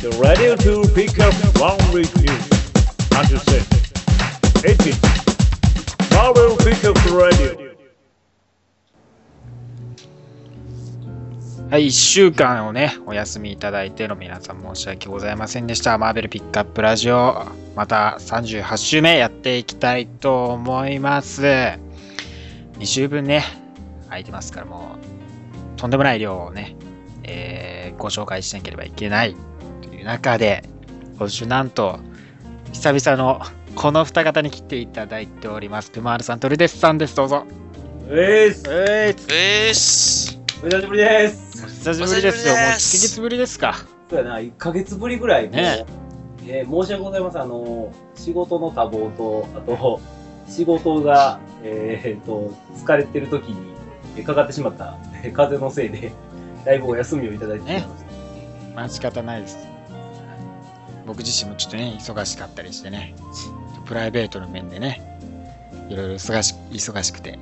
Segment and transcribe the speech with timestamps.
[0.00, 2.30] Get ready to pick up one with you.
[3.18, 3.66] Understand?
[4.64, 4.94] 18.
[6.14, 7.68] Marvel Pickup the Radio.
[11.68, 15.98] はい、1週間をね、お休みいただいての皆さん申し訳ございませんでした。
[15.98, 17.44] マーベルピックアップラジオ、
[17.74, 21.42] また38週目やっていきたいと思います。
[21.42, 21.78] 2
[22.84, 23.42] 週分ね、
[24.06, 24.96] 空いてますから、も
[25.76, 26.76] う、とんでもない量をね、
[27.24, 27.68] えー
[27.98, 29.36] ご紹介しなければいけない
[29.98, 30.62] いう中で、
[31.18, 31.98] 今週なんと、
[32.72, 33.40] 久々の
[33.74, 35.90] この二方に来ていただいております。
[35.90, 37.16] クマールさんとルデスさんです。
[37.16, 37.44] どうぞ。
[38.08, 38.62] えーす。
[38.68, 40.38] ええーす。
[40.62, 41.64] お久しぶりです。
[41.64, 42.54] お久しぶりですよ。
[42.54, 43.74] もう1ヶお久しぶりです月ぶりですか。
[44.10, 45.84] そうやな、1ヶ月ぶりぐらいね
[46.46, 47.42] えー申し訳ございません。
[47.42, 50.00] あの、仕事の多忙と、あと、
[50.48, 53.56] 仕事が、えー、と、疲れてる時に
[54.16, 56.12] えーかかってしまった、えー風邪のせいで、
[56.64, 58.74] だいぶお休みをいただいてしまいました。
[58.74, 59.77] まあ仕方ないです。
[61.08, 63.14] 僕自身もちょっとね、忙しかったりしてね、
[63.86, 65.00] プライベートの面でね、
[65.88, 67.38] いろいろ忙し忙しくて。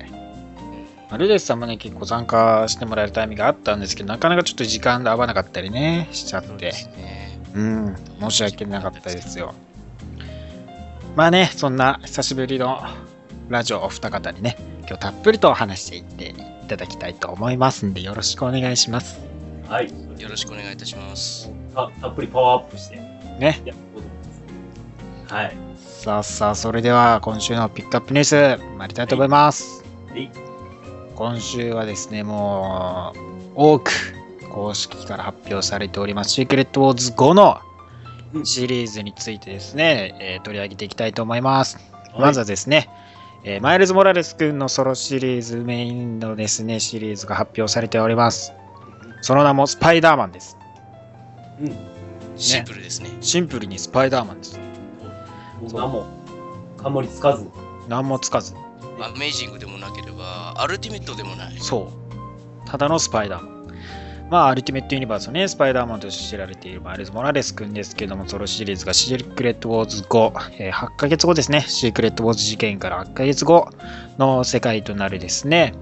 [1.09, 9.53] まあルデスさんもね、結構参加してもらえるタイミングがあったんですけど、なかなかちょっと時間が合わなかったりね、しちゃって、ねうん、申し訳なかったですよ。
[11.15, 12.81] まあね、そんな久しぶりの
[13.49, 14.55] ラジオお二方にね、
[14.87, 16.29] 今日たっぷりと話していって
[16.63, 19.19] いただきたいと思いますんで、よろしくお願いします。
[19.67, 19.91] はい。
[20.17, 21.51] よろしくお願いいたします。
[21.73, 23.06] たたっぷりパワーアップして、
[23.37, 23.61] ね。
[25.29, 25.55] はい。
[25.77, 29.83] さあさあ、それでは今週のピックアップニュース、参りたいと思います。
[30.09, 30.31] はい。
[31.15, 33.19] 今週はですね、もう、
[33.55, 33.91] 多く
[34.51, 37.59] 公式から発表されております、シークレットウォーズ5の
[38.33, 41.77] うんシリーズについてですね、えー取り上げていきたいと思います。
[42.13, 42.89] はいまずはですね、
[43.43, 48.53] えーマイルズ・モラレス君のソロシリーズ、メインのですね、シリーズが発表されております。
[49.21, 50.57] その名もスパイダーマンです。
[51.61, 51.86] うん。
[52.37, 53.09] シンプルですね。
[53.21, 54.59] シンプルにスパイダーマンです。
[55.61, 56.05] もう何も、
[56.77, 57.47] かもりつかず。
[57.87, 58.53] 何もつかず。
[58.99, 61.55] アメイジングでもなければ、アルティメットでもない。
[61.59, 62.69] そう。
[62.69, 63.57] ただのスパイダーマン。
[64.29, 73.69] まあ、アルティメットユニバースのね、スパイダーマンとして知られているマイルズ・モラレス君ですけども、ソロシリーズがシークレット・ウォーズ後、えー8ヶ月後ですね、シークレット・ウォーズ事件から8ヶ月後
[74.17, 75.73] の世界となるですね、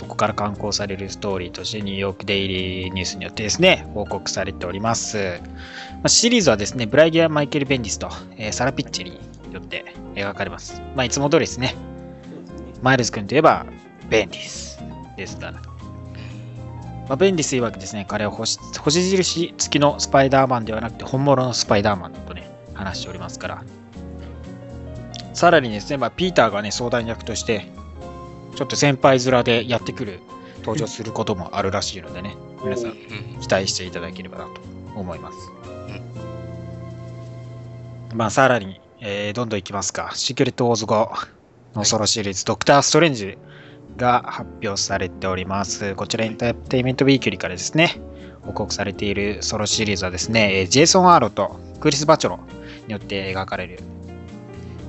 [0.00, 5.42] そこから刊行されるストーリーとしてニューヨークデイリーニュースによってですね、報告されております。
[6.02, 9.20] ま、シリーズはですね、ブライギア・マイケル・ベンディスと、えサラ・ピッチェリに
[9.52, 10.80] よって描かれます。
[10.96, 11.74] まあ、いつも通りですね、
[12.80, 13.66] マイルズ君といえば、
[14.08, 14.82] ベンディス
[15.18, 15.52] ですから。
[15.52, 15.60] ま
[17.10, 23.64] あ、ベンディス曰くですね、彼は星星印付きのスパイダーマンではなくて本物のスパイダーマンとね、話しておりますから。
[25.34, 27.66] さらにですね、まあ、ピーターがね、相談役として、
[28.54, 30.20] ちょっと先輩面でやってくる、
[30.58, 32.96] 登場することもあるらしいのでね、皆さんうん
[33.40, 34.60] 期待していただければなと
[34.94, 35.38] 思います。
[38.14, 40.10] まあ、さらに、えーどんどんいきますか。
[40.14, 41.28] シークレット・ウォーズ後
[41.74, 43.38] のソロシリーズ、ドクター・ストレンジ
[43.96, 45.94] が発表されております。
[45.94, 48.00] こちらエンターテインメントウィークリーからですね、
[48.42, 52.40] 報告されているソロシリーズはですね、えージェイソン・アーロとクリス・バチョロ
[52.86, 53.78] によって描かれる、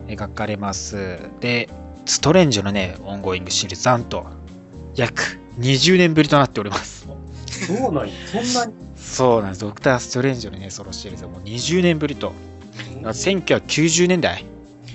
[0.07, 1.19] 描かれます。
[1.39, 1.69] で、
[2.05, 4.25] ストレンジのね、オンゴーイングシリーズ、なんと、
[4.95, 7.07] 約20年ぶりとなっております。
[7.47, 8.13] そうなんや。
[8.27, 8.73] そんなに？
[8.95, 9.61] そうなんです。
[9.61, 12.33] ドクター・ストレンジのね、ソロシリーズはもう20年ぶりと。
[13.03, 14.45] 1990年代、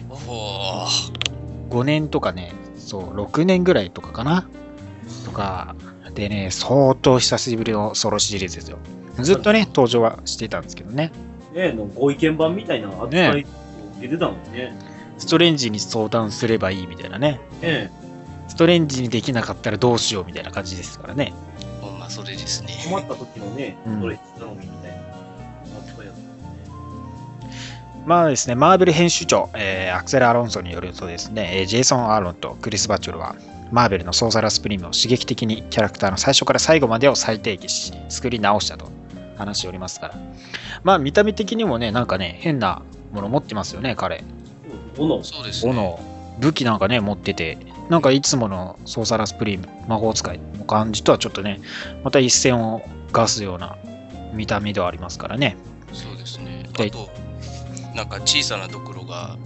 [0.08, 0.86] おお
[1.70, 4.48] 5年とかね、そう、6年ぐらいとかかな？
[5.24, 5.74] とか、
[6.14, 8.78] でね、相当久しぶりのソロシリーズですよ。
[9.20, 11.10] ずっとね、登場はしていたんですけどね。
[11.54, 14.74] ねのご意見番みたいな扱いを出てたもんね。
[15.18, 17.40] ストレンジに相談すればいいみたいなね。
[17.62, 17.90] ね
[18.48, 21.32] ストレンジにできなかったらどうしようみたいな感じですからね。
[21.80, 22.74] ほんまそれですね。
[22.88, 25.16] 困った時のね、うんそれ頼みみたいな。
[28.06, 33.34] まあですね、マーベル編集長、えーアクセル・アロンソによるとですね、えージェイソン・アーロンとクリス・バチョルは、
[33.72, 38.88] マーベルのソーサラスプリームを刺激的にキャラクターの最初から最後までを再定義し、作り直したと
[39.36, 40.14] 話しておりますから。
[40.84, 42.80] まあ見た目的にもね、なんかね、変な
[43.12, 44.22] もの持ってますよね、彼。
[44.98, 45.24] うん斧。
[45.24, 45.72] そうですね。
[45.72, 46.00] 斧、
[46.38, 47.58] 武器なんかね、持ってて、
[47.88, 51.60] なんかいつものソーサラスプリーム、魔法使いの感じとはちょっとね、
[52.04, 52.82] また一線を
[53.12, 53.76] ガすような
[54.32, 55.56] 見た目ではありますからね。
[55.92, 56.68] そうですね。
[56.74, 57.08] であと、
[57.94, 59.36] なんか小さなドクロが、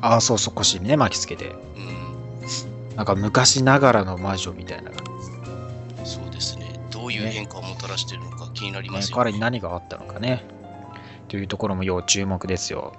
[0.00, 1.54] ああ、そうそう、腰にね、巻きつけて。
[1.76, 4.90] うん、なんか昔ながらの魔女みたいな。
[4.90, 4.96] ね、
[6.04, 6.80] そうですね。
[6.90, 10.44] どういう変化をもたらしているのか気になりますよ、彼に何があったのかね。
[11.28, 12.92] というところも要注目ですよ。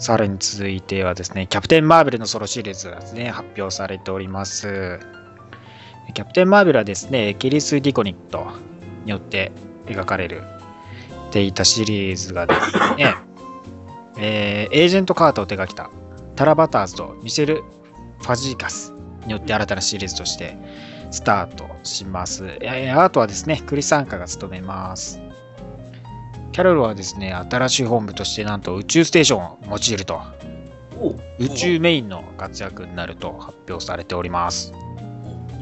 [0.00, 4.98] さらに続いてはですね、キャプテン・マーベルのソロシリーズがですね、発表されております。
[6.14, 8.50] キャプテン・マーベルはですね、ケリス・ディコニット
[9.04, 9.52] によって、
[9.84, 10.42] 描かれる
[11.30, 13.14] ていたシリーズがですね、
[14.18, 15.90] えーエージェント・カートを手掛けた
[16.34, 18.94] タラバターズとミシェル・ファジーカス
[19.26, 20.56] によって新たなシリーズとして
[21.10, 22.46] スタートします。
[22.62, 25.20] えーアートはですね、クリス・アンカが務めます。
[26.52, 30.20] キャロルはですね、新しい本部としてなんと宇宙ステーションを用いると、
[31.38, 34.72] 宇宙メインの活躍になると発表されております。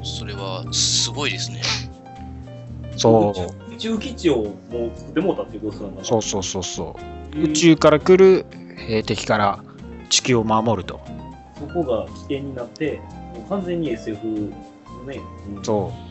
[0.00, 1.60] おそれはすごいですね。
[2.96, 3.32] そ
[3.68, 4.36] う、宇宙基地を
[4.70, 6.04] もう作ってもうたっていうことなんだ。
[6.04, 6.96] そうそうそうそ
[7.34, 7.38] う。
[7.38, 8.46] うん宇宙から来る
[8.88, 9.62] えー敵から
[10.08, 11.00] 地球を守ると。
[11.58, 13.00] そこが起点になって、
[13.34, 15.20] もう完全に SF のね、
[15.56, 16.07] うんそう。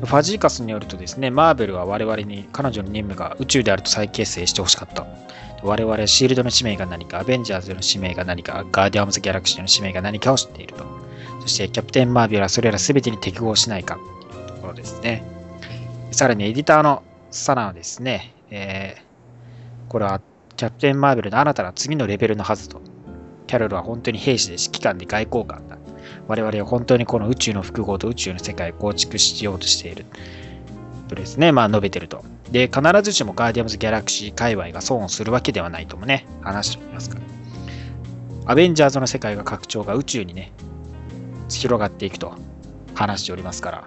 [0.00, 5.06] ファジーカスによるとですね、マーベルは我々に彼女の任務が宇宙であると再結成してほしかった。
[5.62, 10.84] 我々はシールドの使命が何か、アベンジャーズの使命が何か、ガーディアンズ・ギャラクシーの使命が何かを知っていると。
[11.40, 13.98] そして、キャプテン・マーベルはそれら全てに適合しないか
[14.30, 15.24] というところですね。
[16.12, 19.08] さらに、エディターのサナはですね、えー
[19.88, 20.20] これは
[20.56, 22.80] キャプテン・マーベルの新たな次のレベルのはずと。
[23.46, 25.67] キャロルは本当に兵士で指揮官で外交官。
[26.28, 30.04] 我々は本当にこの宇宙の複合と宇宙の世界を構築しようとしている。
[31.08, 32.22] とですね、まあ述べてると。
[32.52, 37.22] で、必ずしもガーディアムズ・ギャラクシー界隈が損をするわけではないともね、話しておりますから。
[38.44, 40.52] アベンジャーズの世界が拡張が宇宙にね、
[41.48, 42.34] 広がっていくと
[42.94, 43.84] 話しておりますから。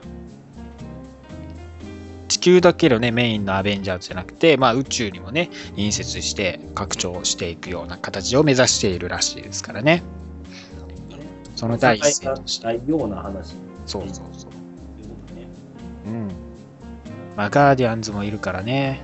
[2.27, 10.01] 地球だけのね、メインのアベンジャーズじゃなくて、まあ宇宙にもね、隣接して拡張していくような形を目指しているらしいですからね。
[11.61, 13.53] その第一声としような話
[13.85, 14.51] そうそうそう。
[16.07, 16.27] うん。
[17.37, 18.99] まあ、ガーディアンズもいるからね。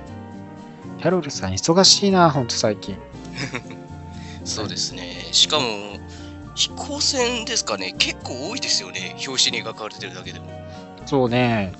[0.98, 2.96] キャロルさん忙しいな、ほんと最近。
[4.44, 5.28] そうですね。
[5.30, 5.66] しかも、
[6.56, 9.14] 飛行船ですかね、結構多いですよね。
[9.24, 10.46] 表紙に描かれてるだけでも。
[11.06, 11.72] そうね。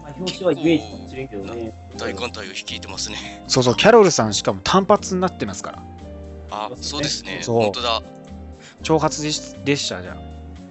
[0.00, 1.72] まあ、表紙はイメージかもしれんけどね。
[1.96, 3.42] 大艦隊を率いてますね。
[3.48, 5.82] そうそう、キャロルさんしかも単発になってますから。
[6.52, 7.40] あ、そうですね。
[7.42, 8.00] そう本当だ。
[8.82, 10.20] 挑発列列車じゃん。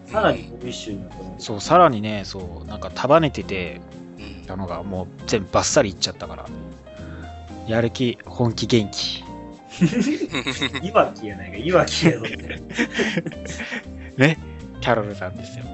[0.06, 1.42] さらにモビッシュになったので。
[1.42, 3.82] そう、さらにね、そう、なんか束ねてて
[4.18, 6.46] うんたのがもう全部バッサリいっちゃったから。
[7.68, 9.24] やる気、本気、元気。
[10.82, 12.26] いわきやないか、いわきやぞ。
[14.18, 14.38] ね。
[14.80, 15.66] キャロルさんですよ。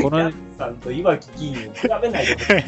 [0.00, 2.64] この さんといわき金を比べないでほしい。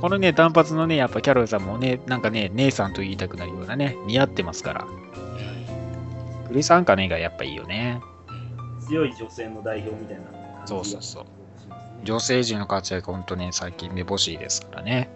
[0.00, 4.86] このね、単発のね、やっぱキャロルさんもね、なんかね、姉さんと言いたくなるようなね、似合ってますから。
[6.50, 8.00] クリス・アンカネがやっぱいいよね。
[8.88, 11.24] 強い女性の代表みたいな感じがそうそうそう
[12.02, 15.10] 女性陣の活躍、ほんとね、最近めぼしいですからね。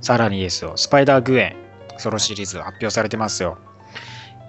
[0.00, 1.56] さらにですよ、スパイダー・グエ
[1.96, 3.58] ン、ソロシリーズ発表されてますよ。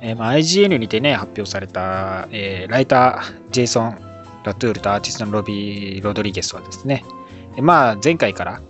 [0.01, 3.99] えーまあ、IGN にてね、発表された、えーライター、ジェイソン・
[4.43, 7.03] ラトゥールとアーティストのロビー・ロドリゲスはですね、
[7.55, 8.61] えーまあ、前回から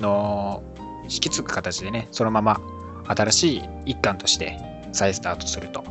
[0.00, 0.64] の
[1.04, 2.60] 引き継ぐ形でね、そのまま
[3.06, 5.84] 新しい一環として再スタートすると。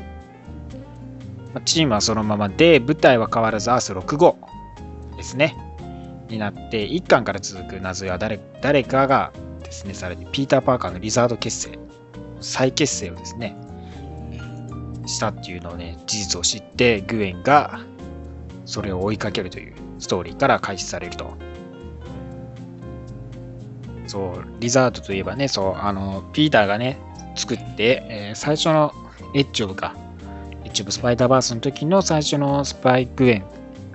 [1.66, 4.38] チームはそのままで、舞台は変わらずアース6号
[5.18, 5.56] ですね。
[6.30, 9.32] になって、一巻から続く謎や誰誰かが
[9.64, 11.80] ですね、さらにピーター・パーカーのリザード結成、
[12.42, 13.56] 再結成をですね、
[15.06, 17.82] したっていうのをね、事実を知って、グエンが
[18.66, 21.34] それを追いかけるというストーリーから開始されると。
[24.07, 26.98] そう、リザードといえばね、そう、あの、ピーターがね、
[27.35, 28.94] 作って、えー最初の
[29.33, 29.95] エッジオブか、
[30.63, 33.44] エッジオブスパイダーバースの時の最初のスパイグエン、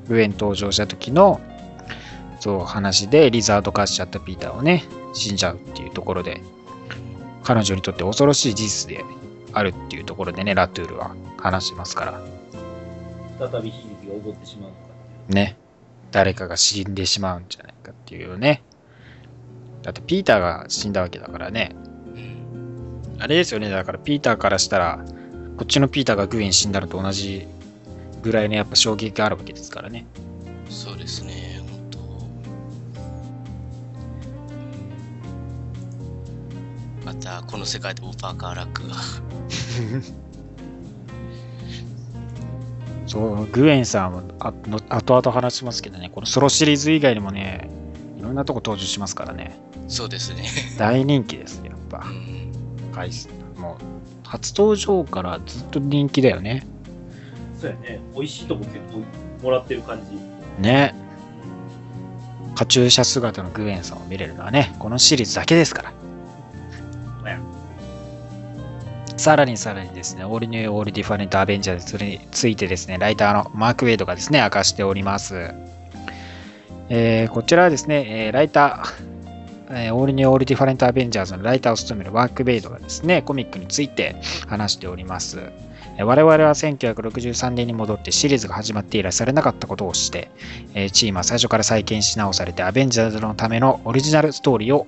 [0.09, 1.41] グエン登場した時の、
[2.41, 6.41] そう、話でリザード化しちゃったピーターをね、死んじゃうっていうところで、
[7.43, 9.05] 彼女にとって恐ろしい事実で
[9.53, 12.21] あるっていうところでね、ラトゥールは話してますから、
[13.39, 14.83] 再び悲劇が起こってしまうのか
[15.31, 15.33] う。
[15.33, 15.57] ね、
[16.11, 18.63] 誰かが死んでしまうんじゃないかっていうね。
[19.83, 21.75] だってピーターが死んだわけだからね。
[23.21, 25.05] あれですよね、だからピーターからしたら、
[25.57, 27.49] こっちのピーターがグエン死んだのと同じ
[28.23, 30.07] ぐらいのやっぱ衝撃があるわけですからね。
[30.71, 31.99] そうですね、本当。
[37.07, 38.95] また、この世界でもパーカーラックが。
[43.09, 47.69] そう、グエンさんはあの後々話しますけどね、このソロシリーズ以外にもね、
[48.19, 49.59] いろんなとこ登場しますからね。
[49.89, 50.45] そうですね。
[50.79, 52.11] 大人気ですね、やっぱう。
[52.13, 52.48] ん
[52.99, 56.67] 回数もう、初登場からずっと人気だよね。
[57.59, 58.01] そうやね。
[58.15, 60.63] 美味しいとこ結構もらってる感じ。
[60.63, 60.95] ね。
[62.57, 65.93] カチューシャ姿のグエンさんを見れるのはね、このシリーズだけですから。
[69.17, 75.53] さらにさらにですね、オールニューオールディファレントアベンジャーズについてですね、ライターのマーク・ウェイドがですね、明かしております。
[76.89, 79.18] えーこちらはですね、えーライター、
[79.71, 85.39] えーオールニューオールディファレントアベンジャーズのライターを務めるワークベイドがですね、コミックについて話しております。
[85.97, 90.31] えー我々は1963年に戻ってシリーズが始まって以来されなかったことをして、
[90.75, 94.87] えーチームは最初から再建し直されてアベンジャーズのためのオリジナルストーリーを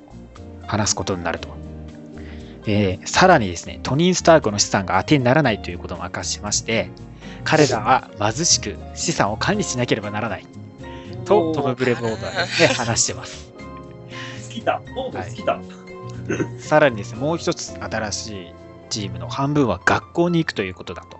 [0.67, 1.49] 話すことになると。
[2.67, 6.91] えーさらにですね、トニー・スタークの資産が当てにならないということも明かしまして、
[7.45, 10.47] 彼らは貧しく資産を管理しなければならない。
[11.25, 13.50] と、トム・ブレボードはですね、 話してます。
[14.50, 14.83] 好きだ。
[14.95, 15.61] ボード好きだ。
[16.59, 18.54] さらにですね、もう一つ新しい
[18.88, 21.19] チームの半分は学校に行くということだと。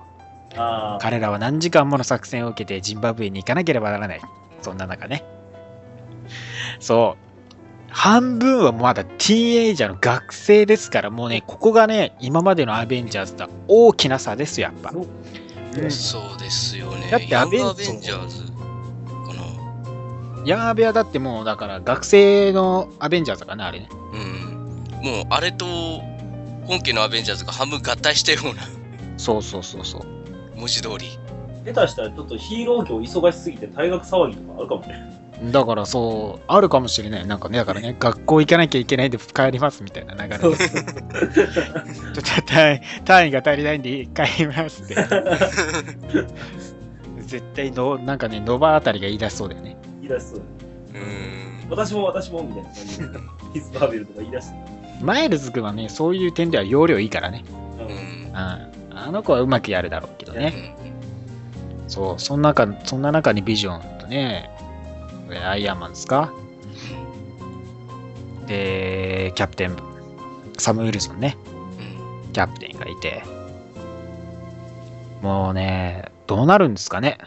[1.01, 4.21] 彼らは何時間もの作戦を受けてジンバブエに行かなければならない。
[4.63, 5.25] そんな中ね。
[6.81, 7.31] そう。
[7.93, 14.91] 半分はまだティーンエイジャーの学生ですから、もうね、ここがね、今までのアベンジャーズとは大きな差ですよ、やっぱ。
[14.91, 15.09] そう
[15.77, 17.09] うんそうですよね。
[17.11, 18.50] だってアベンジャーズ
[20.41, 20.47] かな。
[20.47, 23.89] ヤンアベはだってもう、だから学生のアベンジャーズだからね、あれね。
[24.13, 24.51] うん。
[25.03, 25.65] もうあれと
[26.67, 28.63] 本家のアベンジャーズが半分合体したような
[29.17, 30.03] そうそうそうそう。
[30.57, 31.19] 文字通り。
[31.65, 35.21] 下手したらちょっとヒーロー業忙しすぎて退学騒ぎとかあるかもね。
[35.53, 37.27] だからそう、あるかもしれない。
[37.27, 40.43] なんかね、だからね、 学校行かなきゃいけないんで帰りますみたいな流れで。
[40.43, 40.57] ちょっ
[42.15, 44.95] と単位単位が足りないんで帰りますって。
[47.23, 49.77] 絶対の、なんかね、ノバあたりが言い出しそうだよね。
[50.15, 50.41] 出しそう。
[50.41, 51.71] うーん。
[51.71, 53.05] 私も私もみたいな感じで。
[53.55, 54.57] ヒスバーベルとか言い出して。
[55.03, 57.45] マイルズ君はね、そういう点では容量いいからね。
[57.79, 58.37] ううんんうん。
[58.37, 58.69] あ
[59.11, 60.49] の子はうまくやるだろうけどうね。
[60.49, 64.51] んそう、そんな中、そんな中にビジョンとね、
[65.33, 66.33] えアイアンマンですか
[68.47, 69.77] で、キャプテン、
[70.59, 71.37] サム・ウィルソンね。
[71.79, 73.25] うんキャプテンがいて、
[75.23, 77.19] もうね、どうなるんですかね。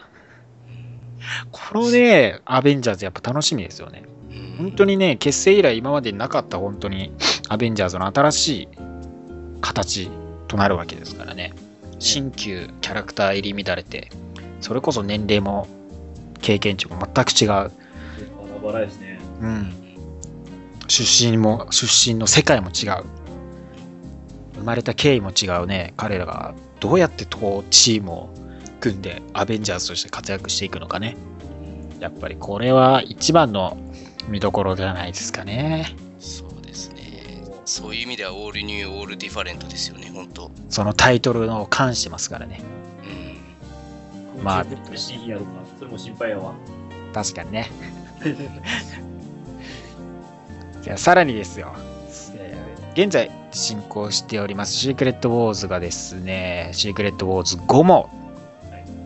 [1.50, 4.04] このね、アベンジャーズやっぱ楽しみですよね。
[4.30, 7.12] うん本当にね、結成以来今までになかった本当に
[7.48, 8.68] アベンジャーズの新しい
[9.60, 10.10] 形
[10.48, 11.52] となるわけですからね。
[11.98, 14.10] 新旧キャラクター入り乱れて、
[14.60, 15.66] それこそ年齢も
[16.40, 17.48] 経験値も全く違う。
[17.48, 17.70] バラ
[18.62, 19.18] バラやしね。
[19.40, 19.72] うん。
[20.86, 23.04] 出身も、出身の世界も違う。
[24.54, 25.94] 生まれた経緯も違うね。
[25.96, 28.34] 彼らがどうやってこうチームを
[28.84, 31.16] 組んでアベンジャーズとして活躍していくのかね。
[32.00, 33.78] やっぱりこれは一番の
[34.28, 35.96] 見どころじゃないですかね。
[36.18, 37.44] そうですね。
[37.64, 40.50] そういう意味ではオールニュー、オールディファレントですよね、本当。
[40.68, 42.60] そのタイトルの関してますからね。
[44.36, 44.44] うん。
[44.44, 44.64] まあ。
[44.64, 46.52] それも心配やわ。
[47.14, 47.70] 確かにね。
[50.82, 51.72] じゃあさらにですよ。
[52.36, 58.08] えー現在進行しておりますシークレットウォーズがですね、シークレットウォーズ5も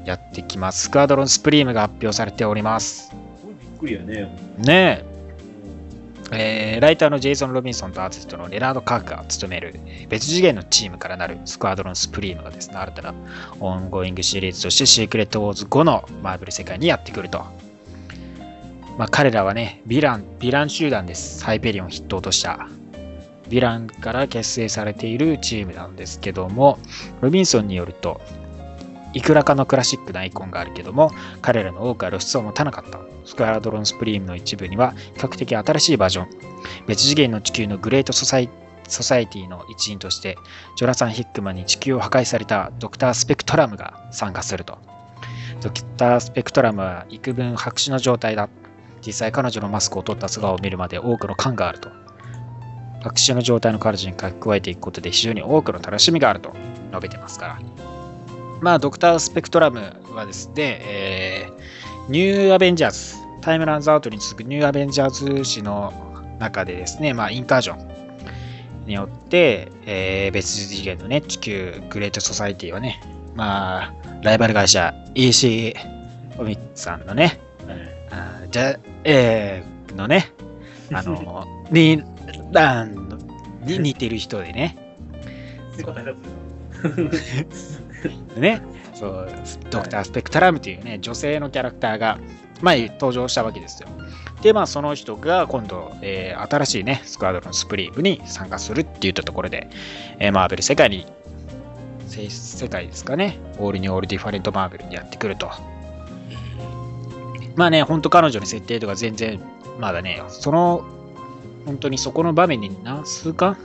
[0.08, 0.84] やってきます。
[0.84, 3.12] スクワドロンスプリームが発表されております。
[3.44, 4.34] びっくりやね。
[4.58, 5.04] ね
[6.32, 13.14] え、えーライターのジェイソン・ロビンソンとアーティストのレナード・カークが務めるえー別次元のチームからなるスクワドロンスプリームがですね、新たな
[13.60, 17.44] オンゴイングシリーズとしてシークレットウォーズ後のマーブル世界にやってくると。
[18.96, 21.44] まあ彼らはね、ヴィラン、ヴィラン集団です。
[21.44, 22.68] ハイペリオンを筆頭とした。
[23.48, 26.78] ヴィランから結成されているチームなんですけども、
[27.20, 28.20] ロビンソンによると、
[29.14, 31.10] いくらかのクラシックなアイコンがあるけども、
[31.40, 33.00] 彼らの多くは露出を持たなかった。
[33.24, 36.28] スクワドロンスプリームの一部には、比較的新しいバージョン、
[36.86, 38.48] 別次元の地球のグレートソサイ
[38.88, 40.36] ソサイティの一員として、
[40.76, 44.78] ジョナサン・ヒックマンに地球を破壊されたドクター・スペクトラムが参加すると。
[45.60, 48.48] ドクター・スペクトラムは幾分白紙の状態だ。
[49.06, 51.90] 実際彼女のマスクを取った素顔を見るまで多くの感があると。
[53.02, 56.52] 白紙の状態の彼女に書き加えていくことで非常に多くの楽しみがあると
[56.90, 57.97] 述べてますから。
[58.60, 59.80] まあ、ドクター・スペクトラム
[60.14, 61.58] はですね、えー
[62.08, 65.92] ニューアベンジャーズ、タイムランズアウトに続くニューアベンジャーズ誌の
[66.38, 72.98] 中でですね、まあ、インカージョンによって、えー別次元のね、地球グレートソサイティはね、
[73.34, 75.74] まあ、ライバル会社 EC
[76.38, 77.78] オミックさんのね、はい
[78.10, 80.32] あーじゃ、えーのね、
[80.92, 82.02] あの、 に、
[82.54, 83.18] あの
[83.64, 84.78] に似てる人でね、
[88.36, 88.62] ね、
[88.94, 89.28] そう、
[89.70, 92.18] ドクター・スペクトラムというね、女性のキャラクターが、
[92.60, 93.88] 前登場したわけですよ。
[94.42, 99.68] で、まあ、その人が今度、えー新しいね、スクワドロンスプリームに参加するって言ったところで、
[100.18, 101.06] えーマーベル世界に、
[102.06, 105.50] せ世界ですかね、オールにオールディファレントマーベルにやってくると。
[107.56, 109.40] まあね、本当彼女の設定とか全然、
[109.78, 110.84] まだね、その、
[111.66, 113.56] 本当にそこの場面に何数巻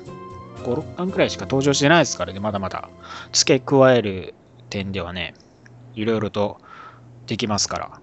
[0.63, 2.89] ?5、6巻くらいしか登場してないですからね、まだまだ。
[3.31, 4.33] 付け加える
[4.69, 5.33] 点ではね、
[5.95, 6.59] いろいろと
[7.27, 7.99] できますから。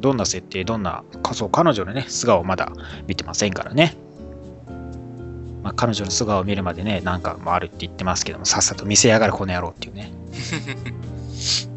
[0.00, 2.72] どんな設定、どんな、かそう、彼女のね、素顔をまだ
[3.06, 3.96] 見てませんからね。
[5.62, 10.12] まあ、彼女の素顔を見るまでね、なんかもあるって言ってますけども、さっさと見せやがるこの野郎っていうね。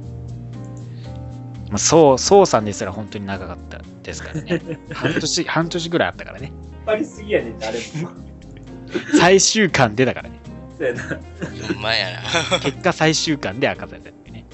[1.69, 4.61] まあ、そう、そうさんですら本当に長かったですからね。
[4.91, 6.51] 半年、半年ぐらいあったからね。
[6.85, 8.26] ありすぎやねんって、あれも。
[9.19, 10.39] 最終巻でだからね。
[10.77, 11.01] そうやな。
[11.03, 12.59] ほんまやな。
[12.59, 14.45] 結果最終巻で明かされたってね。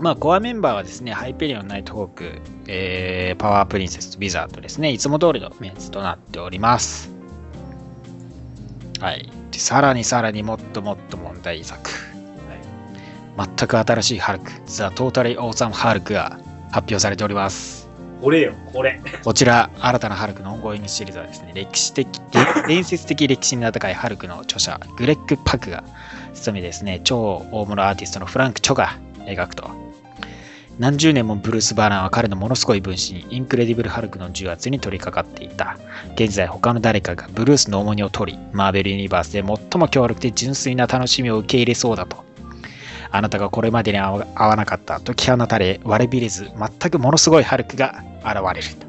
[0.00, 7.10] まあ、コアメンバーはですね、ハイペリオン、ナイトホーク、えー、パワープリンセス、ビザードですね、いつも通りのメンツとなっております。
[9.00, 9.30] はい。
[9.50, 11.90] でさらにさらにもっともっと問題作。
[13.36, 16.38] 全く新しいハルク、ザ・トータリー・オーサム・ハルクが
[16.70, 17.83] 発表されております。
[18.24, 18.98] これよ、これ。
[19.22, 22.08] こちら、新たなハルクのオンゴーイングシリーズはですね、歴史的、
[22.66, 25.84] 伝説的歴史に名高いハルクの著者、グレッグ・パクが
[26.32, 29.70] 務めですね、超大物アーティストのフランク・チョが描くと。
[30.78, 35.76] 何十年もブルース・バナーは彼のものすごい分身、インクレディブル・ハルクの重圧に取り掛かっていた。
[36.14, 42.24] 現在、他の誰かがブルースの重荷を取り、マーベル・ユニバースで最も強力で純粋な楽しみを受け入れそうだと。
[43.16, 48.86] あなたがこれまでに会わなかった解き放たれ悪びれず全くものすごいハルクが現れると、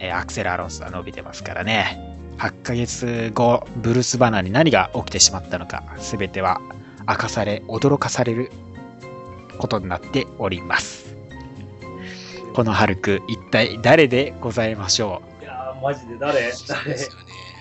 [0.00, 2.00] えーアクセル・アロンスは伸びてますからね。
[2.38, 6.60] 8ヶ月後ブルース・バナーに何が起きてしまったのか全ては
[7.08, 8.50] 明かされ驚かされる
[9.56, 11.14] ことになっております。
[12.54, 16.52] このハルク一体誰でございましょいやー、マジで誰？
[16.66, 16.96] 誰？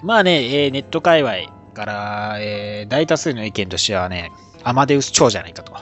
[0.01, 4.31] まあね、えーネット界隈から、えー大多数の意見としてはね
[4.63, 5.73] アマデウス超じゃないかと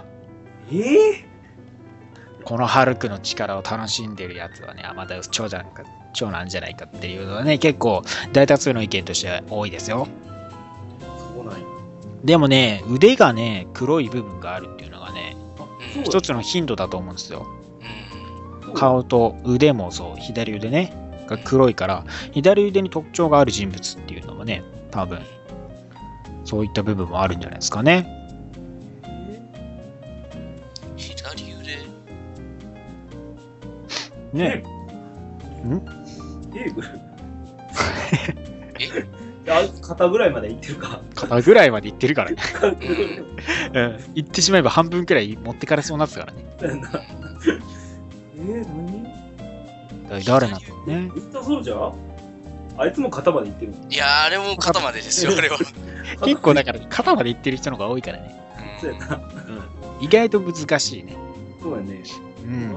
[0.71, 5.83] えー、このハルクの力を楽しんでるやつはね、アマダウス長じゃないか、
[6.13, 10.07] 長なんじゃないかっていうのはね、結構大多数の意見としては多いですよ。
[11.35, 11.65] そうなんや。
[12.23, 15.35] でもね、腕がね、黒い部分があるっていうのがね、
[15.97, 17.45] うん一つのヒントだと思うんですよ。
[18.65, 20.93] うん顔と腕もそう、左腕ね、
[21.27, 25.19] が黒いから、左腕に特徴がある人物っていうのもね、多分、
[26.45, 28.20] そういった部分もあるんじゃないですかね。
[34.33, 34.63] ね。
[35.65, 35.73] ん
[36.57, 36.87] エーグル
[38.79, 39.05] え？
[39.51, 41.01] あいつ肩ぐらいまでいってるか。
[41.15, 42.37] 肩ぐらいまでいってるからね。
[43.73, 43.99] うんうん。
[44.13, 46.45] 行ってしまえば半分くらい持ってかれそうになってたからね。
[48.37, 48.67] えー、
[50.09, 50.23] 何？
[50.25, 50.95] 誰なんだろうね。
[50.95, 51.93] ウィンターソルジャー？
[52.77, 53.73] あいつも肩までいってる。
[53.89, 55.57] いやーあれも肩までですよ、 あれは。
[56.23, 58.35] 結構だから肩まで行ってる人の方が多いからね。
[58.79, 59.21] そうやな。
[59.99, 61.15] 意外と難しいね。
[61.61, 62.01] そうやね。
[62.43, 62.75] うん。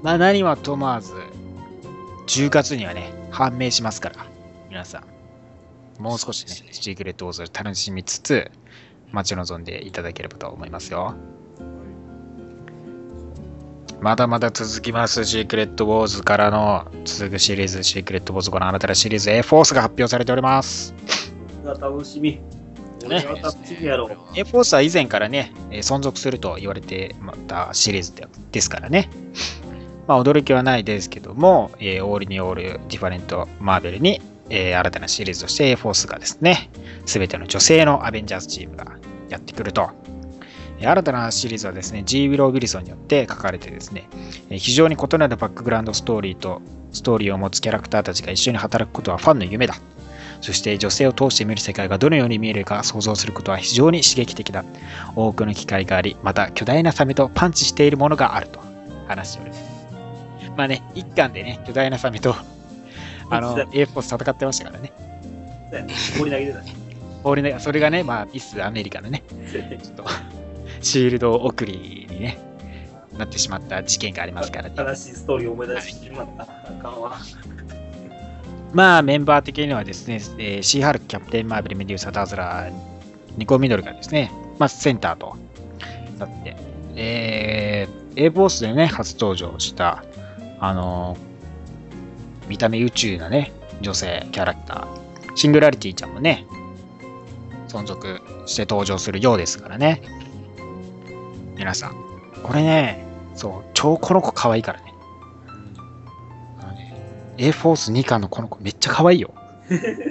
[0.00, 1.12] えまあ何はとまず、
[2.26, 4.26] 10月にはね、判明しますから、
[4.68, 6.02] 皆さん。
[6.02, 8.50] もう少しねねシークレットウォーズを楽しみつつ、
[9.12, 11.14] 待ち望んでいただければと思いますよ。
[14.00, 20.94] まだまだ続きます、シークレットウォーズからの続くシリーズ、シークレットウォーズこの新たなシリーズ A フォースが発表されております。
[21.64, 22.40] ー、楽しみ。
[23.04, 24.08] 俺は楽しみやろ。
[24.34, 29.10] A フォースは以前からね、えー存続すると言われてまたシリーズでですからね。
[30.06, 36.70] まあ驚きはないですけども、えーオールにオールディファレントマーベルに、えー新たなシリーズとして A フォースがですね、
[37.06, 38.96] すべての女性のアベンジャーズチームが
[39.28, 39.90] やってくると。
[40.82, 42.28] 新たなシリーズはですね、G.
[42.28, 44.08] ウィロー・ウィルソンによって書かれてですね、
[44.50, 49.74] 非常に異なるバックグラウンドストーリーとストーリーを持つキャラクターたちが一緒に働くことはファンの夢だ。
[50.40, 54.64] そして女性を通して見る世界がどのように見えるか想像することは非常に刺激的だ。
[55.14, 58.58] 多くの機会があり、また巨大なサメとパンチしているものがあると
[59.06, 59.69] 話しております。
[60.56, 62.34] まあね、一巻でね、巨大なサメと、
[63.30, 64.92] あの、A フォース戦ってましたからね。
[66.18, 66.74] 放り投げてたね。
[67.22, 70.04] 俺ね、それがね、まあ、ミスアメリカのね、ちょっと、
[70.80, 72.38] シールド送りにね、
[73.16, 74.74] なってしまった事件がありますからね。
[74.76, 76.42] 悲しいストーリーを思い出してしまった。
[76.42, 76.46] あ
[76.82, 77.18] かんわ。
[78.72, 82.72] まあ、メンバー的にはですね、えーシーハルク、キャプテン・マーベル、メデューサ、ダーズラー、
[83.36, 85.36] ニコ・ミドルがですね、まあ、センターと
[86.18, 86.56] なって、
[86.94, 90.04] えー、A ボスでね、初登場した、
[90.60, 91.30] あのー
[92.50, 96.46] 見た目宇宙なね、女性キャラクター、シングラリティちゃんもね、
[97.68, 100.02] 存続して登場するようですからね。
[101.56, 101.94] 皆さん、
[102.42, 104.92] これね、そう、超この子可愛いからね。
[106.58, 106.96] あのね
[107.38, 109.32] A フォース2巻のこの子めっちゃ可愛いよ。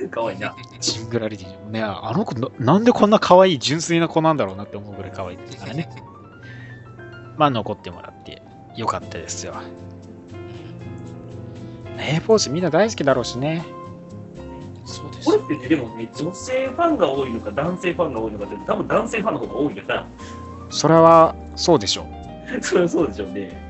[0.09, 0.55] かわいいな。
[0.79, 5.89] シングラリティね、あの子な、なんでこんな可愛い純粋な子なんだろうなって思うぐらい可愛いですからね。
[7.35, 8.41] まあ残ってもらって
[8.77, 9.55] よかったですよ。
[11.99, 13.65] A フォースみんな大好きだろうしね。
[14.85, 20.07] そうですこれってね、でもね、女性ファンが多いのか、男性ファンが多いのかって、多分男性ファンの方が多いよな。
[20.69, 22.07] それはそうでしょ
[22.57, 22.63] う。
[22.63, 23.69] それはそうでしょうね。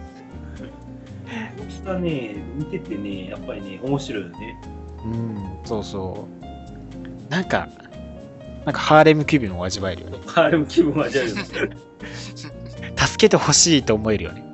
[1.57, 4.61] これがね、見ててね、やっぱりね、面白いよね。
[5.05, 6.27] うん、そうそ
[7.29, 7.31] う。
[7.31, 7.67] なんか、
[8.65, 10.19] なんかハーレム気分を味わえるよね。
[10.35, 11.43] あれも気分は味わえるよね。
[12.95, 14.48] 助けてほしいと思えるよね。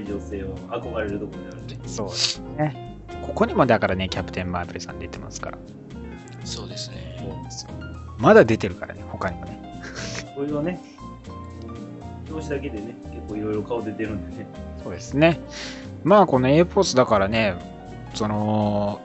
[0.00, 1.80] い女性を憧れるところであるね。
[1.86, 2.98] そうですね。
[3.22, 5.58] ここにもだからね、キャプテン・マーベルさん出てますから。
[6.44, 7.18] そうですね。
[8.18, 9.60] まだ出てるからね、他にもね。
[10.34, 10.80] これはね、
[12.28, 14.46] 表紙だけでね、結構いろいろ顔出てるんでね。
[14.82, 15.40] そうですね。
[16.04, 17.54] まあ、この A ポースだからね、
[18.14, 19.00] その、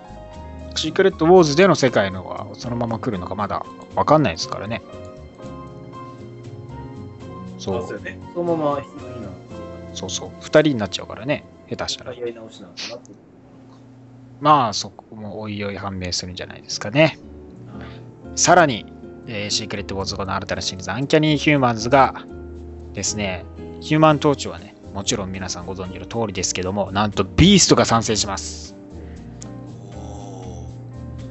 [0.76, 4.82] シークレット・ウォーズでの世界のはそのまま来るのかまだわかんないですからね。
[7.58, 8.20] そうそうですよね。
[8.34, 8.82] そのまま
[9.96, 10.30] そうそう。
[10.42, 12.14] 二人になっちゃうからね、下手したら。
[12.14, 13.12] やり直しなのかなって。
[14.42, 17.18] まあ、そこもおいおい判明するんじゃないですかね。
[18.36, 18.86] さらに、
[19.28, 22.26] えーシークレット・ウォーズ5の新たなシリーズ、アンキャニー・ヒューマンズが
[22.94, 23.46] ですね、
[23.80, 28.76] ヒューマントーチはね、もちろん皆さんご存知の通りですけども、なんとビーストが参戦します。
[29.96, 30.68] お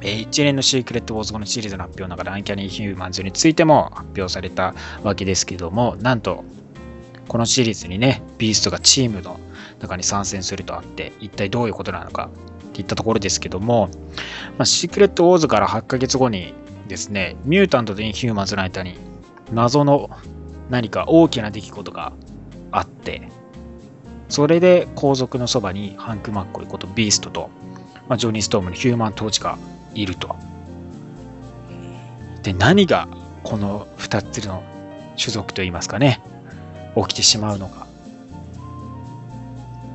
[0.01, 4.73] えー一連のシークレット・ウォーズ5のシリーズの発表の中でアンキャニー・ヒューマンズについても発表された
[5.03, 6.43] わけですけども、なんと、
[7.27, 9.39] このシリーズにね、ビーストがチームの
[9.79, 12.29] 中に参戦するとあって、一体どういうことなのか
[12.69, 13.89] っていったところですけども、
[14.57, 16.53] まあ、シークレット・ウォーズから8ヶ月後に
[16.87, 18.97] ですね、ミュータントとインヒューマンズの間に
[19.51, 20.09] 謎の
[20.69, 22.13] 何か大きな出来事が
[22.71, 23.29] あって、
[24.29, 27.49] それで皇族のそばにハンク・マッコイことビーストと、
[28.07, 29.57] まあ、ジョニー・ストームのヒューマントーチが
[29.93, 30.35] いると。
[32.43, 33.07] で、何が
[33.43, 34.63] この2つの
[35.17, 36.21] 種族といいますかね、
[36.95, 37.87] 起きてしまうのか。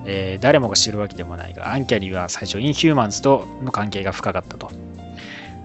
[0.07, 4.71] えー誰もが知るわけでもないが、アンキャニーは最初インヒューマンズとの関係が深かったと。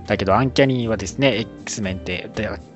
[0.08, 2.30] だけどアンキャニーはですね、X メンって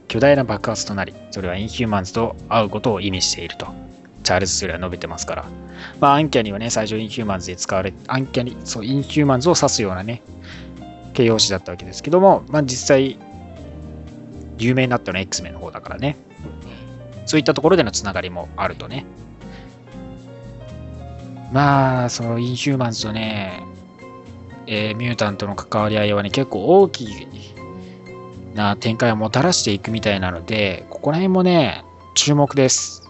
[0.07, 3.67] 巨大な爆発となり、それはインヒューマンズと会うことを意味していると。
[4.23, 5.45] チャールズ・スレは述べてますから。
[5.99, 10.21] まあ、アンキャニーはね、最初インヒューマンズで使われ、アンキャニー、そう、インヒューマンズを指すようなね、
[11.13, 13.17] 形容詞だったわけですけども、まあ実際、
[14.57, 16.15] 有名になったのは X メンの方だからね。
[17.29, 19.05] そういったところでのつながりもあるとね。
[21.51, 23.61] まあ、そのインヒューマンズとね、
[24.65, 27.27] えーミュータントの関わり合いはね、結構大き
[28.55, 33.03] な展開をもたらしていくみたいなので、ここら辺もね、注目です。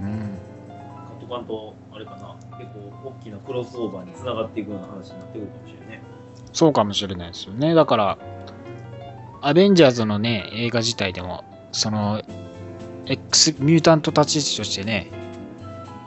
[0.00, 0.38] うん。
[1.06, 6.02] カットカンと、あれかな、結構大きなクロスオーバーにつながっていくような話になってくるかもしれないね。
[6.52, 7.74] そうかもしれないですよね。
[7.74, 8.18] だから、
[9.40, 12.20] アベンジャーズのね、映画自体でも、その、
[13.06, 15.10] X、ミュータント立ち位置としてね、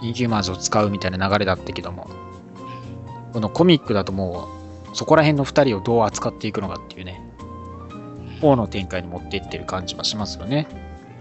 [0.01, 2.09] インヒューマンズを使うみたいな流れだったけども、
[3.33, 4.47] このコミックだとも
[4.93, 7.21] う、そこら辺の2人をどう扱っていくのかっていうね、
[8.41, 10.67] 方の展開に持っていってる感じはしますよね。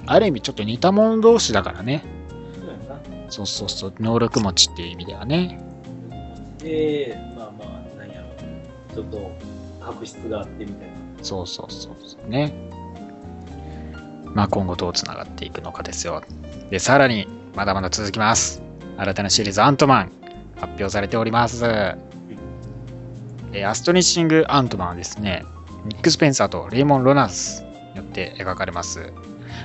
[0.07, 2.05] ある意味ちょっと似た者同士だからね。
[3.29, 3.47] そう。
[3.47, 5.61] そうそう能力持ちっていう意味ではね。
[6.59, 9.31] で、まあまあ、なんやろう、ちょっと
[9.85, 10.95] 確執があってみたいな。
[11.23, 12.55] そうそうそうそうね。
[14.39, 16.23] まあ今後どうつながっていくのかですよ。
[16.71, 18.63] で、さらに、まだまだ続きます。
[18.97, 20.13] 新たなシリーズアントマン、
[20.55, 21.65] 発表されております。
[23.53, 25.45] えアストニッシング・アントマンはですね、
[25.87, 29.13] ニック・スペンサーとレイモン・ロナスによって描かれます。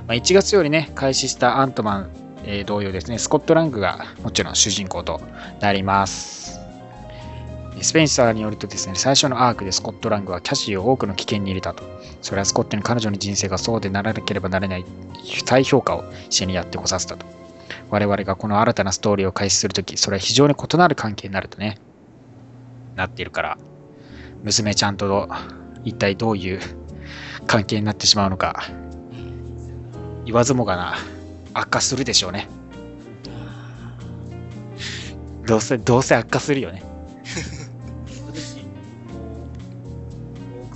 [0.08, 2.10] まあ、1月よりね、開始したアントマン、
[2.44, 5.22] えー同様ですね、スコット・ラングがもちろん主人公と
[5.62, 6.43] なります。
[7.84, 11.84] スペンサーによるとですね、最初のアークでスコット・ラングはキャシーを多くの危険に入れたと。
[12.22, 14.86] それはスコットに彼女の人生がそうでならなければならない
[15.46, 17.26] 再評価を一緒にやってこさせたと。
[17.90, 21.78] 我々がこの新たなストーリーを開始するとき、それは非常に異なる関係になるとね、
[22.96, 23.58] なっているから、
[24.44, 25.30] 娘ちゃんと
[25.84, 26.62] 一体どういう
[27.48, 28.64] 関係になってしまうのか、
[30.26, 30.96] 言わずもがな、
[31.54, 32.48] 悪化するでしょうね。
[35.46, 36.93] どうせ、どうせ悪化するよね。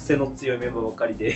[0.08, 1.36] 癖の強いメンバーばかりで、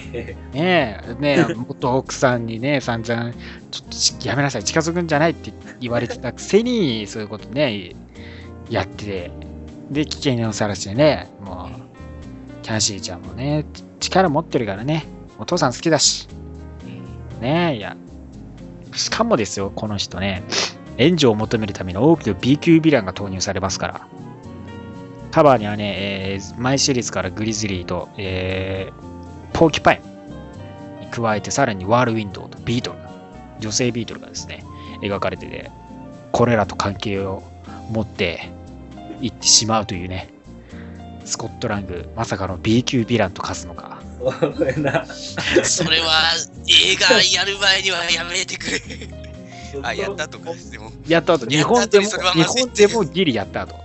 [0.54, 3.34] ねえ、ねえ、元奥さんにね、散々、
[3.70, 7.92] ちょっとやめなさい、近づくんじゃないって言われてたくせに、そういうことね、
[8.70, 9.32] やってて、
[9.92, 13.66] で、危険をさらしてね、もう、キャシーちゃんもね、
[14.00, 15.06] 力持ってるからね、
[15.38, 16.30] お父さん好きだし、
[17.42, 17.98] ねえ、いや、
[18.94, 20.44] しかもですよ、この人ね、
[20.98, 24.08] 援助を求めるための大きな B 級ヴィランが投入されますから、
[25.32, 25.96] カバーにはね、
[26.34, 29.12] えー前シリーズからグリズリーと、えー
[29.58, 30.02] ポーキュパイ
[31.00, 33.12] ンに加えて、さらにワールウィンドウとビートルが、
[33.60, 34.64] 女性ビートルがですね、
[35.02, 35.70] 描かれてて、
[36.32, 37.44] これらと関係を
[37.92, 38.50] 持って
[39.22, 40.30] いってしまうというね、
[41.26, 44.02] スコットラング、まさかの B 級ヴィランと化すのか。
[45.64, 46.34] それは
[46.68, 48.82] 映画やる前にはやめてくれ。
[49.84, 50.72] あ、やったとかです。
[50.72, 53.76] でも、やった後、日本でも、日本でもギリやった後。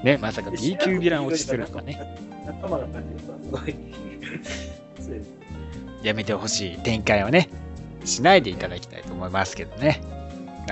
[0.00, 2.00] うんね、まさか B 級ヴィラン落ちするとかね。
[2.46, 3.76] 仲間な感じがさ、すごい。
[6.02, 7.48] やめてほしい展開をね、
[8.04, 10.00] しないでいただきたいと思いますけどね。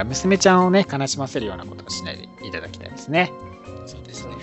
[0.05, 3.33] 娘ちゃんをね、悲しませるようなことをしないでいただきたいですね。
[3.87, 4.35] そうですね。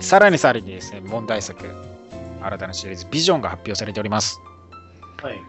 [0.00, 1.64] さらにさらにですね、問題作、
[2.42, 4.40] 新たなシリーズ、ビジョンが発表されております。
[5.22, 5.40] はい。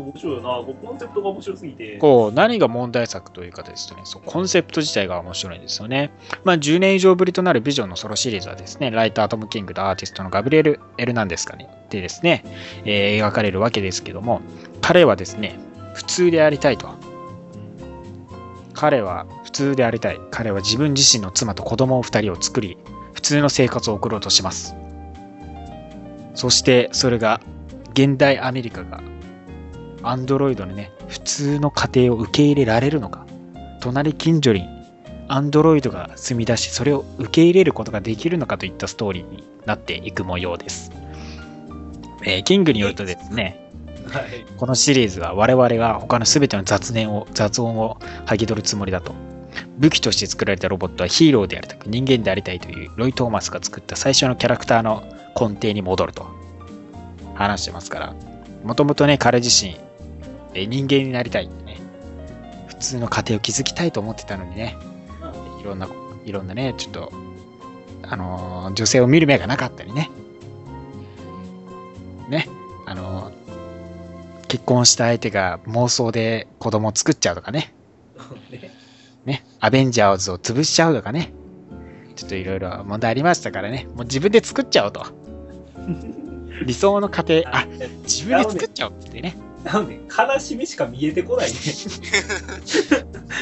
[0.00, 0.48] 面白いよな。
[0.64, 1.98] こうコンセプトが面白すぎて。
[1.98, 6.10] こう、何が問題作というかですとね、そうコンセプト自体が面白いんですよね。
[6.44, 12.44] まあ、10年以上ぶりとなるビジョンのソロシリーズはですね、ライタートム・キングとアーティストのガブリエル・エルナンデスかね、でですね、
[12.84, 14.40] えー描かれるわけですけども、
[14.80, 15.58] 彼はですね、
[15.94, 16.88] 普通でありたいと。
[18.74, 20.20] 彼は普通でありたい。
[20.30, 22.78] 彼は自分自身の妻と子供を2人を作り、
[23.12, 24.74] 普通の生活を送ろうとします。
[26.34, 27.40] そして、それが、
[27.92, 29.02] 現代アメリカが
[30.02, 33.26] アンドロイドにね、普通の家庭を受け入れられるのか、
[33.80, 34.68] 隣近所に
[35.28, 40.90] アンドロイドが住み出し、それを受け入れることができるのかといったストーリーになっていく模様です。
[42.24, 43.70] えーキングによるとですね、
[44.08, 44.44] はい。
[44.56, 49.14] このシリーズは我々が他の全ての雑念を、雑音を剥ぎ取るつもりだと。
[49.78, 55.02] 武器として作られたロボットはヒーローでありたく人間でありたいというロイ・トーマスが作った最初のキャラクターの
[55.38, 56.26] 根底に戻ると
[57.34, 58.14] 話してますから、
[58.64, 59.76] もともとね、彼自身、
[60.54, 61.78] えー人間になりたい、ね。
[62.68, 64.76] 普通の家庭を築きたいと思ってたのにね、
[65.60, 65.88] いろんな、
[66.24, 67.12] いろんなね、ちょっと、
[68.02, 70.10] あのー女性を見る目がなかったりね。
[72.28, 72.48] ね、
[72.86, 73.42] あのー
[74.48, 77.72] 結婚した相手が妄想で子供を作っちゃうとかね。
[78.50, 78.70] ね
[79.24, 81.32] ね、アベンジャーズを潰しちゃうとかね。
[82.16, 83.86] ちょっといろいろ問題ありましたからね。
[83.94, 85.06] もう自分で作っちゃおうと。
[86.66, 87.66] 理想の家庭、あ、
[88.02, 89.36] 自分で作っちゃおうってね。
[89.64, 91.50] なので、悲しみしか見えてこない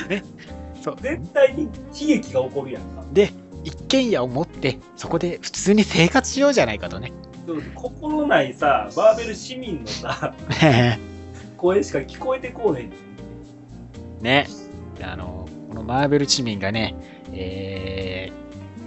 [0.08, 0.22] ね。
[0.82, 0.96] そう。
[1.00, 1.70] 絶対に悲
[2.08, 3.04] 劇が起こるやんか。
[3.12, 3.32] で、
[3.64, 7.12] 一軒家を持って、そこで普通に生活しようじゃないかとね。
[7.74, 10.34] 心ないさ、バーベル市民のさ、
[11.56, 12.90] 声しか聞こえてこうへん。
[14.20, 14.46] ね。
[14.98, 16.94] であの、このマーベル市民がね、
[17.32, 18.40] えー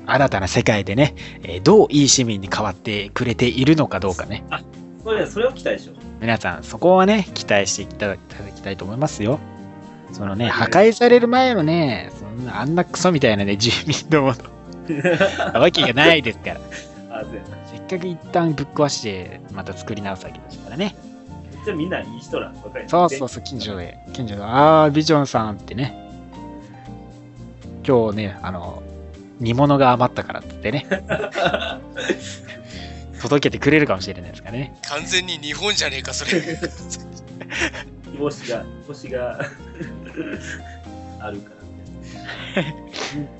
[0.05, 4.43] 新たな世界でね、えーどういい市民に変わってくれているのかどうかね。
[5.03, 5.95] それそれを期待しよう。
[6.23, 9.41] 皆さん、そこはね、期待していただきたいと思いますよ。
[10.13, 14.35] そのね、破壊される前のね、そんなあんなクソみたいなね、住民のもの、
[15.59, 16.61] わけがないですから。
[17.69, 20.95] せっかく一旦ぶっ壊して、また作り直すわけですからね。
[21.51, 25.93] めっちゃみんないい人らばかりそうそうそう、近所で、近所で、あー、ビジョンさんってね、
[27.85, 28.81] 今日ね、あの、
[29.41, 30.87] 煮物が余ったからってね、
[33.23, 34.75] 届けてくれるかもしれないですからね。
[34.89, 36.41] 完全に日本じゃねえか、それ。
[38.11, 39.39] 煮干しが、煮干しが
[41.21, 41.51] あるか
[42.55, 42.63] ら。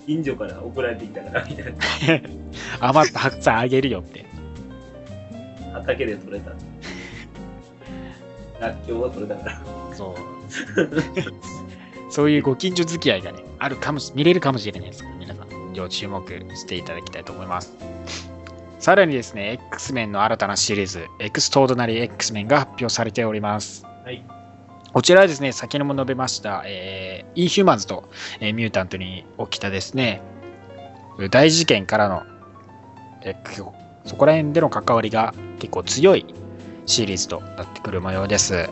[0.07, 1.73] 近所から送られてきたからみたいな。
[2.79, 4.25] 余った白菜あげるよって。
[5.73, 6.51] 畑で採れた。
[8.61, 9.61] らっきょうが取れたから。
[9.93, 12.09] そう。
[12.09, 17.75] そういうご近所付き合いがね、あるかもし、見れるかもしれないですから、皆さん、要注目していただきたいと思います。
[18.83, 23.85] さらにですね、X メンの新たなシリーズ、エクストードナリー X メンが発表されております。
[24.03, 24.21] はい。
[24.91, 28.09] こちらはですね、先にも述べました、えーインヒューマンズと、
[28.41, 30.21] えーミュータントに起きたですね、
[31.31, 32.23] 大事件からの、
[33.21, 36.25] えーそそこら辺での関わりが結構強い
[36.85, 38.69] シリーズとなってくる模様です。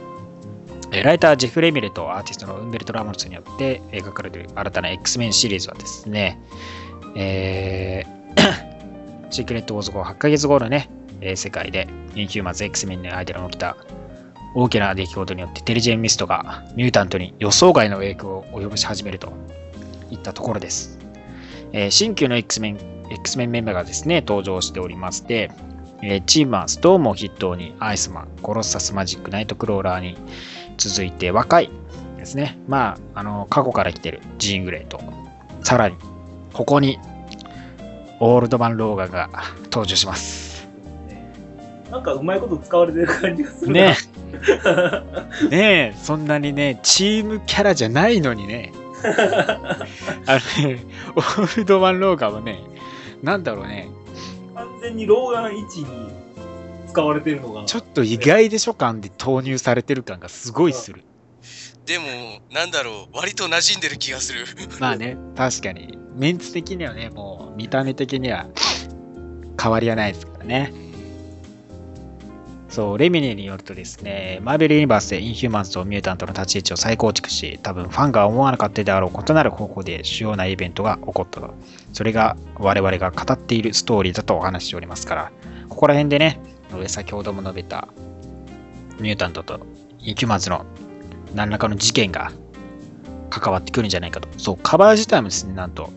[0.91, 6.37] えーライター、ジェフ・レミレとアーティストのウンベルト・ラモスによって描かれる新たな X メンシリーズはですね、
[7.15, 8.70] えー
[9.31, 10.89] シークレット・ウォーズ後8ヶ月後のね、
[11.21, 13.77] えー世界でインヒューマンズ X メンの間に起きた
[14.53, 19.31] 大きな出来事によってテリジェン・ミストがミュータントに予想外の影響を及ぼし始めると
[20.09, 20.99] いったところです。
[21.71, 22.77] えー新旧の X メン
[23.09, 25.49] X メンメンバーがですね、登場しておりまして、
[26.01, 30.17] えーチームはストームを筆頭にアイスマン、コロッサスマジック、ナイトクローラーに
[30.77, 31.69] 続いて若い
[32.21, 32.57] ですね。
[32.67, 35.01] まあ、あの、過去から来てるジーン・グレイと、
[35.63, 35.95] さらに、
[36.53, 36.99] ここに、
[38.23, 39.29] オールドマン・ローガンが
[39.65, 40.67] 登場します。
[41.89, 43.73] なんかうまいこと使われてる感じがするな。
[43.73, 43.97] ね
[45.49, 48.71] ねえ、そんなにね、チームキャラじゃないのにね、
[49.03, 52.59] あのね、オールドマン・ローガンはね、
[53.23, 53.89] なんだろうね、
[54.55, 55.87] 完全に老眼位置に
[56.89, 57.65] 使われてるのが。
[57.65, 58.73] ちょっと意外でしょ？
[58.73, 61.03] 感で投入されてる感がすごいする。
[61.85, 62.05] でも、
[62.53, 64.45] なんだろう、割と馴染んでる気がする。
[64.79, 65.97] まあね、確かに。
[66.15, 68.47] メンツ的にはね、もう見た目的には
[69.61, 70.73] 変わりはないですからね。
[72.69, 81.53] そう、レミネによるとですね、マーベルユニバースでインヒューマンズとミュータントの立ち位置を再構築し、多分ファンが思わなかったであろう異なる方法で主要なイベントが起こったと。
[81.91, 85.31] それが我々が語っているストーリーだとお話ししておりますから、
[85.67, 86.39] ここら辺でね、
[86.87, 87.89] 先ほども述べた
[89.01, 89.59] ミュータントと
[89.99, 90.65] インヒューマンズの
[91.35, 92.31] 何らかの事件が
[93.31, 94.27] 関わってくるんじゃないかと。
[94.37, 95.89] そう、カバー自体もですね、なんと、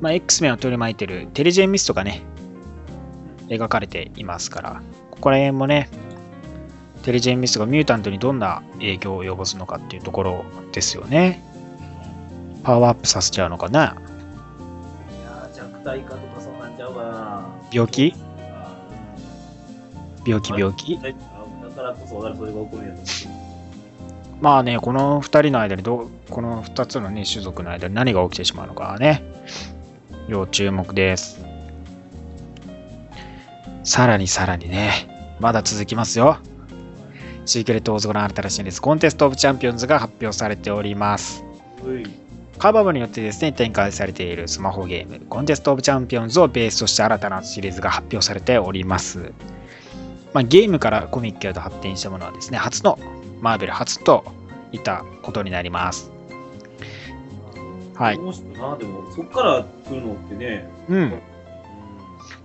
[0.00, 2.22] まあ、X メンを取り巻いてるテレジェンミストがね、
[3.48, 5.90] 描かれていますから、ここら辺もね、
[7.02, 11.42] テレジェンミストがミュータントにどんな影響を及ぼすのかっていうところですよね。
[12.62, 17.46] パワーアップさせちゃうのかないやー弱体化とかそんなんちゃうかな。
[17.72, 18.14] 病気？
[18.52, 18.76] あ
[20.26, 20.96] 病気病気？
[20.96, 21.12] ーだ
[21.70, 23.47] からこそ、だからそれが起こるんやと思
[24.40, 29.22] まあね、この2人の間にどう、この2つのね、種族の間に何が起きてしまうのかはね、
[30.28, 31.44] 要注目です。
[33.82, 36.38] さらにさらにね、まだ続きますよ。
[37.46, 38.82] シークレット・オーズゴの新しいです。
[38.82, 41.42] コンテスト・オブ・チャンピオンズが発表されております。
[42.58, 49.32] カバーによってですね、展開されているスマホゲーム、コンテスト・オブ・チャンピオンズをベースとして新たなシリーズが発表されております。
[50.34, 52.98] まあ、ゲームからコミックへと発展したものはですね、初の、
[53.40, 54.24] マーベル初と
[54.72, 56.10] いったことになります。
[57.94, 58.16] はい。
[58.16, 58.42] でも、そ
[59.22, 60.68] っから来るのってね。
[60.88, 61.22] うん。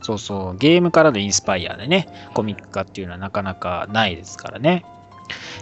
[0.01, 4.83] そうそう、ゲームからのインスパイアでね、コミック化っていうのはなかなかないですからね。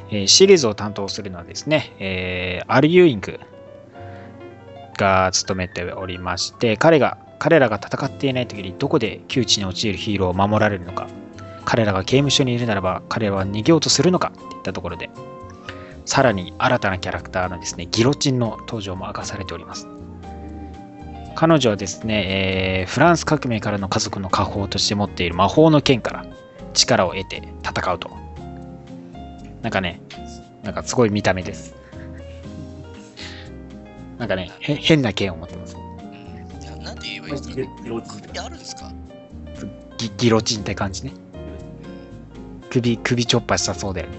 [0.09, 3.39] えーシリーズを担当するのはですね、えーアル・ユーイング
[4.97, 11.07] が務めておりまして、彼が、彼らが戦っていない時にどこで窮地に陥るヒーローを守られるのか、
[11.65, 15.09] 彼らが刑務所にいるならば彼らは逃げようとするのかっていったところで、
[16.05, 19.87] さらに新たなキャラクターのですね、ギロチンの登場も明かされております。
[21.35, 26.25] 彼女はですね、えーフランス革命からの家族の家宝として持っている魔法の剣から
[26.73, 28.09] 力を得て戦うと。
[29.61, 30.01] なんかね、
[30.63, 31.75] なんかすごい見た目です。
[34.17, 35.75] なんかね、へ変な剣を持ってます。
[35.75, 38.91] うんじゃあなんて言えばいいまあ、ですか？
[40.17, 41.13] ギロチンって感じね。
[42.71, 44.17] 首、首ちょっぱしたそうだよね。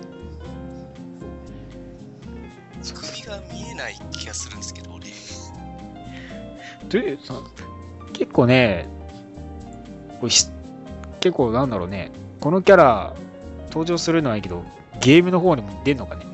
[2.82, 5.06] 首が見えない気がするんですけど、俺。
[6.88, 7.42] で、その
[8.12, 8.86] 結構ね、
[10.20, 13.14] 結構なんだろうね、このキャラ
[13.68, 14.62] 登場するのはいいけど、
[15.00, 16.26] ゲームの方にも出んのかね。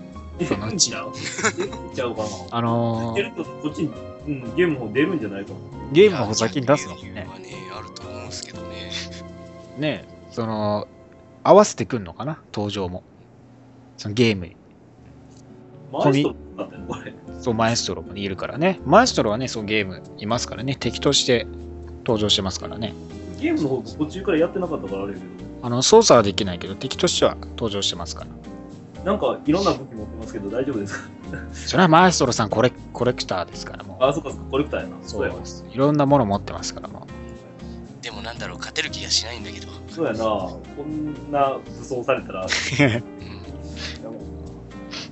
[0.47, 1.13] そのうちちゃう？
[1.13, 2.29] 出ちゃうかな？
[2.51, 3.93] あのー出ると、こっちに、
[4.27, 5.57] うん、ゲームも出るんじゃないかな。
[5.93, 7.13] ゲームの方先に出すのもね。
[7.13, 7.29] ね、
[7.77, 8.91] あると思うんですけどね。
[9.79, 10.89] ねその、
[11.49, 12.39] 合わせてくんのかな？
[12.53, 13.03] 登場も。
[13.97, 14.57] そのゲームに。
[15.91, 17.15] マイストだったよ、これ。
[17.41, 18.81] そう、マエストロもいるからね。
[18.85, 20.77] マエストロはね、そうゲームいますからね。
[20.79, 21.47] 敵として
[22.01, 22.93] 登場してますからね。
[23.41, 25.25] ゲームの方、途中からやってなかったからあれやけ
[25.63, 29.03] あの、操作はできないけど、敵としては登場してますから。
[29.05, 31.09] ど、なんかいろんな武器持ってますけど大丈夫ですか？
[31.55, 34.05] それはマエストロさんコレコレクターですから、もう。
[34.05, 34.97] あ、そっかそっか、コレクターやな。
[35.03, 35.31] そそう。
[35.31, 35.65] です。
[35.73, 37.07] いろんなもの持ってますから、も
[38.03, 39.69] でもなんだろう、勝てる気がしないんだけど。
[39.89, 40.19] そうやな。
[40.19, 42.47] こんな武装されたら、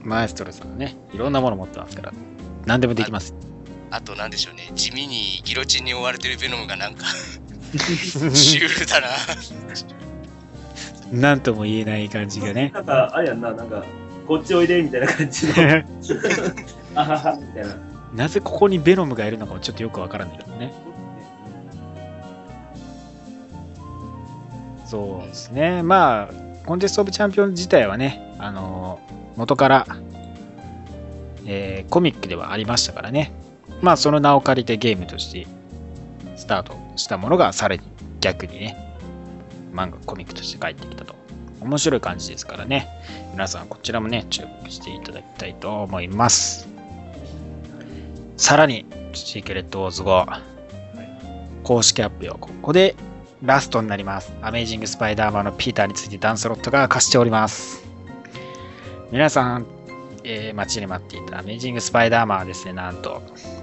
[0.02, 2.12] マエストロさんはね、いろんなもの持ってますから。
[2.64, 3.34] 何でもできます。
[3.90, 7.06] あとなんでしょうね、地味にギロチンに追われてるベノムがなんか、
[7.76, 9.08] シュールだな。
[11.12, 12.70] なんとも言えない感じがね。
[12.74, 13.84] なんか、あれやんな、なんか、
[14.26, 15.52] こっちおいでみたいな感じの、
[16.94, 17.76] あははみたいな。
[18.14, 20.72] なぜここにベノムがいるのかもちょっとよくわからないけどね。
[24.86, 25.82] そうですね。
[25.82, 29.00] まあ、コンテスト・オブ・チャンピオン自体はね、あの
[29.36, 29.86] 元から、
[31.44, 33.32] えーコミックではありましたからね。
[33.82, 35.46] まあ、その名を借りてゲームとして
[36.36, 37.82] スタートしたものが、さらに
[38.20, 38.76] 逆にね、
[39.72, 41.14] 漫画、コミックとして帰ってきたと。
[41.60, 42.88] 面白い感じですからね。
[43.32, 46.68] 皆さん、こちらもね、注目していただきたいと思います。
[48.36, 50.40] さらに、シークレット・ウォーズ5、
[51.64, 52.94] 公式発表、ここで
[53.46, 54.32] ラストになります。
[54.42, 57.86] アメイジング・スパイダーマンのピーターについてダンスロットが明かしております。
[59.12, 59.66] 皆さん、
[60.24, 63.22] えー待ちに待っていたアメイジング・スパイダーマンはですね、なんと、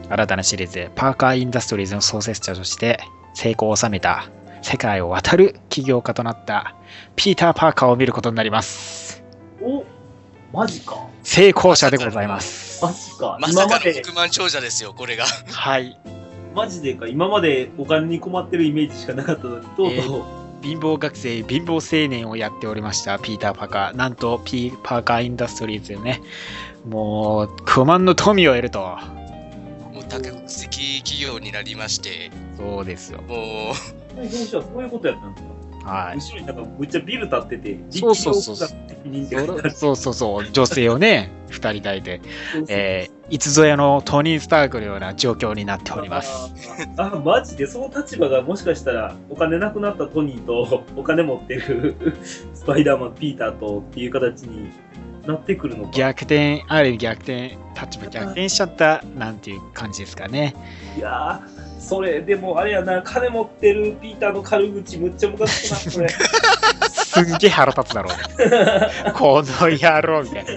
[0.09, 2.99] 新たなシリーズでパーカー・インダストリーズの創設者として
[3.33, 4.29] 成功を収めた
[4.61, 6.75] 世界を渡る起業家となった
[7.17, 9.21] ピーター・パーカーを見ることになります。
[9.61, 9.83] お
[10.53, 11.07] マジか。
[11.23, 12.85] 成功者でございます。
[12.85, 13.37] マジか。
[13.41, 15.25] まさかの今まで、億万長者ですよ、これが。
[15.25, 15.99] はい。
[16.55, 17.07] マジでか。
[17.07, 23.97] 今までお金に困ってるイメージしかなかったのに、とうとう、えー貧乏学生、貧乏青年をやっておりました、ピーター・パーカー。
[23.97, 26.21] なんと、ピーパーカー・インダストリーズでね、
[26.87, 28.79] もう、不満の富を得ると。
[28.79, 33.21] もう多国籍企業になりまして、そうですよ。
[33.27, 35.52] もう、編集はそういうことやったんですか？
[35.83, 36.17] はい。
[36.17, 42.21] 後ろになんかむっちゃビル立ってて、そうそうそう力量が責任って書いてあるそうそうそう、女性をね、 二人抱いて、
[42.69, 46.51] えー、いつぞやのトニー・スタークのような状況になっております。
[46.97, 51.95] あーあ、マジで、その立場がもしかしたら、お金なくなったトニーと、 お金持ってる
[52.53, 54.71] スパイダーマン、ピーターとっていう形に
[55.27, 55.91] なってくるのか。
[55.91, 60.55] 逆転、ある意味逆転、立場逆転しちゃったなんていう感じですかね。
[60.97, 61.52] いやー、
[61.83, 66.07] それ、でもあれやな、金持ってるピーターの軽口、むっちゃムカつくな、これ。
[66.89, 68.23] すんげえ腹立つだろうね。
[69.13, 70.51] この野郎みたいな。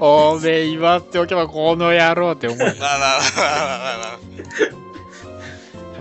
[0.00, 2.64] おめえ言わっておけばこの野郎って思うよ。
[2.66, 3.08] まあまあまあまあ
[3.58, 4.08] まあま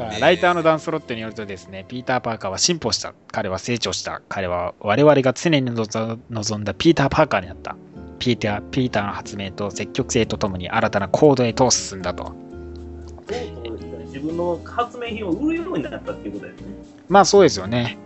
[0.03, 3.13] あはいライターのダンスロットによるとですね、ピーター・パーカーは進歩した。
[3.31, 4.21] 彼は成長した。
[4.29, 7.75] 彼は我々が常に望望んだピーター・パーカーになった。
[8.19, 12.35] ピーターピーターの発明と積極性とともに新たな行動へと進んだと。
[14.17, 16.63] 自分の発明品を売るようになったっていうことだよね。
[17.07, 17.97] まあそうですよね。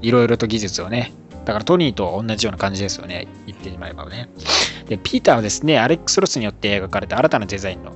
[0.00, 1.12] いろいろと技術をね。
[1.44, 3.26] だからトニーと同じような感じですよね。
[3.46, 4.28] 言ってしまえばね。
[4.88, 7.92] で、ピーターはですね、アレックス・ロスによって描かれた新たなデザインの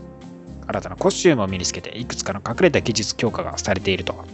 [0.67, 4.25] 新たなコスチュームを身につけて、いくつかの隠れた技術強化がされていると。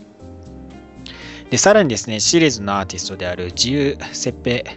[1.50, 4.76] で、さらにですね、シリーズのアーティストであるジュゼッ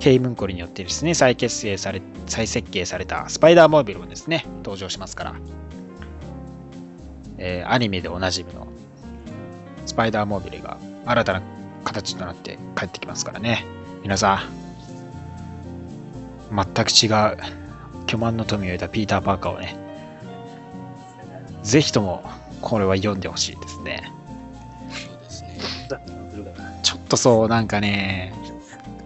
[0.00, 5.34] ペ・カムンコリによってですね、再結成され、再設計されたスパイダーモービルもですね、登場しますから、
[7.44, 8.68] えーアニメでおなじみの
[9.84, 11.42] スパイダーモービルが新たな
[11.82, 13.66] 形となって帰ってきますからね。
[14.04, 14.44] 皆さ
[16.50, 17.36] ん、全く違う
[18.06, 19.76] 巨万の富を得たピーター・パーカーをね、
[21.64, 22.22] ぜひとも
[22.60, 24.12] これは読んでほしいですね。
[26.84, 28.32] ちょっとそう、なんかね、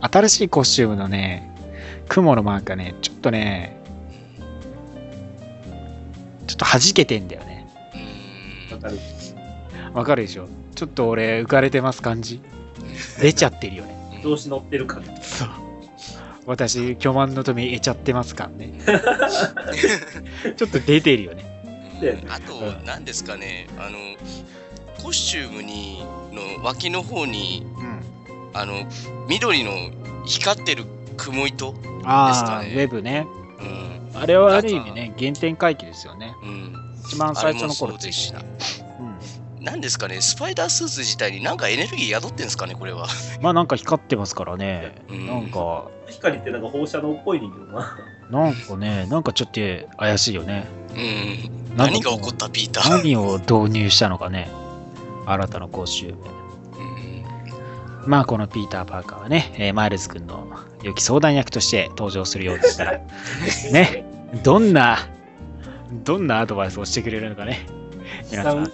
[0.03, 1.51] 新しいコスチュームのね、
[2.09, 3.77] 雲のマークがね、ちょっとね、
[6.47, 7.56] ちょっと弾けてんだよね。
[8.77, 8.99] わかる。
[9.95, 12.41] わかるでしょちょっと俺浮かれてます感じ
[13.21, 14.21] 出ちゃってるよね。
[14.23, 15.49] 調子乗ってる感そう。
[16.47, 18.73] 私、巨万の富得ちゃってますからね。
[20.57, 21.45] ちょっと出てるよね。
[22.01, 23.99] であとう、ん何ですかね、あの、
[25.03, 28.01] コスチュームに、の脇の方に、うん。
[28.55, 28.87] あの、
[29.29, 29.73] 緑の
[30.25, 30.85] 光ってる
[31.17, 31.75] 雲糸。
[32.05, 33.27] ああ、ですかねウェブね。
[33.61, 34.21] うん。
[34.21, 36.35] あれはある意味ね、原点回帰ですよね。
[36.43, 36.76] うん。
[37.09, 38.41] 一番最初の頃あれもそうですしついて
[38.81, 38.85] た。
[39.01, 39.65] うん。
[39.65, 43.07] 何ですかね、スパイダースーツ自体になんかエネルギー宿ってんですかね、これは。
[43.41, 44.95] まあなんか光ってますからね。
[45.09, 47.99] うんなんか、光ってなんか放射能っぽいねんけどな。
[48.31, 49.61] なんかね、なんかちょっと
[49.97, 50.67] 怪しいよね。
[50.95, 51.77] うん。
[51.77, 52.91] 何が起こったピーター？
[52.91, 54.49] 何を導入したのかね。
[55.27, 56.09] 新たな講習。
[56.09, 56.17] うん
[58.07, 60.47] まあこのピーター・パーカーはね、えーマイルズ君の
[60.85, 63.01] 良き相談役として登場するようでしたら、
[63.73, 64.05] ね、
[64.45, 65.09] どんな、
[65.93, 67.67] どんなアドバイスをしてくれるのかね。
[68.31, 68.67] 皆さん、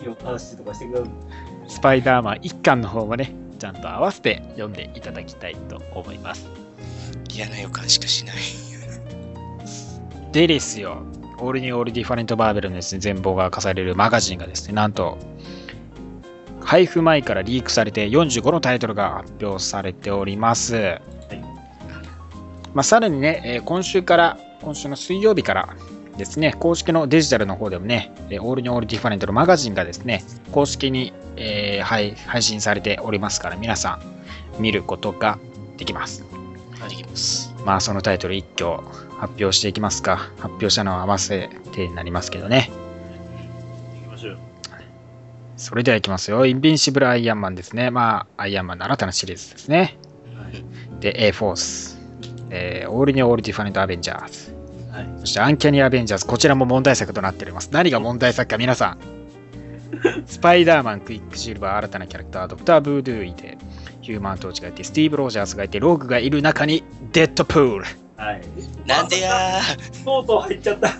[1.69, 6.49] スパイダーマン一巻の方もね、ちゃんと合わせて読んでいただきたいと思います。
[7.31, 8.37] 嫌な予感しかしない。
[10.33, 11.03] でですよ、
[11.39, 15.19] オールニュー・オール・ディファレント・マーベルのですね、全貌が明かされるマガジンがですね、なんと、
[16.61, 21.01] 配布前からリークされて45のタイトルが発表されております。
[22.73, 25.77] まあ、さらにね、えー今週から、今週の水曜日から
[26.17, 33.99] ですね、公式のデジタルの方でもね、えーオールニュー・オール・ディファレントのマガジンがですね、公式に、えー配配信されておりますから、皆さ
[34.59, 35.39] ん見ることが
[35.79, 36.25] できます。
[36.85, 37.55] あります。
[37.65, 38.79] まあそのタイトル一挙
[39.19, 40.17] 発表していきますか。
[40.39, 42.71] 発表したのは合わせてになりますけどね。
[43.95, 44.39] 行きましょうよ。
[45.57, 46.45] それではいきますよ。
[46.45, 47.91] インビンシブル・アイアンマンですね。
[47.91, 49.97] まあ、アイアンマンの新たなシリーズですね。
[51.01, 51.99] で、A-Force、
[52.51, 54.62] えー、オールニューオール・ディファレント・アベンジャーズ。
[54.93, 55.09] はい。
[55.21, 56.27] そして、アンキャニー・アベンジャーズ。
[56.27, 57.71] こちらも問題作となっております。
[57.73, 58.99] 何が問題作か皆さん。
[60.27, 63.59] スパイダーマン、クイックシルバー、新たなキャラクター、ドクター・ブードゥーいて、
[64.01, 67.85] ヒューマントーチがいて、スティーブ・ロジャースがいて、ローグがいる中に、デッドプール。
[68.17, 68.43] はい。
[68.87, 69.61] なんでや
[70.05, 70.91] とうとう入っちゃった。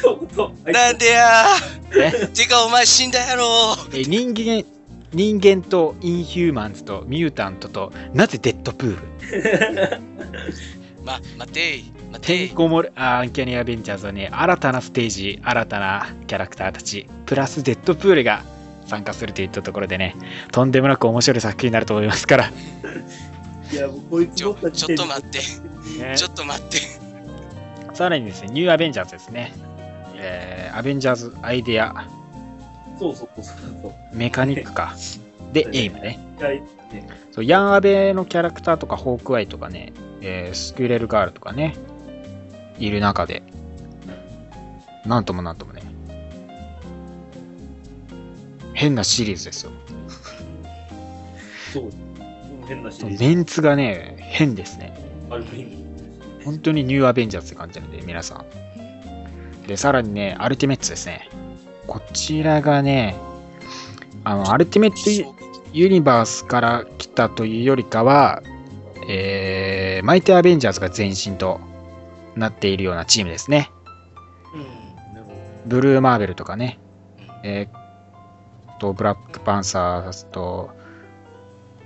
[0.00, 1.44] とうとうなんでや
[1.92, 4.64] ねーてかお前死んだやろえ人間
[5.12, 10.00] 人間とインヒューマンズとミュータントとなぜデッドプール？
[11.08, 12.48] ま、待てい待ててんい。
[12.50, 18.42] こ盛りあアンキャニーアベンジャーズはね新たなステージ新たなキャラクターたちプラスデッドプールが
[18.86, 20.14] 参加するといったところでね
[20.52, 22.50] とんでもなく面白い作品になると思いますから、
[23.70, 23.74] た。
[23.74, 25.38] いや、もうこいつちょどっかちょっと待って。
[25.38, 26.16] ね。
[26.16, 26.78] ちょっと待って。
[27.94, 29.52] さらにですねニューアベンジャーズですね、
[30.14, 32.06] えーアベンジャーズアイデア。
[32.98, 33.44] そうそうそう
[33.82, 34.16] そう。
[34.16, 34.94] メカニックか
[35.52, 36.18] でエイムね
[37.32, 41.74] そうヤンアベのキャラクターとかホークアイとかね、えースクレルガールとかね、
[42.78, 43.42] いる中で、
[45.04, 45.82] なんともなんともね、
[48.74, 49.72] 変なシリーズですよ。
[51.72, 51.90] そう。
[52.66, 53.24] 変なシリーズ。
[53.24, 54.96] メンツがね、変ですね。
[56.44, 59.66] 本当にニューアベンジャーズって感じなんで、皆さん。
[59.66, 61.28] で、さらにね、アルティメッツですね。
[61.86, 63.16] こちらがね、
[64.24, 65.37] あの、アルティメット
[65.72, 68.42] ユユニバースから来たというよりかは、
[69.08, 71.60] えー、マイティアベンジャーズが前身と
[72.36, 73.70] なっているようなチームですね。
[74.54, 74.88] うん
[75.66, 76.78] ブルーマーベルとかね、
[77.42, 80.70] えー、と、ブラックパンサーズと、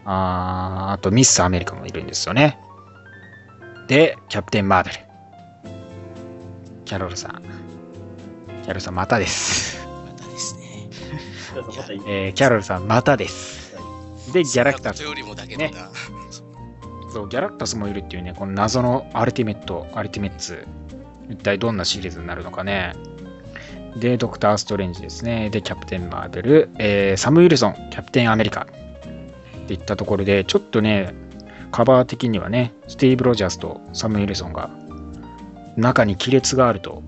[0.04, 2.58] あーあとミス・アメリカもいるんですよね。
[3.88, 4.96] で、キャプテン・マーベル。
[6.84, 7.42] キャロルさん。
[8.62, 9.86] キャロルさん、またです。
[9.86, 10.88] またですね。
[12.06, 13.61] えーキャロルさん、またです。
[14.32, 15.90] で、ギャラクタスそんなことよりもだけどな。
[17.12, 20.66] そう、ギャラクタスもいるっていうね、この謎のアルティメット、アルティメッツ。
[21.28, 22.94] 一体どんなシリーズになるのかね。
[23.96, 25.50] で、ドクター・ストレンジですね。
[25.50, 28.62] で、キャプテン・マーベル、えーサム・ウィルソン、キャプテン・アメリカ。
[28.62, 31.14] っていったところで、ちょっとね、
[31.70, 34.70] カバー的にはね、スティーブ・ロジャースとサム・ウィルソンが
[35.76, 37.02] 中に亀裂があると。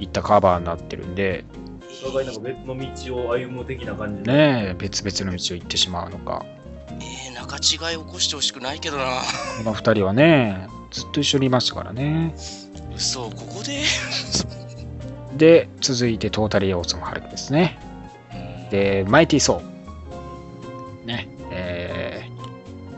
[0.00, 1.44] いったカバーになってるんで、
[2.02, 4.32] お互いなんか別の道を歩む的な感じで。
[4.32, 6.44] ねえ、別々の道を行ってしまうのか。
[6.88, 9.04] えー、仲違い起こしてほしくないけどな。
[9.58, 12.34] この二人はね、ずっと一緒にいましたからね。
[12.94, 13.82] 嘘、ここで？
[15.36, 17.78] で、続いてトータリー・オーソン・ハルクですね。
[18.70, 21.06] で、マイティー・ソー。
[21.06, 22.40] ね、えー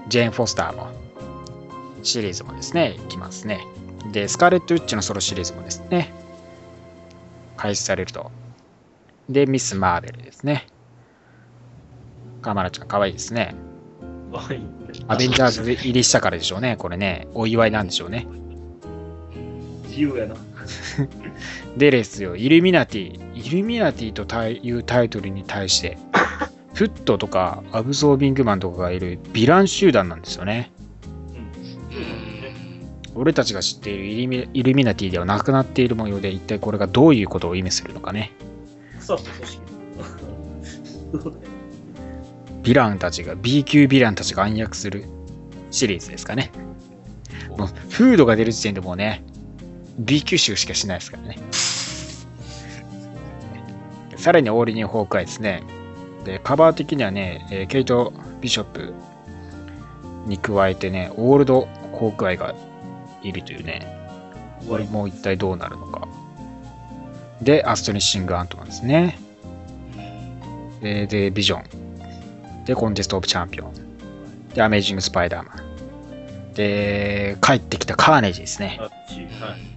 [0.09, 0.89] ジェーン・フォスターも、
[2.03, 3.67] シリーズもですね、いきますね。
[4.11, 6.13] で、スカーレット・ウッチのソロシリーズもですね、
[7.57, 8.31] 開始されると。
[9.29, 10.67] で、ミス・マーベルですね。
[12.41, 13.55] カマラちゃん、かわいいですね。
[14.33, 14.61] はい。
[15.09, 17.29] アベンジャーズ入りしたからでしょうね、これね。
[17.35, 18.27] お祝いなんでしょうね。
[19.85, 20.35] 自由やな。
[21.77, 23.21] でですよ、イルミナティ。
[23.35, 25.99] イルミナティというタイトルに対して、
[26.75, 30.73] フットとかアブゾービングマンとかがいるヴィラン集団なんですよね。
[31.95, 32.23] うん
[33.15, 38.33] 俺たちが知っているイルミイルミナティではなくなっている模様で、一体これがどういうことを意味するのかね。
[39.03, 39.63] 腐った組織。
[42.63, 45.05] ヴィランたちが、B 級ヴィランたちが暗躍する
[45.73, 46.53] シリーズですかね。
[47.59, 49.25] もう、フードが出る時点でもうね、
[49.99, 51.39] B 級集しかしないですからね。
[54.17, 55.65] さらにオールニューホークアイですね。
[56.25, 58.95] で、カバー的にはね、えケイト・ビショップ
[60.27, 62.55] に加えてね、オールド・ホークアイが
[63.25, 63.85] いるというね、
[64.69, 66.07] これもう一体どうなるのか。
[67.43, 69.19] で、アストニッシング・アントマンですね。
[70.81, 72.65] で、でビジョン。
[72.65, 73.73] で、コンテスト・オブ・チャンピオン。
[74.55, 76.55] で、アメージング・スパイダーマン。
[76.55, 78.79] で、帰ってきたカーネージですね。
[78.81, 78.91] はい。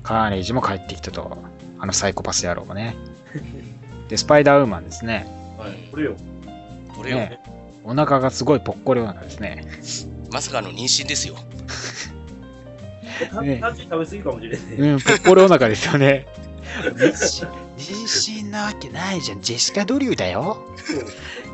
[0.03, 1.37] カーネージも帰ってきたと。
[1.79, 2.95] あのサイコパス野郎もね。
[4.09, 5.27] で、スパイダーウーマンですね。
[5.57, 5.89] はい。
[5.91, 6.15] これよ。
[6.95, 7.39] これよ、ね
[7.83, 9.65] お腹がすごいぽっこりお腹ですね。
[10.31, 11.35] まさかの妊娠ですよ。
[13.15, 13.97] ね食べ過ぎか
[14.31, 14.59] もしれない。
[14.93, 16.25] うん、ぽっこりお腹ですよね。
[16.83, 17.13] 妊
[17.77, 19.41] 娠なわけないじゃん。
[19.41, 20.65] ジェシカ・ドリューだよ。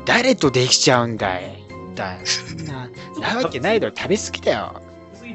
[0.04, 1.62] 誰とできちゃうんだい。
[1.94, 2.88] だそんな、
[3.20, 3.94] なわけないだろ。
[3.96, 4.82] 食べ過ぎだよ。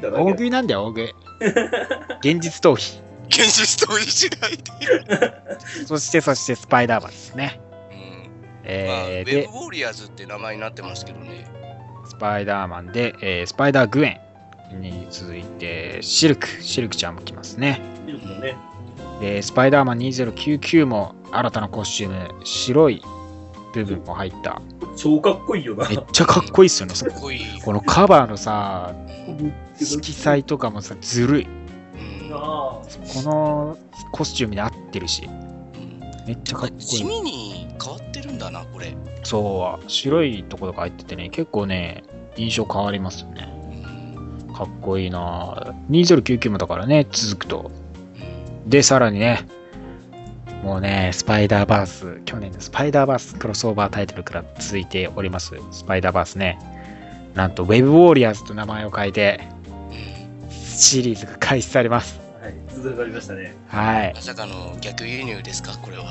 [0.02, 1.14] 大食いなんだよ、大食い。
[2.20, 3.02] 現実逃避。
[3.28, 5.86] 現実逃避しないで。
[5.86, 7.60] そして、そして、スパイダーマンですね。
[7.90, 7.98] うん
[8.64, 8.74] まあ、
[9.08, 11.46] えー、でウェブ、ウォーリアーズって名前になってますけどね。
[12.06, 14.20] スパイダーマンで、えースパイダーグエ
[14.72, 17.80] ンに続いて、シルク、シルクちゃんも来ますね。
[18.04, 18.56] ミルクもね。
[19.20, 23.02] で、スパイダーマン2099も新たなコスチューム、白い
[23.74, 24.60] 部分も入った。
[24.96, 25.88] 超かっこいいよな。
[25.88, 26.94] めっちゃかっこいいっすよね。
[26.94, 27.60] そ かっこいい。
[27.62, 28.94] このカバーのさ、
[29.80, 31.46] 色彩とかもさ、ずるい。
[32.30, 32.82] こ
[33.22, 33.76] の
[34.12, 35.38] コスチュームに合ってるし、うん
[36.26, 37.04] めっちゃかっこい地い。
[37.04, 38.94] 味に変わってるんだな、これ。
[39.22, 42.04] そう、白いところが入っててね、結構ね、
[42.36, 43.48] 印象変わりますよね。
[44.48, 47.70] うんかっこいいな2099もだからね、続くと。
[48.68, 49.46] うんで、さらにね、
[50.62, 56.58] もうね、スパイダーバース、去年のスパイダーバースクロスオーバータイトルから続いております、スパイダーバースね。
[57.34, 59.40] なんと、ウェブウォーリアーズと名前を変えて、
[60.50, 62.20] シリーズが開始されます。
[62.42, 62.54] はい。
[62.74, 63.54] 続かりましたね。
[63.68, 64.20] はいま。
[64.20, 66.04] さかの逆輸入ですか、これは。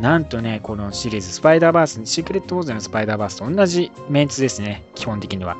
[0.00, 5.56] なんとね、このシリーズ、スパイダーバース、シークレットウォーズのスパイダーバースと同じメンツですね、基本的には。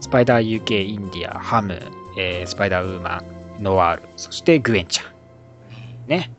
[0.00, 1.80] スパイダー UK、インディア、ハム、
[2.18, 3.22] えースパイダーウーマ
[3.58, 5.17] ン、ノワール、そしてグエンちゃん。
[6.08, 6.32] ね。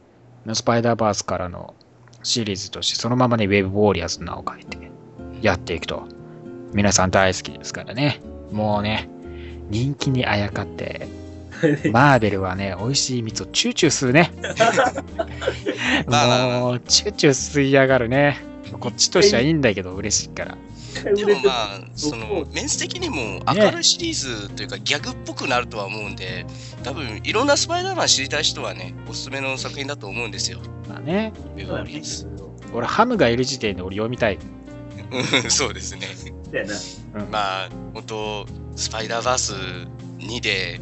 [0.45, 1.75] のスパイダーバースからの
[2.23, 4.91] シリーズとして、そのままね、ウェブウォーリアーズの名を変えて
[5.41, 6.07] やっていくと。
[6.73, 8.21] 皆さん大好きですからね。
[8.51, 9.09] もうね、
[9.69, 11.07] 人気にあやかって、
[11.91, 14.31] マーベルはね、美味しい蜜をチューチュー吸うね。
[16.07, 18.37] もう、チューチュー吸いやがるね。
[18.79, 20.57] こっちとしてはいいんだけど、嬉しいから。
[21.15, 26.45] でもまあ、そのメンス的にも明るいシリーズというかギャグっぽくなるとは思うんで、
[26.83, 30.59] 多分いろんなスパイダーマン知りたい人はね、おすすめの作品だと思うんですよ。
[30.87, 31.33] まあね。
[32.73, 34.39] 俺、ハムがいる時点で俺読みたい。
[35.11, 36.07] うんそうですね。
[37.13, 39.53] うんまあ、本当スパイダーバース
[40.19, 40.79] 2で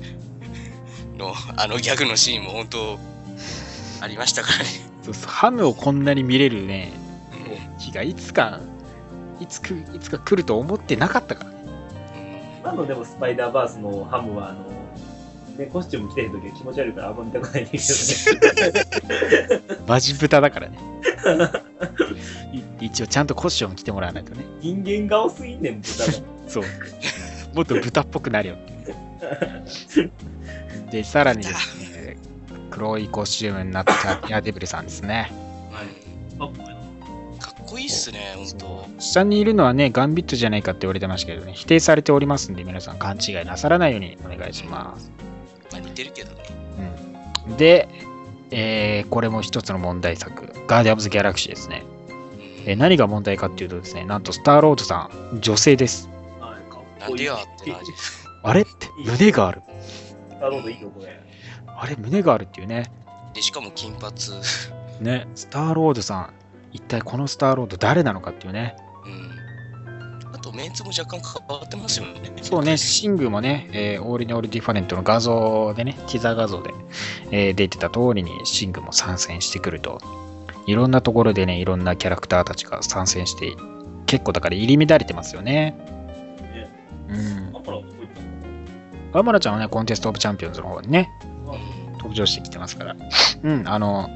[1.18, 3.00] のあのギャグのシーンも本当
[4.02, 4.66] ありましたからね。
[5.04, 6.92] そうそうハムをこんなに見れるね、
[7.34, 8.60] うん日がいつか、
[9.40, 11.58] いつくいつか来ると思ってなかったからね。
[12.62, 14.78] 今のでもスパイダーバースのハムは、あの、
[15.58, 19.72] ね、コスチューム着てるときは気持ち悪いからあんま見たくないんだけどね。
[19.88, 20.78] マジ豚だからね。
[22.80, 24.46] い一応ちゃんとコッション着てもらわないとね。
[24.62, 26.14] 人間顔すぎんねん、豚が。
[26.48, 26.64] そう。
[27.54, 28.56] もっと豚っぽくなるよ。
[30.92, 32.18] で、さらにですね、
[32.70, 35.32] 黒いコスチュームになったエアデブルさんですね。
[36.40, 36.77] あ、かっ
[37.68, 38.88] こいいっすね、本当。
[39.00, 45.12] 下にいるのはね、ガンビットじゃないかって言われてましたけどね、否定されておりますんで、皆さん勘違いなさらないようにお願いします。
[45.72, 46.44] まあ似てるけどね。
[47.50, 47.88] うん、で、
[48.52, 51.84] えーこれも一つの問題作、ガーディアムズ・ギャラクシーですね。
[52.66, 56.10] えー何が問題かっていうとですね、なんとスターロードさん、女性です。
[57.00, 57.26] なんで。
[57.26, 57.92] やって感じ。
[58.44, 58.62] あれ？
[58.64, 59.62] って胸がある。
[59.82, 61.20] スターロードいいよ、これ。
[61.80, 62.90] あれ胸があるっていうね。
[63.34, 64.14] で、しかも金髪。
[65.02, 66.34] ね、スターロードさん、
[66.78, 68.76] 一体このスターロード誰なのかっていうね。
[69.04, 70.34] うん。
[70.34, 72.34] あと、メンツも若干変わってますよね。
[72.44, 76.72] そうね、シングもね、えーオールにオールディファレントの画像でね、ティザー画像で、
[77.32, 80.00] えー出てた通りにシングも参戦してくると。
[80.68, 83.56] いろんなところでね、いろんなキャラクターたちが参戦して、
[84.06, 85.76] 結構だから入り乱れてますよね。
[86.54, 86.70] ね
[87.10, 87.48] うん
[89.14, 91.10] アマラちゃんはね、コンテストオブチャンピオンズの方にね、
[91.48, 92.96] うん登場してきてますから。
[93.44, 94.10] うん、あの、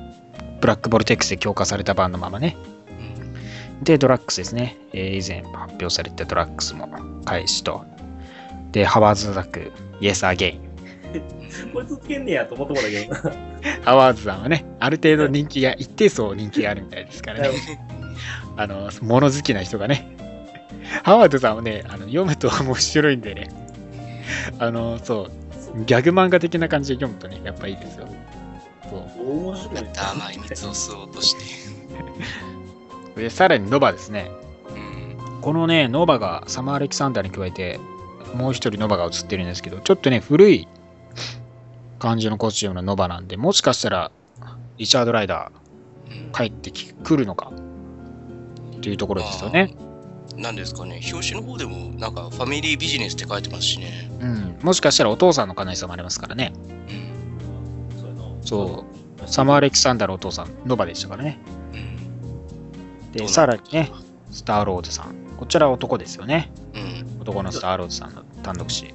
[0.62, 2.56] ブラックボルテックスで強化された版のままね。
[2.88, 4.78] うんで、ドラッグスですね。
[4.94, 6.88] えー以前発表されたドラッグスも
[7.26, 7.84] 開始と。
[8.72, 10.72] で、ハワーズ・ザック、イエス・アゲイン。
[11.74, 13.36] こいつつけんねやと思ったもんだけどな。
[13.84, 17.50] ハワーズさんはね、ある程度人気が、一定層人気があるみたいですからね。
[18.56, 20.16] あの、物好きな人がね。
[21.04, 23.50] ハワードさんはね、あの読むと面白いんでね。
[24.60, 25.30] あの、そ
[25.76, 28.08] う、ギャグ漫画的な感じで読むとね、やっぱいいですよ。
[28.92, 29.32] そう。
[29.32, 29.74] 面白い。
[29.76, 31.36] また甘い蜜を吸おうとし
[33.16, 33.22] て。
[33.22, 34.30] で、さらにノバですね。
[34.70, 34.74] う
[35.38, 35.42] ん。
[35.42, 37.80] このね、ノバがサマー・アレキサンダーに加えて、
[38.36, 40.68] もう一人ノバが映ってるんですけど、ちょっとね、古い
[42.00, 44.12] 感じのコスチュームのノバなんで、もしかしたら、
[44.78, 45.52] リチャード・ライダ
[46.08, 47.52] うんー帰ってきくるのか？
[48.78, 49.74] っていうところですよね。
[49.78, 49.92] まあ
[50.42, 54.10] なんですかね、表紙の方でもなんかファミリービジネスって書いてますしね。
[54.22, 54.58] うん。
[54.64, 56.54] もしかしたらお父さんの可能性もありますからね。
[56.90, 57.01] うん。
[58.52, 58.86] そ
[59.24, 59.30] う。
[59.30, 61.40] サマー・アレキサンダーのお父さん、ノバでしたからね。
[61.74, 63.12] うん。
[63.14, 63.90] で、さらにね、
[64.30, 65.16] スター・ロードさん。
[65.38, 66.52] こちらは男ですよね。
[66.74, 67.22] うん。
[67.22, 68.94] 男のスター・ロードさんの単独誌。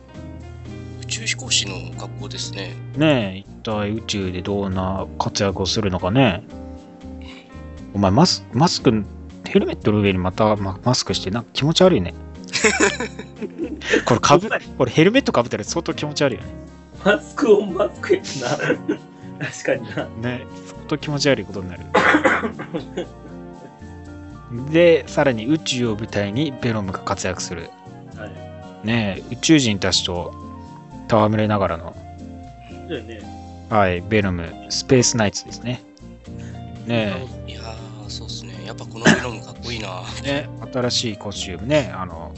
[1.01, 2.75] 宇宙飛行士の格好ですね。
[2.99, 6.45] ねえ、一体宇宙でどんな活躍をするのかね。
[7.95, 9.05] お前マス、マスク、
[9.47, 12.13] ヘルメットの上にまたママスクして、なんか気持ち悪いね。
[14.05, 16.51] これかぶ、これヘルメットかぶったら相当気持ち悪いよね。
[17.03, 18.99] マスクオンマスクやな。
[19.39, 20.31] 確かにな。
[20.31, 21.85] ね、相当気持ち悪いことになる。
[24.71, 27.71] で、さらに宇宙を舞台にベロムが活躍する。
[28.17, 28.87] はい。
[28.87, 30.33] ねえ、宇宙人たちと
[31.09, 31.97] 戯れながらの、
[32.89, 33.21] そうやね。
[33.69, 35.83] はい、ベロム、スペースナイツですね。
[36.87, 38.55] ねいやー、そうっすね。
[38.65, 40.03] やっぱこの色もかっこいいな。
[40.25, 42.33] え、ね、新しいコスチュームね、あの、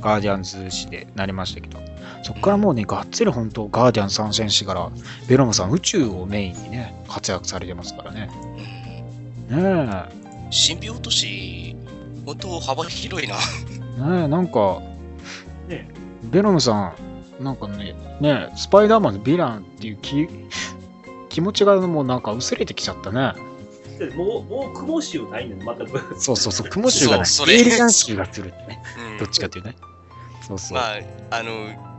[0.00, 1.78] ガーディアンズ誌でなりましたけど、
[2.24, 4.90] そこからもうね、がっつり本当、ガーディアン参戦してから、
[5.28, 8.30] ベロムさん宇宙をメインにね、活躍されてますからね。
[9.50, 11.76] うんね神秘落とし、
[12.24, 13.34] 本当幅広いな。
[13.98, 14.80] え、ねえ、なんか、
[15.68, 15.86] ね
[16.22, 16.94] ベロムさ
[17.40, 20.26] ん、なんかね、ねえ、スパイダーマンのヴィランっていう気
[21.28, 23.34] 気持ちがもうなんか薄れてきちゃったね。
[24.16, 26.18] もう、もう雲臭ないねん、全く。
[26.18, 27.26] そうそうそう、雲臭がない。
[27.26, 28.82] そうそれエイリアン臭がするってね。
[29.12, 29.76] うんどっちかっていうね。
[30.46, 30.78] そうそう。
[30.78, 31.00] まあ、
[31.30, 31.93] あの、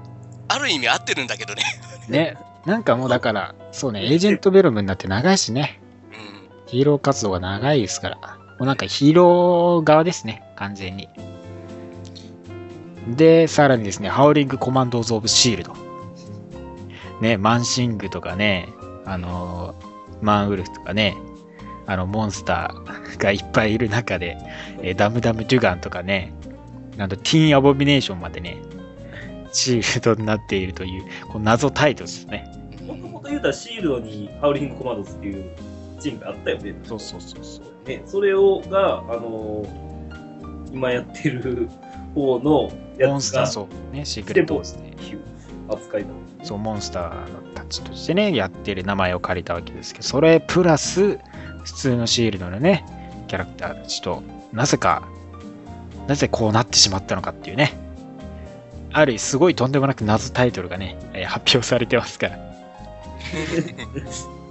[0.47, 1.63] ある意味合ってるんだけどね。
[2.07, 5.81] ね、なんかもうだから、そうね、エージェントベロムになって長いしね。
[6.11, 6.49] うん。
[6.67, 8.17] ヒーロー活動が長いですから。
[8.17, 8.29] も
[8.61, 11.09] うなんかヒーロー側ですね、完全に。
[13.07, 15.73] で、さらにですね、ハウリングコマンドーズ・オブ・シールド。
[17.21, 18.69] ね、マンシングとかね、
[19.05, 19.85] あのー
[20.21, 21.15] マンウルフとかね、
[21.85, 24.37] あの、モンスターがいっぱいいる中で、
[24.81, 26.33] えーダムダム・デュガンとかね、
[26.97, 28.57] なんとティーン・アボミネーションまでね、
[29.55, 32.51] シールドになっているという、こう謎タイトルですね。
[32.85, 35.51] もともと言うたらシールドにハウリングコマンドズっていう
[35.99, 36.75] チームがあったよね。
[36.83, 37.87] そうそうそうそう。
[37.87, 39.85] ね、それをが、あのー
[40.75, 41.69] 今やってる
[42.13, 45.21] 方のモやつが、ンスター、そう、ね、シークレットで、いう
[45.69, 46.09] 扱いだ。
[46.43, 51.17] そう、モンスターたちとしてね、やってる名前を借りたわけですけど、それプラス、
[51.63, 52.85] 普通のシールドのね、
[53.27, 55.07] キャラクターたちと、なぜか、
[56.07, 57.73] なぜこうなってしまったのかっていうね、
[58.97, 62.37] あるすごいとんでもなく謎タイトルがね、えー発表されてますから。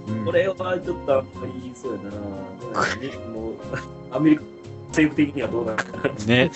[0.07, 2.09] うんこれはちょっとあんまりそうやな。
[2.97, 3.55] ねもう
[4.11, 4.43] アメリカ
[4.89, 6.13] 政府的にはどうなのかな。
[6.25, 6.51] ね、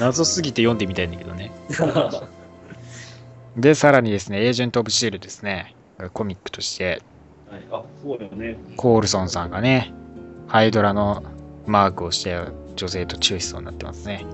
[0.00, 1.52] 謎すぎて読んでみたいんだけどね。
[3.56, 5.76] で、さらにですね、エージェント・オブ・シールドですね、
[6.12, 7.02] コミックとして、
[7.48, 8.58] はい、あ、そうよね。
[8.76, 9.92] コールソンさんがね、
[10.48, 11.22] ハイドラの
[11.66, 12.36] マークをして
[12.74, 14.26] 女性とチューしそうになってますね。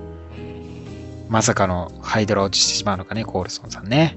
[1.35, 4.17] まさかのハイドラオチしてしまうのかね、コールソンさんね。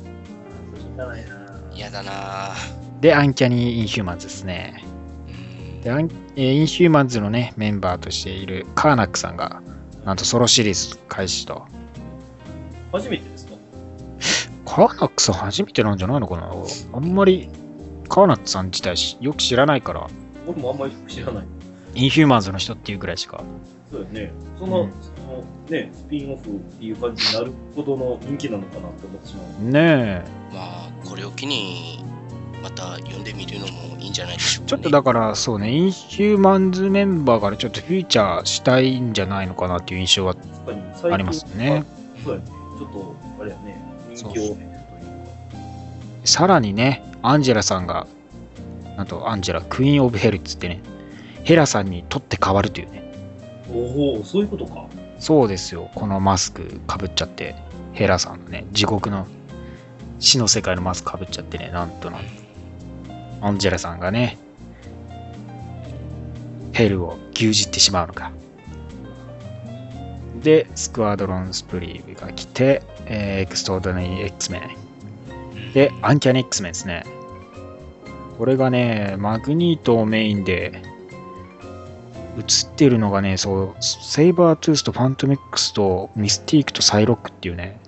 [0.71, 1.61] それしかないな。
[1.73, 2.99] 嫌だなぁ。
[2.99, 4.83] で、アンキャニー・インヒューマンズですね。
[5.27, 5.31] う
[5.79, 9.63] んで、アンえーインヒューマンズのね、メンバーとしているカーナックさんが、
[10.05, 11.65] なんとソロシリーズ開始と。
[12.91, 13.55] 初めてですか？
[14.65, 16.53] カーナックさん初めてなんじゃないのかな？
[16.93, 17.49] あんまり
[18.09, 20.07] カーナックさん自体しよく知らないから、
[20.45, 21.45] 俺もあんまり知らない。
[21.95, 23.43] インヒューマンズの人っていうぐらいしか。
[23.91, 24.31] そうよね。
[24.59, 25.16] その、うんその
[25.69, 29.71] ね、スピンオフっていう感じになるほどの人気なのかなって思ってしまう。
[29.71, 30.23] ねえ。
[30.53, 32.03] まあ、これを機に、
[32.61, 34.67] また読んでみるのもいいんじゃないでしょうか、ね。
[34.69, 40.35] ちょっとだからそうね、インヒューマンズメンバーからちょっとフューチャーしたいんじゃないのかなっていう印象は
[41.11, 41.83] ありますね。
[42.23, 42.45] そうやね。
[42.77, 43.81] ちょっと、あれやね、
[44.13, 44.57] 人気を。
[46.23, 48.07] さらにね、アンジェラさんが、
[48.97, 50.81] なんとアンジェラ、クイーン・オブ・ヘルっつってね、
[51.43, 53.13] ヘラさんに取って変わるというね。
[53.71, 54.85] おお、そういうことか。
[55.19, 57.55] そうですよ、このマスクかぶっちゃって、
[57.93, 59.27] ヘラさんのね、地獄の
[60.19, 62.21] 死の世界のマスクかぶっちゃってね、なんとなん。
[63.41, 64.37] アンジェラさんがね、
[66.73, 68.31] ヘルを牛耳ってしまうのか。
[70.43, 75.73] で、スクワドロン・スプリームが来て、えーエクストーダニー X メン。
[75.73, 77.03] で、アンキャニー X メンですね。
[78.37, 80.81] これがね、マグニートをメインで、
[82.37, 82.43] 映っ
[82.75, 87.79] てるのがね、そう、セイバートゥースとファントム X とミスティークとサイロックっていうね、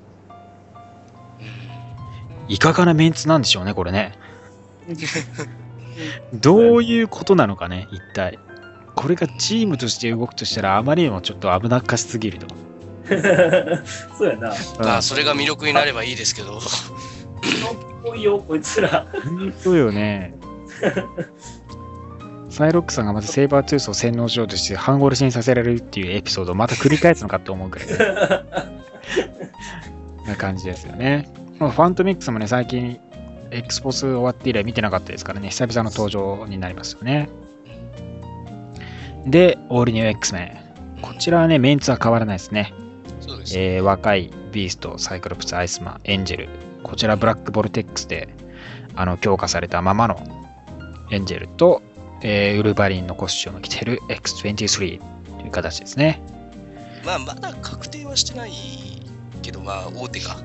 [2.48, 4.14] いかがなメンツなんでしょうね、これね。
[6.34, 8.40] どういうことなのかね、一体。
[8.96, 12.48] これがチームとして動くとしたら、あまりにもちょっと危なっかしすぎると。
[14.18, 14.54] そうやな。
[14.80, 16.60] まあ、それが魅力になればいいですけど。
[18.04, 19.06] 多いよ、こいつら。
[19.24, 20.34] 本当よね。
[22.50, 27.88] サイロックさんがまたセイバートゥースを洗脳しようとして半殺しにさせられるっていうエピソードをまた繰り返すのかと思うくらい
[30.28, 31.30] な感じですよね。
[31.60, 33.00] まあファントミックスもね、最近、
[33.52, 37.30] エクスポス終わって以来見てなかったですからね、久々の登場になりますよね。
[39.26, 40.64] で、オールニュー X メ
[40.98, 41.02] ン。
[41.02, 42.74] こちらはね、メンツは変わらないですね。
[43.22, 43.44] そね。
[43.56, 46.50] えー若いビースト、サイクロプス、アイスマン、エンジェル。
[46.84, 48.30] こちらブラックボルテックスで
[48.96, 50.18] あの強化されたままの
[51.12, 51.82] エンジェルと、
[52.22, 55.00] えーウルヴァリンのコスチュームを着ている X23
[55.38, 56.22] という形ですね。
[57.06, 58.52] まあ、まだ確定はしてない
[59.42, 60.38] けど、まあ、大手か。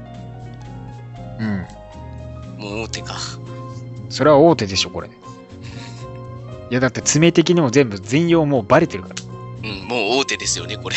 [1.38, 1.66] うん。
[2.58, 3.16] もう大手か。
[4.08, 5.08] それは大手でしょ、これ。
[5.08, 5.10] い
[6.70, 9.14] や、だって爪的にも全部全容もうバレてるから。
[9.68, 10.96] うん、もう大手ですよね、これ。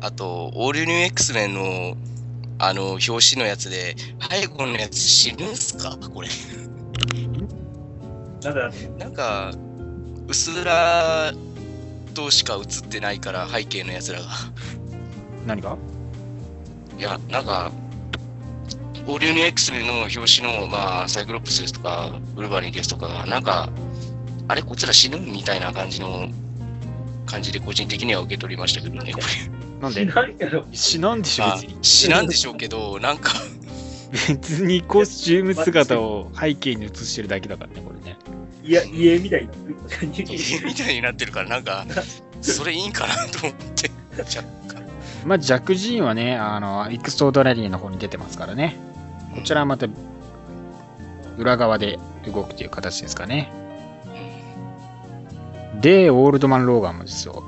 [0.00, 1.96] あと、オールニュー X メンの、
[2.58, 3.96] あの、表紙のやつで、
[4.30, 6.28] 背後のやつ死ぬんすかこれ。
[8.44, 9.52] なんだ、なんか、
[10.28, 11.32] 薄ら
[12.14, 14.26] としか映ってないから、背景のやつらが。
[15.46, 15.76] 何が？
[16.98, 17.72] いや、なんか、
[19.06, 23.70] オールニュー X の表紙の、まあ、サイクロプスですとか、ウルヴァリンですとかが、なんか、
[24.48, 26.28] あれ、こいつら死ぬみたいな感じの、
[27.26, 29.26] 感じで個人的には受け取りましたけどね、これ。
[29.80, 30.04] なんで？
[30.04, 30.66] 何やろ。
[30.72, 31.78] 死なんでしょ、まあ別に。
[31.82, 33.32] 死なんでしょうけど、なんか、
[34.28, 38.16] 別にコスチューム姿を背景に映してるだけだからね、これね。
[38.64, 40.64] いや、家みたいになってる。
[40.64, 41.84] みたいになってるから、なんか、
[42.40, 44.42] それいいんかなと思って、若
[44.74, 44.82] 干。
[45.26, 48.76] まあ、ジャック・ジーンはね、あの、エクストラオーディナリーの方に出てますからね。
[49.34, 49.86] こちらはまた、
[51.36, 53.52] 裏側で動くという形ですかね。
[55.82, 57.42] で、オールドマン・ローガンもですよ。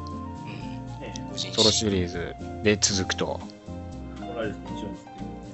[1.34, 3.40] ソロシリーズで続くと。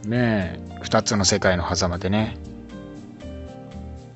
[0.07, 2.37] ねえ、二つの世界の狭間でね、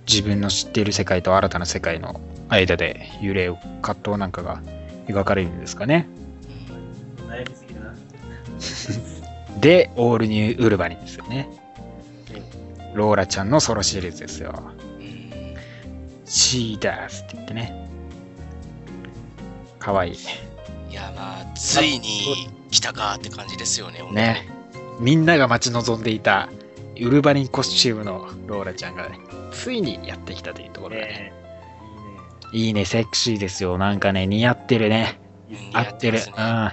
[0.09, 4.63] 自分の知っている世界と新たな世界の間で揺れを葛藤なんかが
[5.09, 6.09] 描かれるんですかね。
[7.29, 9.61] 悩みすぎるな。
[9.61, 11.49] で、オールニューウルバリンですよね。
[12.95, 14.55] ローラちゃんのソロシリーズですよ。
[15.01, 15.17] うん
[16.29, 17.89] シーダースって言ってね。
[19.79, 20.13] かわいい。
[20.91, 24.49] いや、まあ、ついに来たかって感じですよね、ね。
[24.99, 26.49] みんなが待ち望んでいた
[27.01, 29.18] ウルヴァリンコスチュームのローラちゃんがね、
[29.53, 31.07] ついにやってきたというところでね。
[31.09, 31.32] ね
[32.53, 33.78] いいね、セクシーですよ。
[33.78, 35.18] なんかね、似合ってるね。
[35.49, 35.62] いいね。
[35.62, 36.18] いいね合ってる。
[36.18, 36.72] 似合ってま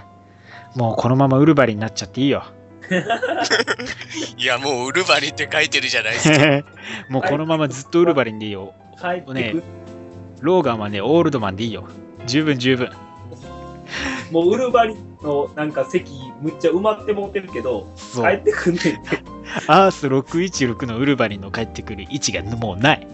[0.76, 0.82] うん。
[0.82, 2.44] もうこのままウルヴァリンになっちゃっていいよ。
[4.38, 6.64] いや、もうウルバリって書いてるじゃないですか。
[7.10, 8.74] もうこのままずっとウルヴァリンでいいよ。
[9.00, 9.64] 帰ってくねる。
[10.42, 11.86] ローガンはね、オールドマンでいいよ。
[12.26, 12.90] 十分十分。
[14.32, 16.12] もうウルバリンのなんか席
[16.42, 17.88] むっちゃ埋まってもうてるけど。
[18.14, 19.33] 帰ってくんねんって。
[19.68, 23.08] アース616のウルヴァリンの帰ってくる位置がもうない。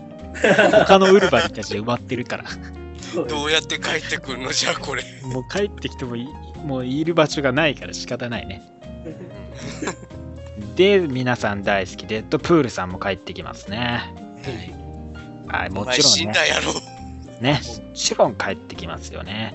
[0.85, 2.45] 他のウルヴァリンたちで埋まってるから。
[3.27, 5.03] どうやって帰ってくるのじゃあ、これ。
[5.23, 6.27] もう帰ってきてもい
[6.63, 8.61] もういる場所がないから仕方ないね。
[10.75, 14.13] で、皆さん大好き、デッドプールさんも帰ってきますね。
[15.47, 16.25] はい、おもちろんね。
[16.25, 16.73] んだやろ。
[17.41, 19.53] ね、もちろん帰ってきますよね。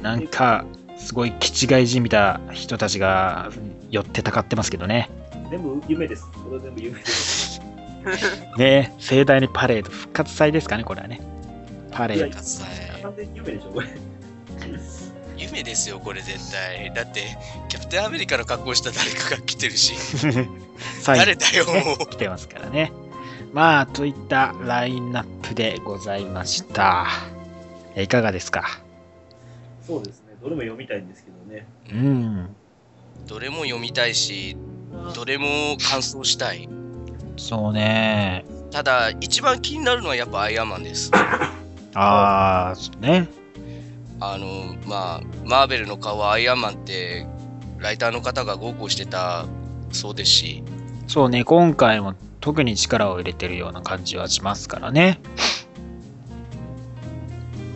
[0.00, 0.64] なんか、
[0.96, 3.50] すごい気違いじみた人たちが
[3.90, 5.10] 寄ってたかってますけどね。
[5.54, 6.26] 全部夢です。
[6.32, 7.60] これ全部夢です。
[8.58, 11.20] ね、盛大にパレード、復活祭ですかね、これはね。
[11.92, 13.02] パレード。
[13.02, 13.86] 完全に夢でしょ、これ。
[15.38, 16.92] 夢ですよ、これ絶対。
[16.92, 17.22] だって、
[17.68, 19.94] キャプテンアメリカの格好した誰かが来てるし。
[21.06, 22.06] 誰だよ、もう。
[22.10, 22.90] 来てますからね。
[23.52, 27.06] まあ、といったラインナップでございました。
[27.96, 28.80] いかがですか？
[29.86, 30.34] そうですね。
[30.42, 31.66] どれも読みたいんですけどね。
[31.92, 32.56] うん。
[33.28, 34.56] どれも読みたいし、
[35.14, 36.68] どれも感想したい。
[37.36, 38.44] そうね。
[38.70, 41.10] ただ、一番気になるのはやっぱアイアンマンです。
[41.94, 43.28] ああ、そうね。
[44.20, 47.26] あの、まあ、マーベルの顔はアイアンマンって、
[47.78, 49.44] ライターの方が豪語してた
[49.92, 50.64] そうですし、
[51.06, 55.20] そうね、今回も特に力を入れてるような感じはしますからね。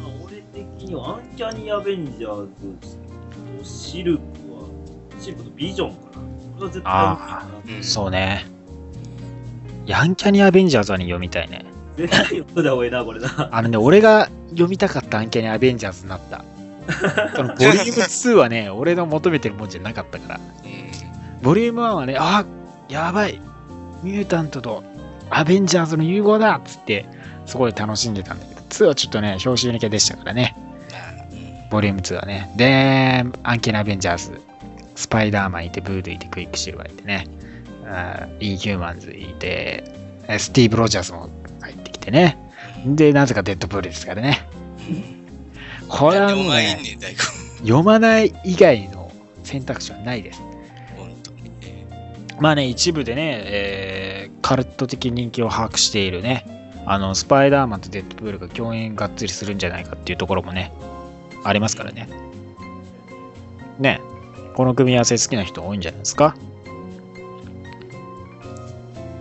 [0.03, 2.47] まあ俺的にはアンキャニーアベンジャー
[2.81, 2.97] ズ
[3.59, 4.69] とシルクは、
[5.21, 6.08] シルクとビジョンか
[6.65, 8.47] は絶対読みたいなうんそうね。
[9.87, 11.65] ヤンキャニアベンジャーズはね、読みたいね。
[11.97, 13.49] 絶対読んだ方がいいな、これな。
[13.51, 16.45] あのね、俺が読みたかったアンキャニアベンジャーズになった。
[17.37, 20.41] そのボリューム2はね、俺の求めてるもんじゃなかったから。
[20.65, 20.79] うん
[21.43, 22.45] ボリューム1はね、あ
[22.89, 23.41] やばい
[24.03, 24.83] ミュータントと
[25.31, 27.07] アベンジャーズの融合だっつって、
[27.47, 30.57] すごい楽しんでたんだけど、2はちょっとね、表紙読み系でしたからね。
[31.71, 32.51] ボリューム2はね。
[32.57, 34.41] で、アンキャニーアベンジャーズ、
[34.99, 37.29] スパイダーマンいて、ブードゥーいて、クイックシルバーいてね、
[38.41, 39.85] インヒューマンズいて、
[40.27, 41.31] えスティーブ・ロジャーズも
[41.61, 42.37] 入ってきてね。
[42.85, 44.41] で、なぜかデッドプールですからね。
[45.89, 46.79] これはもうね。
[47.61, 49.13] 読まない以外の
[49.45, 50.43] 選択肢はないです。
[52.41, 60.73] まあね、一部でね、えーカルト的人気を把握しているね、あの、スパイダーマンとデッドプールが共演がっつりするんじゃないかっていうところもね、
[61.45, 62.09] ありますからね。
[63.79, 64.01] ね、
[64.59, 66.35] この組み合わせ好きな人多いんじゃないですか？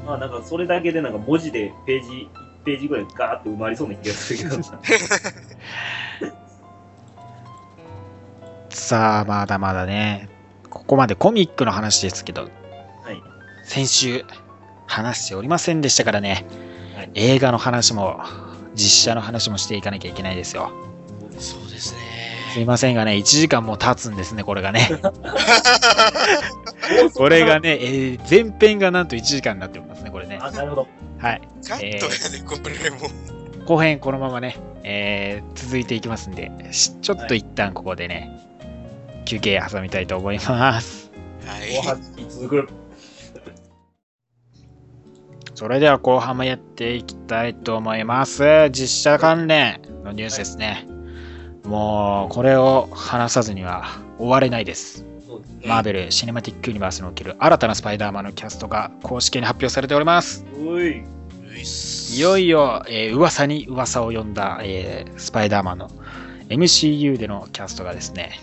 [0.07, 2.09] まあなんかそれだけでなんか文字でページ、
[2.63, 4.63] 1ページぐらいガーッと埋まりそうな気がするけど。
[8.71, 10.27] さあ、まだまだね、
[10.71, 12.47] ここまでコミックの話ですけど、は
[13.11, 13.21] い。
[13.63, 14.25] 先週
[14.87, 16.47] 話しておりませんでしたからね、
[16.95, 18.21] はい映画の話も
[18.73, 20.71] 実写の話もしていかなきゃいけないですよ。
[22.57, 22.61] す。
[22.61, 24.89] いませんがね、1時間も経つんですね、これがね。
[27.15, 30.39] これがね、えー前編がなんと1時間になっておりますね、これね。
[30.41, 30.87] あ、なるほど。
[31.19, 31.41] はい。
[31.67, 31.91] カットや
[32.29, 32.97] で、これも。
[33.65, 38.31] 後編このままね、えー続いていきますんで、しちょっと一旦ここでね、
[39.25, 41.11] 休憩挟みたいと思います。
[41.45, 41.75] はい。
[41.75, 42.69] 後半に続く。
[45.55, 48.69] それでは後半もやっていきたいと思います。
[48.69, 50.96] 実写関連のニュースですね。
[51.67, 55.03] もう、これを話さずには終われないです。
[55.03, 55.67] ね。
[55.67, 60.45] マーベル・シネマティック・ユニバースにおける新たなスパイダーマンのキャストが公式に発表されております。
[60.65, 61.03] おい。
[62.19, 65.89] よいよ、えー噂に噂を呼んだ、えースパイダーマンの
[66.49, 68.39] MCU でのキャストがですね、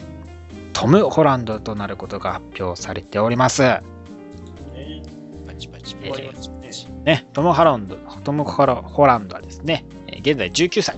[0.73, 3.63] トム・ホランドとなることが発表されております。
[3.63, 3.83] ね
[5.47, 6.87] パチパチえーパチパチパチ。
[7.05, 10.97] ね、トム・ホランド、トム・ホラホランドはですね、えー現在19歳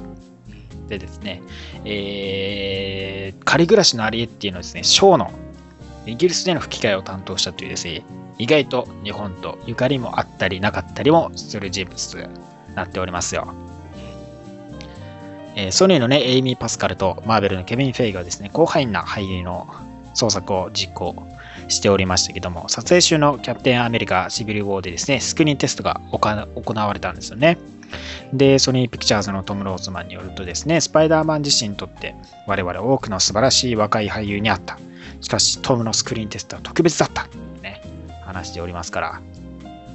[0.89, 1.43] でですね、
[1.85, 5.31] えー借りぐらしのアリエッティのですね、ショーの
[6.07, 8.05] イギリスでの吹き替えを担当したというですね、
[8.39, 12.19] 意外と日本とゆかりもあったりなかったりもする人物と
[12.75, 13.53] なっておりますよ。
[15.55, 19.67] えーソニーのね、エイミー・パスカルとマーベルのケビン・フェイがですね、広範囲な俳優の
[20.15, 21.15] 創作を実行
[21.69, 27.59] しておりましたけども、撮影中のキャプテンアメリカシビル・ウォーでですね、スクリーンテストが行われたんですよね。
[28.33, 32.15] で、ソニーピクチャーズのトム・ローズマンによるとですね、スパイダーマン自身にとって
[32.47, 34.79] 我々多くの素晴らしい若い俳優に会った。
[35.21, 37.29] しかし、トムのスクリーンテストは特別だった。
[37.63, 37.83] ね、
[38.23, 39.21] 話しておりますから、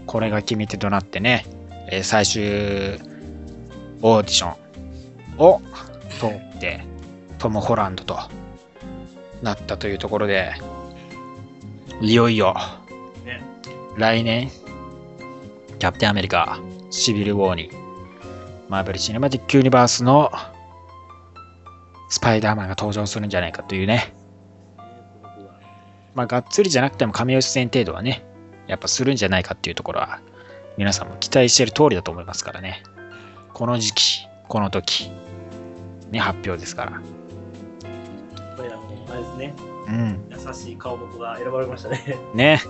[0.05, 1.45] これが決め手となってね、
[1.89, 3.11] えー最終
[4.03, 5.61] オーディションを
[6.19, 6.83] 通って、
[7.37, 8.17] トム・ホランドと
[9.41, 10.53] なったというところで、
[12.01, 12.55] いよいよ、
[13.25, 13.41] ね
[13.97, 14.49] 来年、
[15.79, 17.80] キャプテンアメリカ、シビル・ウォーに、
[18.71, 20.31] マーベル・シネマティック・ユニバースの
[22.07, 24.13] スパイダーマンが登場するんじゃないかというね、
[26.15, 28.23] まあ、がっつりじゃなくても神尾出演程度はね、
[28.67, 30.21] やっぱするんじゃないかっていうところは、
[30.77, 32.81] 皆さんも期待している通りだと思いますからね。
[33.53, 35.11] この時期、この時、
[36.09, 36.93] ね、発表ですから。
[36.93, 37.01] あ
[38.61, 39.53] れですね、
[39.87, 40.25] うん。
[40.29, 42.17] 優しい顔元が選ばれましたね。
[42.33, 42.61] ね。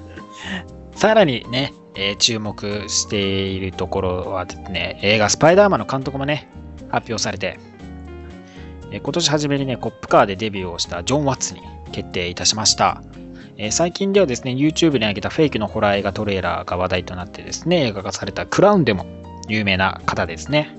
[0.94, 6.48] さらにね、え注目しているところはですね、映画スパイダーマンの監督もね、
[6.90, 7.58] 発表されて、
[8.90, 11.60] え今年初めにね、コップカーでデビューをしたジョン・ワッツに
[11.92, 13.02] 決定いたしました。
[13.56, 19.06] え最近ではですね、YouTube に上げたフェイクのホラー映画トレーラーが話題となってですね、映画化されたクラウンでも
[19.48, 20.76] 有名な方ですね。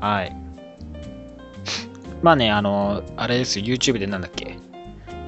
[0.00, 0.36] はい。
[2.22, 4.58] まあね、あの、あれですよ、YouTube でなんだっけ、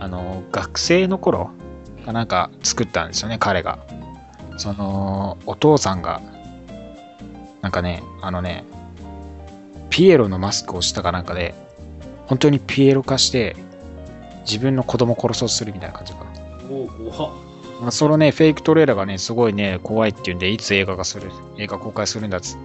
[0.01, 1.51] あの、学生の頃
[2.05, 3.79] かなんか作ったんですよね、彼が。
[4.57, 6.21] その、お父さんが、
[7.63, 8.65] なんかね、あのね、
[9.91, 11.55] ピエロのマスクをしたかなんかで、
[12.27, 13.57] 本当にピエロ化して、
[14.45, 16.31] 自分の子供を殺そうとするみたいな感じかな。
[17.81, 22.59] まあ、そのね、フェイクトレーラーがね、すごいね、怖いっていうんで、いつ映画化する、映画公開するんだっつっ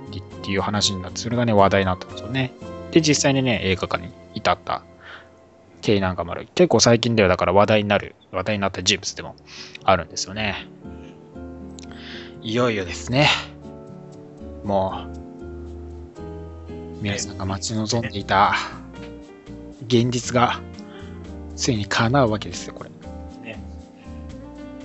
[0.43, 2.51] ていう話になって、それがね、話題になったんですよね。
[2.91, 4.83] で、実際にね、映画化に至った
[5.81, 6.47] 経緯なんかもある。
[6.55, 9.35] 結構最近ではだから話題になる、話題になった人物でも
[9.83, 10.67] あるんですよね。
[12.41, 13.27] いよいよですね。
[14.63, 18.53] もう、皆さんが待ち望んでいた
[19.87, 20.61] 現実が、
[21.55, 22.89] ついに叶うわけですよ、これ。
[23.43, 23.59] ね、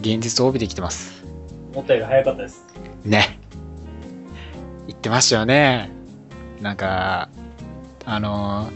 [0.00, 1.24] 現実を帯びてきてます。
[1.72, 2.64] 思ったより早かったです。
[3.04, 3.38] ね。
[4.88, 5.90] 言ってましたよね。
[6.60, 7.28] なんか、
[8.04, 8.70] あの、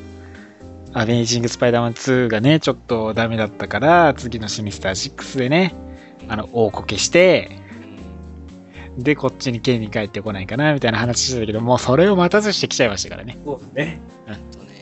[0.92, 5.74] アメイジング・スパイダーマン2がね、ちょっとダメだったから、次のシミスター6でね、
[6.28, 7.57] あの、大こけして、
[8.98, 13.38] で、こっちに県に帰ってこないかな、みたいな話してたけど、もうそれを待たずしてきちゃいましたからね。
[13.44, 14.00] そうですね。
[14.50, 14.74] とね、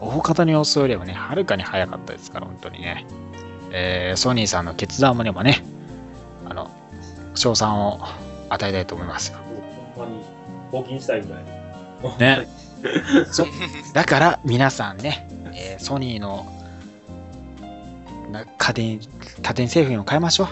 [0.00, 3.06] 大方の様子よりもね、はるかに早かったですから、本当にね。
[3.70, 5.62] えー、ソニーさんの決断もね、もね、
[6.44, 6.68] あの、
[7.36, 8.00] 賞賛を
[8.48, 9.38] 与えたいと思いますよ。
[9.94, 10.24] ほんまに、
[10.72, 12.40] 募金したいぐらい。
[12.40, 12.48] ね。
[13.30, 13.46] そ
[13.92, 16.46] だから皆さんね、えーソニーの
[18.32, 19.00] な家電
[19.42, 20.48] 家電製品を買いましょう。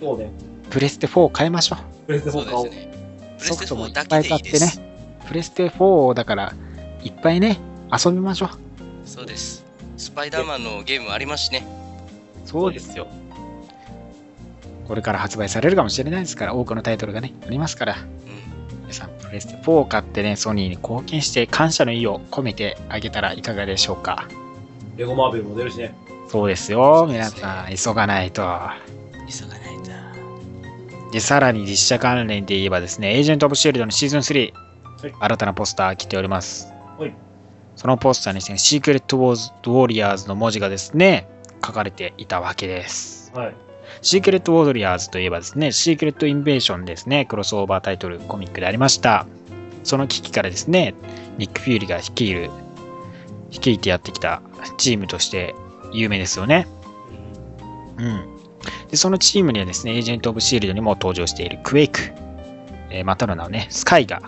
[0.00, 0.30] そうね。
[0.70, 2.64] プレステ4を買いましょプレステ4買おう。
[2.64, 2.90] そうですね。
[3.38, 4.80] プレスフトもい4だっぱいけでいいで買って。
[5.26, 6.54] プレステ4をだから
[7.02, 7.58] いっぱいね、
[7.92, 8.48] 遊びましょう。
[9.08, 9.64] そうです。
[9.96, 11.66] スパイダーマンのゲームありますしね。
[12.44, 13.06] そうですよ。
[14.86, 18.80] これから発売されるかもしれないですから、多くのタイトルがね、ありますから、うん。
[18.82, 24.26] 皆さん、プレステ4を買ってね、ソニーに貢献して感謝の意を込めてあげたらいかがでしょうか。
[24.96, 25.94] レゴマーベルも出るしね。
[26.28, 28.42] そうですよ、そうですね皆さん、急がないと。
[28.42, 29.90] 急がないと。
[31.12, 34.52] で、さらに実写関連で言えばですね、エージェント・オブ・シールドのシーズン3、
[35.02, 36.74] はい新たなポスター来ております。
[36.98, 37.14] はい。
[37.74, 41.26] そのポスターにですね、シークレット・ウォーズ・ウォリアーズの文字がですね、
[41.64, 43.32] 書かれていたわけです。
[43.34, 43.54] はい。
[44.02, 49.26] シークレット・ウォリアーズといえばですね、シークレット・インベーションですね、クロスオーバータイトルコミックでありました。
[49.84, 50.94] その危機からですね、
[51.38, 52.50] ニック・フューリーが率いる、
[53.50, 54.42] 率いてやってきた
[54.76, 55.54] チームとして
[55.92, 56.66] 有名ですよね。
[57.96, 58.29] うん。
[58.90, 62.00] で、そのチームにはですね、エージェント・オブ・シールドにも登場しているクエイク、
[62.90, 64.20] えーまたの名をね、スカイが、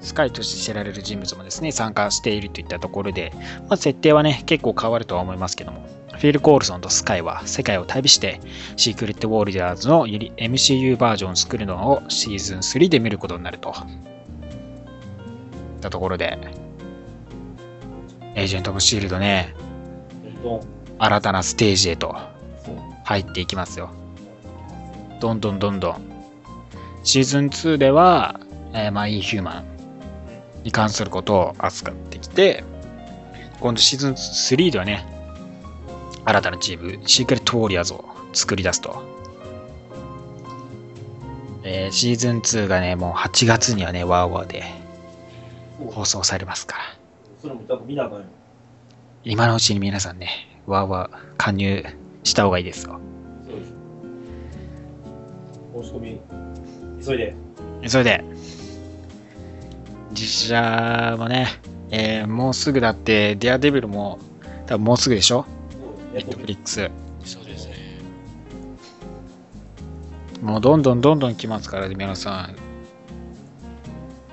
[0.00, 3.32] スカイとして知られる人物もですね、参加しているといったところで、
[3.68, 8.40] まあ、設定はね、結構変わるとは思いますけども、フィル・コールソンとスカイは世界を旅して、
[8.76, 13.70] シークレット・ウォーリアーズのより MCU バージョンを作るのをシーズン3で見ることになると。
[13.70, 13.74] いっ
[15.80, 16.38] たところで、
[18.34, 19.54] エージェント・オブ・シールドね。
[20.98, 22.14] 新たなステージへと。
[23.04, 23.90] 入っていきますよ。
[25.20, 26.02] どんどんどんどん。
[27.02, 28.40] シーズン2では、
[28.72, 29.64] えーまあ、インヒューマン
[30.64, 32.64] に関することを扱ってきて、
[33.60, 35.06] 今度シーズン3ではね、
[36.24, 39.02] 新たなチーム、シークレットウォリアーズを作り出すと。
[41.62, 44.64] えーシーズン2がね、もう8月にはね、ワーワーで
[45.88, 46.82] 放送されますから。
[49.24, 50.28] 今のうちに皆さんね、
[50.66, 51.84] ワーワー加入
[52.24, 53.00] した方がいいですよ。
[53.46, 53.72] そうです。
[55.82, 56.20] 申し込み、
[57.04, 57.34] 急いで。
[57.88, 58.24] それで、
[60.12, 61.46] 実写もね、
[61.90, 64.18] えーもうすぐだって、デアデビルも、
[64.66, 65.46] 多分もうすぐでしょ？
[66.12, 66.90] ネットフリックス。
[67.24, 67.74] そうですね。
[70.42, 72.56] もうどんどんどんどん来ますから、皆さん、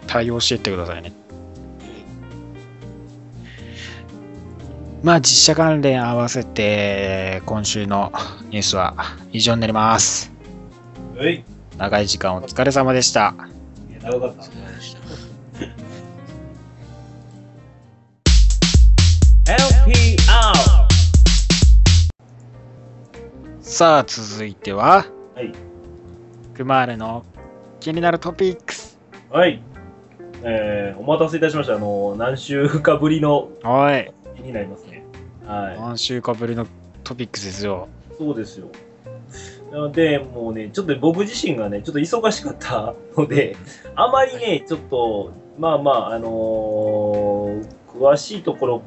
[0.08, 1.14] 対応していってくださいね。
[5.04, 8.12] まあ、実写関連合わせて、今週の
[8.50, 8.96] ニュースは
[9.32, 10.34] 以上になります。
[11.16, 11.46] はい。
[11.78, 13.36] 長い時間お疲れ様でした。
[13.90, 14.44] いや長かった。
[23.62, 25.54] さあ、続いては、はい。
[26.56, 27.24] クマールの
[27.80, 28.98] 気になるトピックス。
[29.30, 29.62] はい。
[30.42, 31.76] えー、お待たせいたしました。
[31.76, 34.87] あの、何週かぶりのおい、日になります
[35.48, 35.54] ね。
[35.54, 36.66] は何週かぶりの
[37.04, 37.88] トピックスですよ。
[38.12, 38.16] い。
[38.18, 38.68] そうですよ。
[39.72, 43.58] なので、もうね、ちょっと僕自身がね、ちょっと忙しかったので、
[43.96, 47.68] あまりね、ちょっと、まあまあ、あのー
[47.98, 48.84] 詳しいところ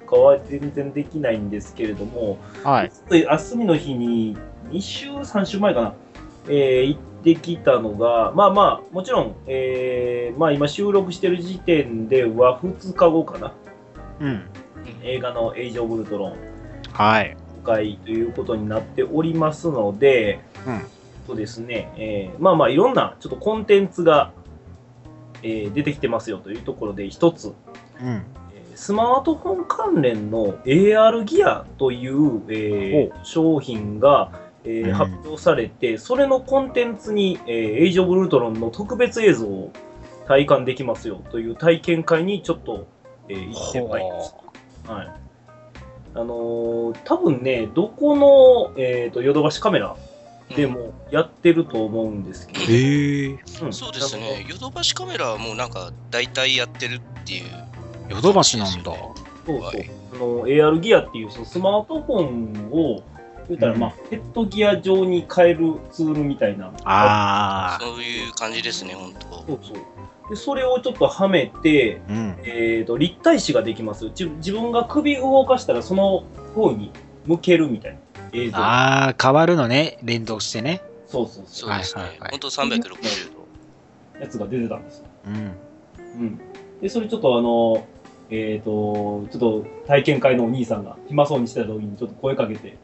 [0.00, 2.90] とかは全然できないんですけれども、はい。
[2.90, 4.36] ちょっと休みの日に
[4.70, 5.94] 2週、3週前かな、
[6.48, 13.52] えー行ってきたのが、まあまあ、もちろん、えーまあ今収録してる時点では2日後かな、
[14.20, 14.42] うん。
[15.02, 16.36] 映画のエイジ・オブ・ウルトロン
[16.92, 17.36] はい。
[17.62, 20.82] 公開ということになっておりますので、うん
[21.28, 24.32] とですね、えーまあまあいろんなちょっとコンテンツが、
[25.42, 27.54] えー出てきてますよというところで一つ、うん。
[28.06, 34.32] えースマートフォン関連の AR ギアという、えー商品が、
[34.64, 39.70] えーうん発表されて、それのコンテンツに、えーエイジ・オブ・ウルトロンの特別映像を
[40.26, 42.86] 体感できますよという体験会にちょっと、
[43.28, 44.47] えー行ってまいりました。
[44.88, 45.10] はい。
[46.14, 49.94] あのー多分ね、どこの、えー、とヨドバシカメラ
[50.56, 53.38] でもやってると思うんですけど、へえ。
[53.62, 54.46] うんそうですね。
[54.48, 57.44] ヨドバシカメラはもうなんか大体やってるっていう。
[58.08, 58.84] ヨドバシなんだ。
[58.84, 63.02] そうそう、はいあの AR ギアっていうそのスマートフォンを
[63.48, 66.72] 言うたら、うんまあ、ヘッドギア上に変えるツールみたいな。
[66.84, 67.78] ああ。
[67.80, 69.28] そういう感じですね、本当。
[69.28, 69.76] そうそう
[70.28, 72.36] でそれをちょっとはめて、うん。
[72.44, 76.24] えー、と立体視ができます自自分が首動かしたらその
[76.54, 76.92] 方に
[77.26, 77.98] 向けるみたいな
[78.32, 79.98] 映像ああ、変わるのね。
[80.02, 80.82] 連動してね。
[81.06, 82.30] そうそうそそうですねはいはいはい。
[82.32, 83.38] 本当360度。
[84.18, 85.34] うやつが出てたんですようん。
[85.34, 86.40] うん。
[86.80, 87.86] で、それちょっとあの、
[88.30, 92.78] えっ、と、ちょっと体験会のお兄さんが暇そうにしてた時にちょっと声かけて、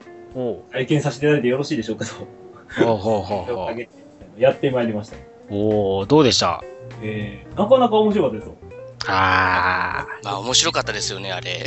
[0.72, 2.26] 体験させていただいてよろしいでしょうかと、
[4.38, 5.16] やってまいりました。
[5.50, 5.54] う。
[5.54, 6.62] おおどうでした？
[7.02, 8.56] えー、なかなか面白かったですよ。
[9.06, 11.64] あまあ面白かったですよね、あれ。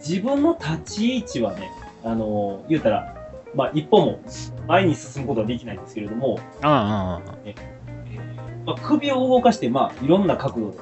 [0.00, 1.70] 自分の立ち位置はね、
[2.04, 3.14] あの、言うたら、
[3.54, 4.20] まあ一歩も
[4.66, 7.20] 前に進むことはできないんですけれども、あ。
[7.44, 10.78] えーまあ、首を動かして、まあいろんな角度で。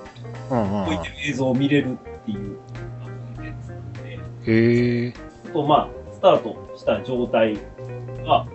[0.51, 2.59] 動いてる映像を見れるっていう、
[4.47, 5.13] へえ。
[5.53, 7.59] とまあ、スタートした状態
[8.25, 8.47] は、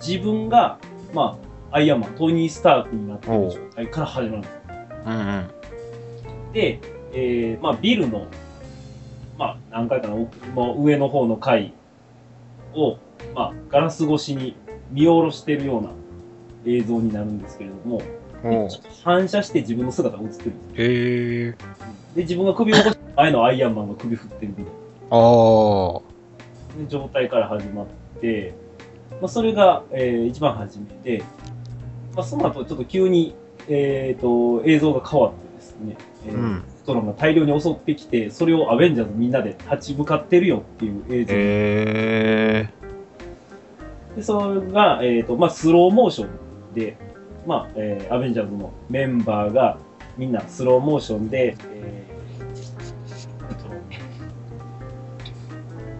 [0.00, 0.78] 自分が、
[1.12, 1.45] まあ、
[1.76, 4.60] アイアンマン、トニー・スタークになっている状態から始まるんですよ。
[5.04, 5.50] うんうん。
[6.54, 6.80] で、
[7.12, 8.28] えーまあ、ビルの、
[9.36, 10.26] まあ、何階かの
[10.78, 11.74] 上の方の階
[12.72, 12.96] を、
[13.34, 14.56] まあ、ガラス越しに
[14.90, 15.90] 見下ろしているような
[16.64, 18.00] 映像になるんですけれども、
[19.04, 21.68] 反射して自分の姿が映ってるんですよ。
[22.14, 24.70] で、自分が首を起こして、前のアイアンマンが首振ってるみたいな。
[26.88, 27.86] 状態から始まっ
[28.22, 28.54] て、
[29.20, 31.22] まあ、それが、えー一番初めで、
[32.16, 33.36] まあ、その後ちょっと急に、
[33.68, 42.70] えー、と映像が変わってですね、えーうんトロンが大量に襲ってきて、それをアベンジャーズみんなで立ち向かってるよっていう映像、へえ。
[44.14, 46.96] でそれが、えーとまあ、スローモーションで、
[47.44, 49.78] まあえーアベンジャーズのメンバーが
[50.16, 52.04] みんなスローモーションで、え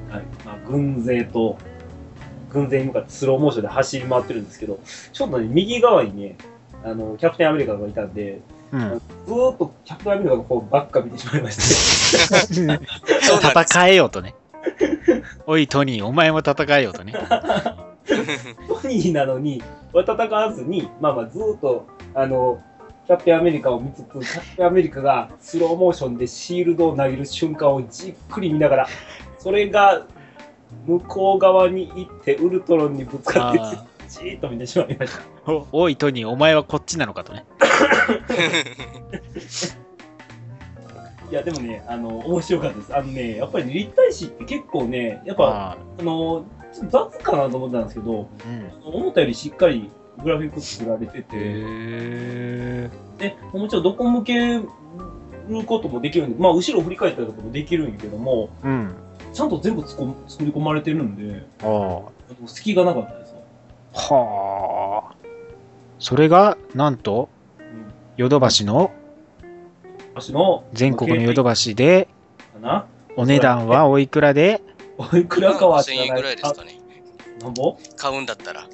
[0.09, 1.59] ーはいまあ、軍勢と
[2.56, 4.80] 軍勢に向かってスローモーションで走り回ってるんですけど、
[5.12, 6.36] ちょっとね、右側にね、
[6.82, 8.40] あのキャプテンアメリカがいたんで、
[8.72, 8.80] うん。
[8.80, 12.78] ずーっとキャプテンアメリカがこうばっか見てしまいまして。
[13.62, 14.34] 戦えよとね。
[15.46, 17.12] おい、トニー、お前も戦えよとね。
[17.12, 19.62] トニーなのに、
[19.94, 22.62] 戦わずに、まあまあずーっと、あの、
[23.06, 28.88] キャプテンアメリカを見つつ、キャプテンアメリカがスローモーションでシールドを投げる瞬間をじっくり見ながら、
[29.38, 30.06] それが
[30.86, 35.22] 向こう側に行って、ウルトロンにぶつかって、あじーっと見てしまいました。
[35.51, 37.44] ー おおい、トニー、お前はこっちなのかとね。
[41.30, 42.97] いや、でもね、あの、面白かったです。
[42.97, 46.44] あのね、やっぱり立体視って結構ね、やっぱ、ああの、
[46.88, 48.94] 雑かなと思ったんですけど、ーうん。
[49.01, 49.90] 思ったよりしっかり
[50.22, 54.68] グラフィック作られてて、へで、もちろんどこ向ける
[55.66, 58.66] こともできるんで、まあ、後ろ振り返ったりとかもできるんやけども、ー。
[58.66, 58.94] うん。
[59.36, 62.46] ちゃんと全部つこ作り込まれてるんで、ああ。
[62.46, 63.42] 隙がなかったですよ。
[63.92, 65.14] はあ。
[65.98, 67.92] それが、なんと、うん。
[68.16, 68.92] ヨドバシの、
[70.14, 72.08] 足の、全国のヨドバシで、
[72.54, 72.86] かな？
[73.14, 74.62] お値段はおいくらで、
[74.96, 76.80] おいくらかは5000円ぐらいですかね。
[77.42, 77.76] あなんぼ？
[77.94, 78.66] 買うんだったら。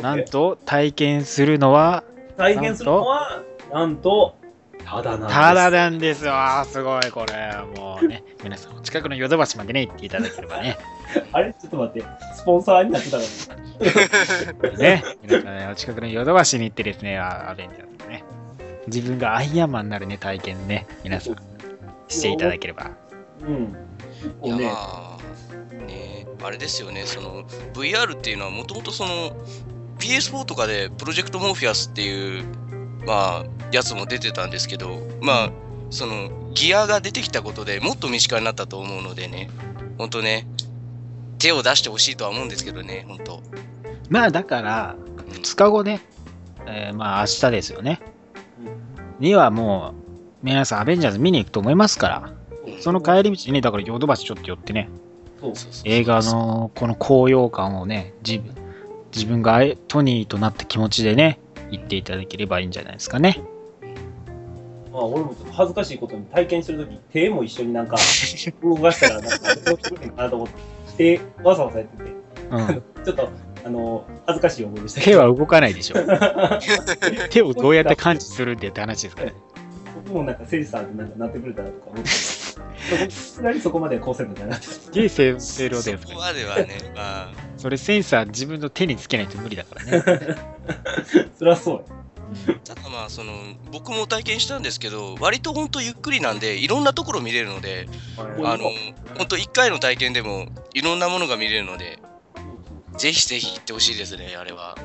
[0.00, 2.02] なんと体験するのは、
[2.38, 4.36] 体現するのは、なんと、
[4.86, 5.34] ただなんです。
[5.34, 6.32] ただなんですよ。
[6.32, 7.80] あーすごい、これ。
[7.80, 10.78] もうね、皆さん、お近くのヨドバシまでね、行っていただければね。
[11.32, 11.52] あれ？
[11.54, 13.22] ちょっと待って、スポンサーになってたか
[14.68, 15.02] らね。
[15.02, 18.24] ね、皆さんね、お近くのヨドバシに行ってですね、あアベンジャーズね、
[18.86, 21.36] 自分がアイアンマンになるね、体験ね、皆さん、
[22.08, 22.90] していただければ。
[23.42, 23.76] うん。
[24.44, 27.42] いや、ねまあ、ね、あれですよね、その
[27.74, 29.36] VR っていうのはもともとその
[29.98, 32.44] PS4 とかでプロジェクトモーフィアスっていう、
[33.06, 35.50] まあ、やつも出てたんですけど、まあ、
[35.90, 39.48] そのギアが出てきたことでもっと身近になったと思うのでね、
[39.98, 40.46] 本当ね、
[41.38, 43.42] 手を出してほしいとは思うんですけどね、本当。
[44.10, 44.96] まあ、だから、
[45.30, 46.00] 2日後ね、
[46.66, 48.00] えーまあ、明日ですよね、
[49.20, 52.32] にはもう、皆さん、アベンジャーズ見に行くと思いますから、
[52.80, 54.88] その帰り道にね、だからヨドバシちょっと寄ってね、
[55.84, 58.54] 映画のこの高揚感をね、自分
[59.16, 61.40] 自分がトニーとなった気持ちでね、
[61.70, 63.42] 行っていただければいいんじゃないですかね。
[64.96, 67.96] まあ、俺もちょっと恥ずかしいことに体験するとき、手も一緒になんか、
[68.62, 70.48] 動かしたら、なんか、どうするかなと思っ
[70.96, 72.12] て、手、わざわざやってて、
[72.50, 72.82] うん。
[73.04, 73.28] ちょっと、
[73.64, 75.20] あの、恥ずかしい思いでしたけ手ど。
[75.20, 75.96] は動かないでしょ。
[77.30, 79.36] 手をどうやって感知するんでって話ですからね。
[80.06, 82.08] 僕もなんか、セリさんなんかなってくれたらとか思って、
[82.88, 84.66] そこそこまでは高専なんだなって。
[84.92, 90.02] ゲーセンセロですそこまではね、まあ、それセンサー自分の手につけないと無理だからね。
[91.38, 92.54] そりゃそうや。
[92.64, 93.32] ただまあ、その、
[93.70, 97.88] 僕も体験したんですけど、割と本当ゆっくりなんで、いろんなところ見れるので、
[98.18, 98.70] あの、
[99.16, 101.98] 本当1回の体験でもいろんなものが見れるので、
[102.98, 104.76] ぜひぜひ行ってほしいですね、あれは。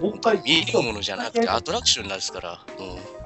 [0.00, 2.60] もう一回、見るものじゃなくてアトラクションですから。
[2.78, 3.18] うん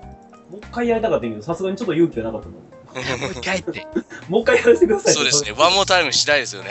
[0.53, 2.55] もう一回やりたかったけど、さすがにちょっと勇気がなかったの。
[3.19, 3.87] もう一回って。
[4.29, 5.15] もう一回やらせてください。
[5.15, 6.71] そうですね、ワンモータイムしたいですよね。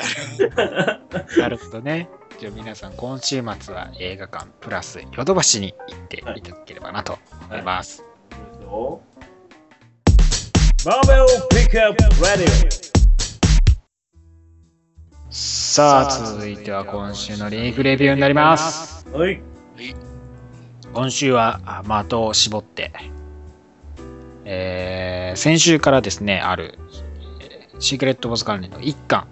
[1.38, 2.10] なるほどね。
[2.40, 7.20] じゃあ皆さん、今週末は映画館プラスヨドバシに行っていただければなと
[7.50, 8.04] 思います。
[15.30, 19.08] さあ、続いては今週のリーグレビューになります。
[19.10, 19.42] はい。
[20.94, 22.92] 今週はあ的を絞って、
[24.46, 26.78] えー先週からですね、ある、
[27.42, 29.28] えーシークレットウォーズ関連の1巻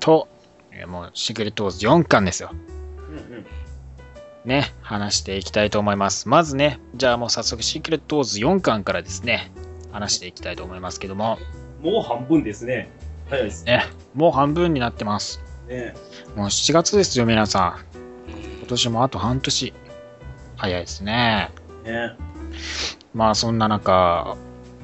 [0.00, 0.28] と、
[0.72, 2.50] えーもうシークレットウォーズ4巻ですよ。
[3.08, 3.46] うんうん。
[4.44, 6.28] ね、話していきたいと思います。
[6.28, 9.50] まずね、じゃあもう早速シークレットウォーズ4巻からですね、
[9.90, 11.38] 話していきたいと思いますけども、
[11.82, 12.90] もう半分ですね。
[13.28, 13.82] 早いですね、
[14.14, 15.40] もう半分になってます。
[15.68, 15.94] ね。
[16.36, 18.30] もう7月ですよ、皆さん。
[18.30, 19.72] うん今年もあと半年。
[20.56, 21.50] 早いですね。
[21.84, 22.16] ね。
[23.14, 24.36] まあそんな中、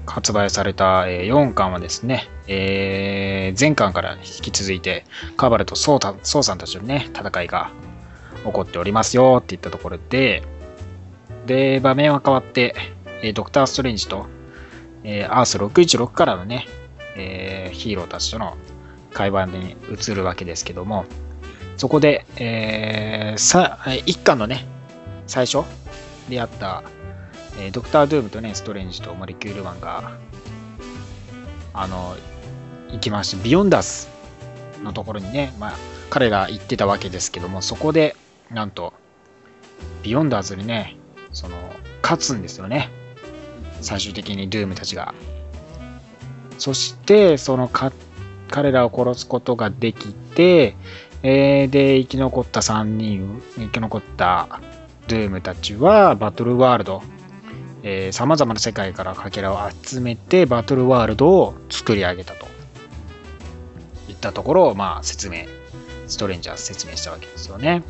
[0.06, 5.04] 発売された4巻はですね、えー前巻から引き続いて、
[5.36, 7.70] カバルとソウソウさんたちのね、戦いが
[8.44, 10.42] 起こっておりますよっていったところで、
[11.46, 12.74] で、場面は変わって、
[13.34, 14.26] ドクター・ストレンジと、
[15.04, 16.66] えーアース616からのね、
[17.16, 18.56] えーヒーローたちとの
[19.12, 21.04] 会話に移るわけですけども、
[21.76, 24.66] そこで、えーさ1巻のね、
[25.26, 25.64] 最初
[26.28, 26.82] であった、
[27.58, 30.12] えードクター・ドゥームとね、ストレンジとモリキュールマンが、
[31.74, 32.16] あの、
[32.90, 34.08] 行きまして、ビヨンダス
[34.82, 35.72] のところにね、まあ、
[36.10, 38.16] 彼ら行ってたわけですけども、そこで、
[38.50, 38.92] なんと、
[40.02, 40.96] ビヨンダーズにね、
[41.32, 41.56] その、
[42.02, 42.90] 勝つんですよね。
[43.80, 45.14] 最終的にドゥームたちが。
[46.58, 47.92] そして、そのか、
[48.50, 50.76] 彼らを殺すことができて、
[51.22, 54.60] えーで、生き残った3人、生き残った
[55.08, 57.02] ドゥームたちはバトルワールド、
[58.12, 62.46] さまざまな世界からかけらを集めてバトルワールドを作り上げたと
[64.08, 65.46] いったところを、まあ、説明、
[66.06, 67.82] ストレンジャーズ説明したわけですよね。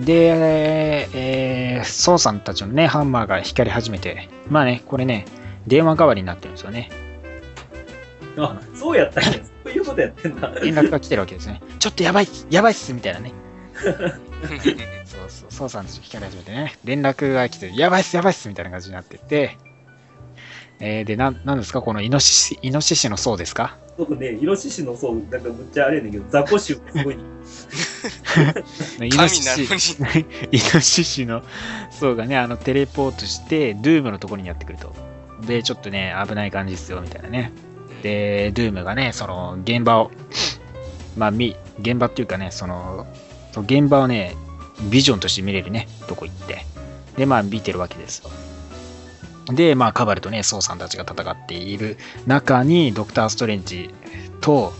[0.00, 5.24] で、えー、ソウさんたちのね、ハンマーが光り始めて、まあね、これね、
[5.66, 6.90] 電話代わりになってるんですよね。
[8.36, 9.32] あ、そうやったんや。
[9.64, 10.50] そういうことやってんだ。
[10.62, 11.62] 連絡が来てるわけですね。
[11.78, 13.32] ちょっとやばいやばいっす、みたいなね。
[15.04, 19.56] そうそう、そうさんたち光り始めてね、連絡が来て、やばいっす、やばいっす、みたいな感じになってて、
[20.80, 23.78] えー、で、なん、なんですかこのイノシシ、イノシシの層ですか？
[23.96, 27.14] そうね、イノシシの層、なんかむっちゃあれやねんけど、ザコシュウすごい。
[29.06, 29.60] イノシシ
[30.02, 30.08] に。
[30.50, 31.44] イノシシの
[31.92, 34.92] 層がね、あの、テレポートして、ドゥームのところにやってくると。
[35.46, 37.52] で、ちょっとね、危ない感じですよ、みたいなね。
[38.02, 40.10] で、ドゥームがね、その、現場を、
[41.16, 43.06] まあ、み、現場っていうかね、その、
[43.52, 44.34] そう現場をね、
[44.90, 46.64] ビジョンとして見れるね、とこ行って。
[47.16, 48.30] で、まあ、見てるわけですよ。
[49.52, 53.94] で、まあ、カバルとね、ソウさんたちが戦っている中に、ドクター・ストレンジ
[54.40, 54.72] と、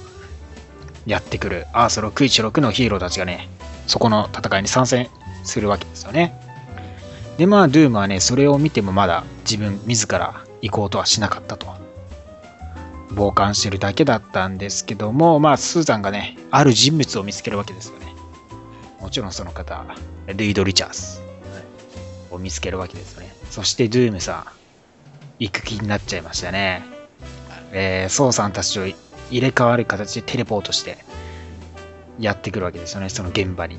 [1.07, 3.49] やってくるアース616のヒーローたちがね、
[3.87, 5.09] そこの戦いに参戦
[5.43, 6.35] するわけですよね。
[7.37, 11.75] で、まあ、ドゥームはね、それを見てもまだ自分自ら行こうとはしなかったと。
[13.15, 18.04] 傍観してるだけだったんですけども、まあ、スーザンがね、ある人物を見つけるわけですよね。
[19.05, 19.85] もちろんその方、
[20.35, 21.21] ルイド・リチャーズ
[22.31, 23.37] を見つけるわけですよね。
[23.51, 24.45] そして、ドゥームさん、
[25.39, 26.83] 行く気になっちゃいましたね。
[27.73, 28.97] えー、ソウさんたちと入
[29.43, 30.97] れ替わる形でテレポートして
[32.19, 33.79] やってくるわけですよね、その現場に。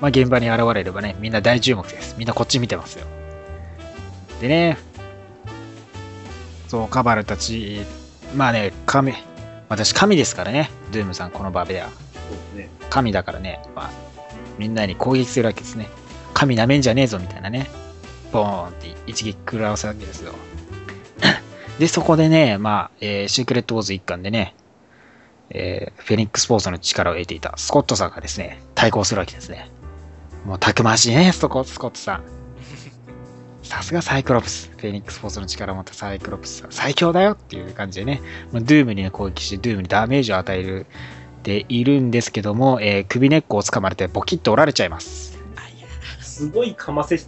[0.00, 2.16] まあ、現場に現れればね、みんな大注目です。
[2.18, 3.06] みんなこっち見てますよ。
[4.40, 4.78] でね、
[6.66, 7.82] そう、カバルたち、
[8.34, 9.14] まあね、神、
[9.68, 11.88] 私神ですからね、ドゥームさん、この場では。
[12.90, 14.03] 神だからね、まあ、
[14.58, 15.88] みんなに攻撃するわけですね。
[16.32, 17.68] 神なめんじゃねえぞみたいなね。
[18.32, 20.32] ボーンって一撃食らわすわけですよ。
[21.78, 24.54] で、そこでね、まあ、えーシークレットウォーズ一環でね、
[25.50, 29.70] えーフェニックスポーツの力を得ていたスコットさんがですね、対抗するわけですね。
[30.44, 32.22] もうたくましいね、そこ、スコットさん。
[33.62, 34.70] さすがサイクロプス。
[34.76, 36.72] フェニックスポーツの力を持ったサイクロプスさん。
[36.72, 38.20] 最強だよっていう感じでね、
[38.52, 40.86] まあドゥームに攻撃して、ドゥームにダメージを与える
[41.44, 45.38] ているんですけども、えー首根っこを掴まれてボキッと折られちゃいます。
[46.20, 47.20] すごいかませ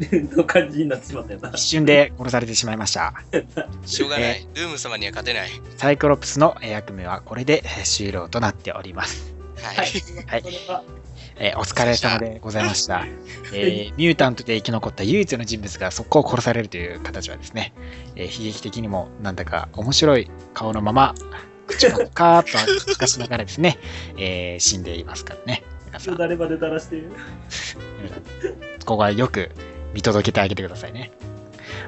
[0.00, 1.50] の感じになってしまったよな。
[1.50, 3.14] 一瞬で殺されてしまいました。
[3.84, 4.46] しょうがない。
[4.54, 5.50] ドゥーム様には勝てない。
[5.76, 9.34] サイクロプスの役目はこれでえー終了となっております。
[9.62, 9.76] はい。
[9.76, 10.82] はいは、
[11.36, 13.06] えーお疲れ様でございました。
[13.52, 17.72] えーミュータントで生き残った唯一の人物が速攻殺されるという形はですね、
[18.16, 21.14] えー悲劇的にもなんだか面白い顔のまま、
[21.66, 23.78] 口をカーッとかしながらですね、
[24.16, 25.62] えー死んでいますからね。
[25.86, 27.10] 皆さん、誰まで垂らしてる。
[28.80, 29.50] ここはよく
[29.94, 31.10] 見届けてあげてくださいね。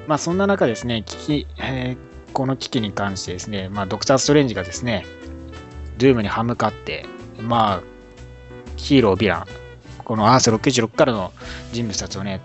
[0.07, 5.07] まあそんな中ですね、危機、えーこの危機に関してですね、まあドクター・ストレンジがですね、
[5.99, 7.07] ドゥームに歯向かって、
[7.41, 7.83] まあ、
[8.77, 9.47] ヒーロー、ヴィラン、
[10.05, 11.33] このアース66からの
[11.73, 12.41] 人物たちをね、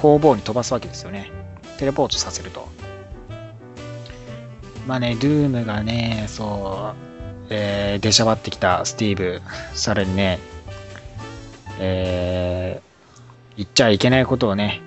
[0.00, 1.30] 方々に飛ばすわけですよね。
[1.78, 2.68] テレポートさせると。
[4.86, 9.42] まあね、ドゥームがね、そう、えー、出しゃばってきたスティーブ、
[9.74, 10.38] さらにね、
[11.78, 14.80] えー、言っちゃいけないことをね、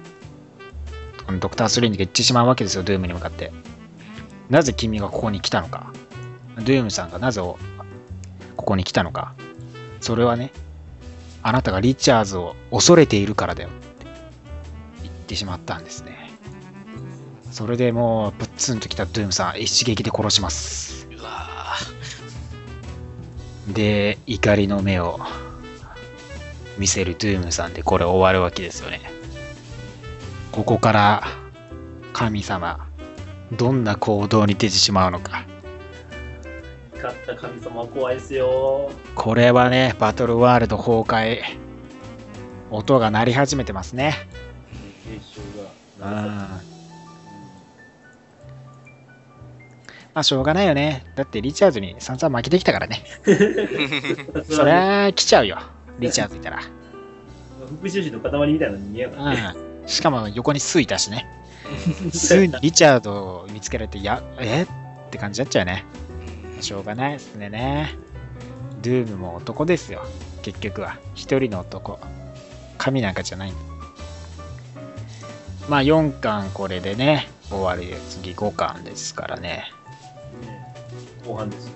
[1.26, 3.52] このドクター・ストレンジが言ってしまうわけですよ、ドゥームに向かって。
[4.50, 5.92] なぜ君がここに来たのか。
[6.58, 7.58] ドゥームさんがなぜこ
[8.56, 9.34] こに来たのか。
[10.02, 10.52] それはね、
[11.42, 14.06] あなたがリチャーズを恐れているからだよって
[15.04, 16.25] 言ってしまったんですね。
[17.56, 21.08] それでもう、プッツンときたドゥームさん、一撃で殺します。
[21.10, 21.78] うわ
[23.70, 25.22] で、怒りの目を
[26.78, 29.00] 見せるドゥームさんでこれ終わるわけですよね。
[30.52, 31.24] ここから
[32.12, 32.90] 神様、
[33.54, 35.46] どんな行動に出てしまうのか。
[36.96, 38.92] 勝った神様は怖いですよ。
[39.16, 41.40] これはね、バトルワールド崩壊。
[42.70, 44.14] 音が鳴り始めてますね。
[46.02, 46.75] うん。
[50.16, 51.04] まあ、しょうがないよね。
[51.16, 53.04] だってリチャーズに散々負けてきたからね。
[53.26, 55.60] ーそりゃ、来ちゃうよ。
[56.00, 56.62] リチャーズいたら。
[56.62, 59.54] 復讐心の塊みたいなのに見えらね。
[59.82, 59.88] うん。
[59.88, 61.28] しかも横にスーいたしね。
[62.14, 64.62] スーにリチャードを見つけられて、や、え？
[64.64, 64.68] っ
[65.12, 65.84] て感じになっちゃうね。
[66.62, 67.96] しょうがないですねね。
[68.82, 70.06] ドゥームも男ですよ。
[70.44, 70.98] 結局は。
[71.14, 72.00] 一人の男。
[72.78, 73.54] 神なんかじゃない。
[75.68, 79.42] まあ4巻これでね、終わりで次5巻ですからね。
[79.42, 79.75] ね
[81.26, 81.74] 後半ですよ。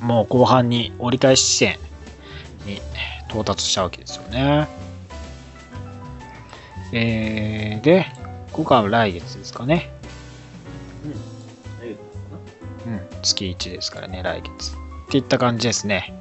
[0.00, 1.78] もう後半に折り返し地点
[2.66, 2.80] に
[3.28, 4.68] 到達したわけですよね。
[6.92, 8.06] えー、で、
[8.52, 9.90] 5巻は来月ですかね。
[11.04, 11.12] うん。
[11.80, 11.98] 大丈
[12.86, 14.72] 夫うん、月1ですからね、来月。
[14.72, 14.76] っ
[15.10, 16.14] ていった感じですね。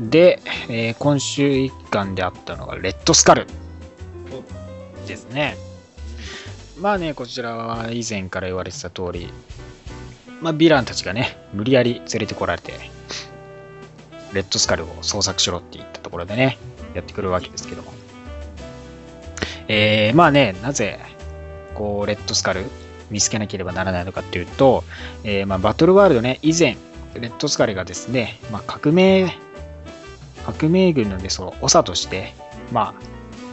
[0.00, 3.46] で、えー今週1巻であったのが、レッドスカル
[5.06, 5.56] ですね。
[6.78, 9.32] まあね、こちらは以前から言われてた通り、
[10.46, 12.72] まあ、ヴィランたちがね、無理やり連れてこられて、
[14.32, 16.56] レッドスカルを捜索しろって言ったところでね、
[16.94, 17.92] やってくるわけですけども。
[19.66, 21.00] えー、まあね、なぜ、
[21.74, 22.66] こう、レッドスカル
[23.10, 24.84] 見つけなければならないのかっていうと、
[25.24, 26.76] えーまあ、バトルワールドね、以前、
[27.14, 29.36] レッドスカルがですね、まあ、革命、
[30.44, 32.34] 革命軍のね、その長として、
[32.70, 33.02] まあ、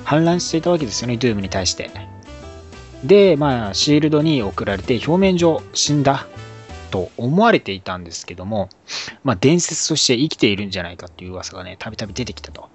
[0.04, 1.90] 反乱していたわけですよね、ドゥームに対して。
[3.04, 6.28] で、まあ、シールドに送られて、表面上死んだ
[6.94, 8.70] と思われていたんですけども、
[9.24, 12.70] まあ、伝説として生きているんじゃないかっていう噂がね、たびたび出てきたと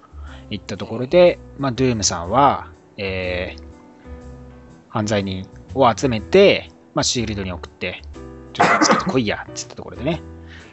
[0.50, 3.62] いったところで、まあ、ドゥームさんは、えー、
[4.88, 8.02] 犯罪人を集めて、まあ、シールドに送って、
[8.54, 10.20] ちょっとちょっと来いや、って言ったところでね、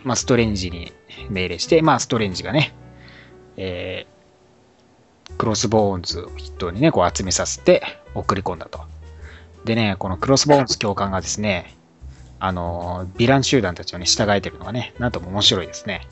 [0.03, 0.91] まあ、ストレンジに
[1.29, 2.73] 命令して、まあ、ストレンジがね、
[3.57, 7.83] えー、クロスボーンズを筆頭にね、こう集めさせて
[8.15, 8.79] 送り込んだと。
[9.65, 11.74] でね、このクロスボーンズ教官がですね、
[12.45, 16.07] あの、ヴィラン集団たちをね、従えてるのがね、なんとも面白いですね。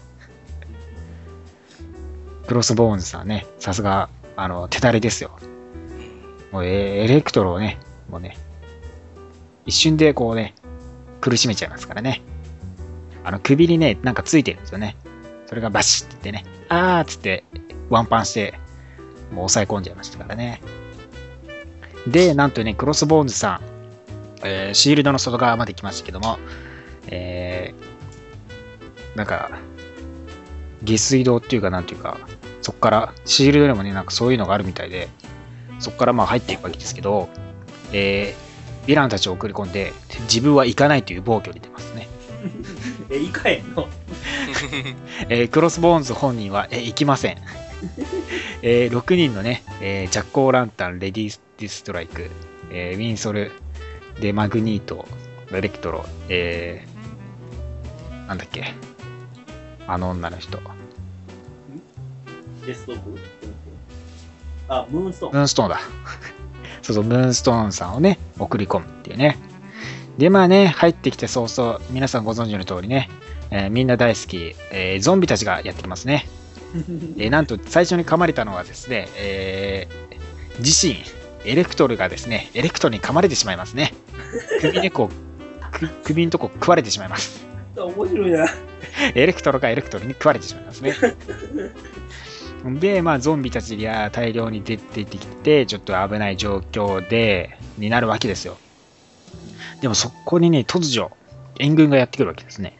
[2.47, 5.37] クロスボーンズさんね、さすが、あの、手だれですよ。
[6.51, 7.77] もう、エレクトロをね、
[8.09, 8.35] もうね、
[9.67, 10.55] 一瞬でこうね、
[11.21, 12.23] 苦しめちゃいますからね。
[13.23, 14.97] あの、首にね、なんかついてるんですよね。
[15.45, 17.43] それがバシッて言ってね、あーっつって、
[17.91, 18.59] ワンパンして、
[19.29, 20.63] もう抑え込んじゃいましたからね。
[22.07, 23.72] で、なんとね、クロスボーンズさん、
[24.43, 26.39] えーシールドの外側まで来ましたけども、
[27.07, 29.51] えー、なんか、
[30.83, 32.17] 下水道っていうか、なんていうか、
[32.61, 35.09] そこから、シールドでもね、なんかそういうのがあるみたいで、
[35.79, 37.29] そこからまあ入っていくわけですけど、
[37.91, 39.93] えー、ヴィランたちを送り込んで、
[40.23, 42.07] 自分は行かないという暴挙に出ますね。
[43.09, 43.87] え、いかへんの？
[45.29, 47.37] えークロスボーンズ本人は、えー行きません。
[48.61, 52.29] えー6人のね、えージャックオーランタン、レディー・デスストライク、
[52.71, 53.51] えーウィンソル、
[54.19, 55.07] で、マグニート、
[55.51, 58.73] エレクトロ、えー、なんだっけ、
[59.87, 60.59] あの女の人、
[62.65, 62.93] デスト
[64.69, 65.33] あ、ムーンストーン。
[65.33, 65.79] ムーンストーンだ。
[66.81, 69.37] そうそう、ムーンストーンさんをね、送り込むっていうね。
[70.17, 73.09] で、まあね、入ってきて早々、皆さんご存知の通りね、
[73.51, 76.27] えーみんな大好き、えーゾンビたちがやってきますね。
[77.17, 80.97] えーなんと最初に噛まれたのはですね、えー自身、
[81.45, 83.93] エレクトルがですね、エレクトルに噛まれてしまいますね。
[84.61, 87.45] 首にこう、く首のとこ食われてしまいます。
[87.75, 88.47] 面白いな。
[89.15, 90.93] エレクトルがエレクトルに食われてしまいますね。
[92.79, 98.57] で、まあ、ゾンビたちが大量に出てきて、ちょっと危ない状況で、になるわけですよ。
[99.81, 101.11] でもそこにね、突如、
[101.59, 102.77] 援軍がやってくるわけですね。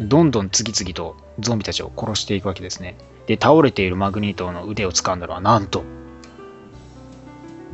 [0.00, 2.96] どんどん次々とゾンビたちを殺していくわけですね。
[3.26, 5.84] で、倒れているマグニートの腕を掴んだのは、なんと、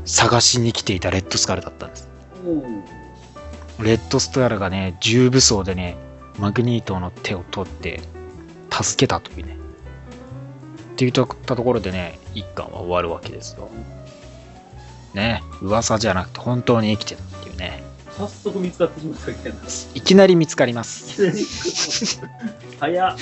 [0.05, 2.09] 探しに来ていたレッドスカルだったんです。
[3.79, 3.85] うん。
[3.87, 5.97] レッドスカルがね、重武装でね、
[6.39, 8.01] マグニートの手を取って、
[8.71, 9.53] 助けたというね。
[9.53, 9.57] っ
[10.97, 13.71] て言ったところでね、一巻は終わるわけですよ。
[15.15, 17.83] ね、噂じゃなくて本当に生きてたっていうね。
[18.17, 19.99] 早速見つかってしまったわけ。
[19.99, 21.23] いきなり見つかります。
[22.81, 23.17] 早っ。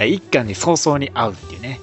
[0.06, 1.80] 一巻で早々に会うっていうね。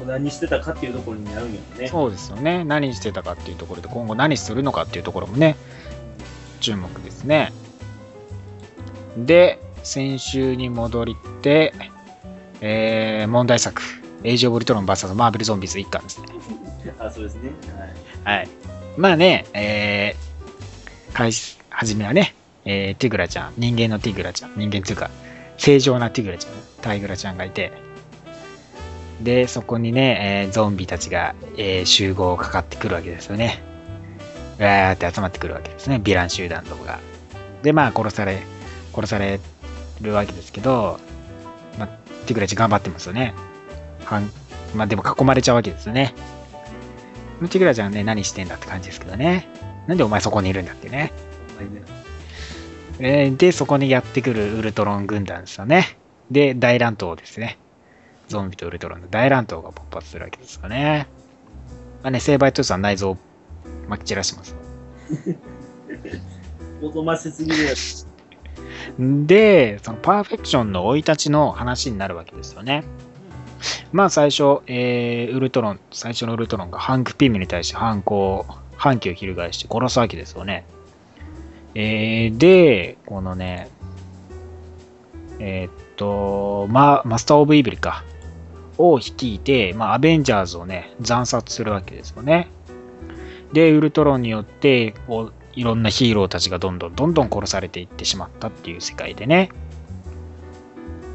[0.00, 1.88] まあ、何してたかっていうところになるんやろね。
[1.88, 2.64] そうですよね。
[2.64, 5.56] 何してたかっていうところで、今後何するのかっていうところもね、
[6.60, 7.52] 注目ですね。
[9.16, 11.06] で、先週に戻っ
[11.42, 11.74] て、
[12.60, 13.82] えー、問題作、
[14.24, 16.28] エイジ・オブ・リトロン VS マーベル・ゾンビズ1巻ですね。
[16.98, 17.50] あ、そうですね。
[18.24, 18.36] はい。
[18.38, 18.48] はい。
[18.96, 25.10] まあね、えー、開始、初めはね、えー、ティグラちゃん、人間のティグラちゃん、人間というか、
[25.56, 26.52] 正常なティグラちゃん、
[26.82, 27.72] タイグラちゃんがいて、
[29.20, 33.62] で、そこにね、えーゾンビたちが、えー集合かかってくるわけですよね。
[34.58, 36.98] うわーって集まってくるわけですね、ヴィラン集団とかが。
[37.62, 38.42] で、まあ、殺され、
[38.94, 39.40] 殺され
[40.00, 40.98] るわけですけど、
[41.78, 41.88] まあ、
[42.26, 43.34] ティグラちゃん頑張ってますよね。
[44.04, 44.30] はん
[44.74, 46.14] まあ、でも囲まれちゃうわけですよね。
[47.40, 49.48] ムチグラちゃんね、何してんだって感じですけどね。
[49.86, 51.12] なんでお前そこにいるんだってね。
[51.58, 51.82] ほんまにね
[52.98, 55.96] えーで、そこにやってくるウルトロン軍団ですよね。
[56.30, 57.58] で、大乱闘ですね。
[58.30, 61.08] ゾンビとウルトロンの大乱闘が勃発するわけですよね。
[62.02, 63.18] まあね、セイバイトゥースは内臓を
[63.88, 64.56] まき散らしてます。
[66.80, 68.06] 望ましすぎるやつ。
[68.98, 72.84] で、そのパーフェクションの生い立ちの話になるわけですよね。
[73.92, 78.46] まあ最初、えーウルトロン、最初のウルトロンがハンク・ピムに対して反抗、
[78.76, 80.64] 反旗を翻して殺すわけですよね。
[81.74, 83.68] えーで、このね、
[85.38, 88.04] えーっと、ま、マスター・オブ・イビルか、
[88.80, 92.48] を率いて、まあ、アベンジャーズをね、惨殺するわけですよね。
[93.52, 99.50] で、ウルトロンによって、こう、いろんなヒーローたちがどんどんどんどん殺されていってしまったっていう世界でね。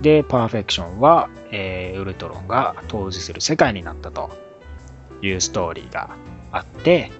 [0.01, 4.29] で、パーフェクションは、えーウルトロンが統治する世界になったと
[5.21, 6.09] いうストーリーが
[6.51, 7.11] あって、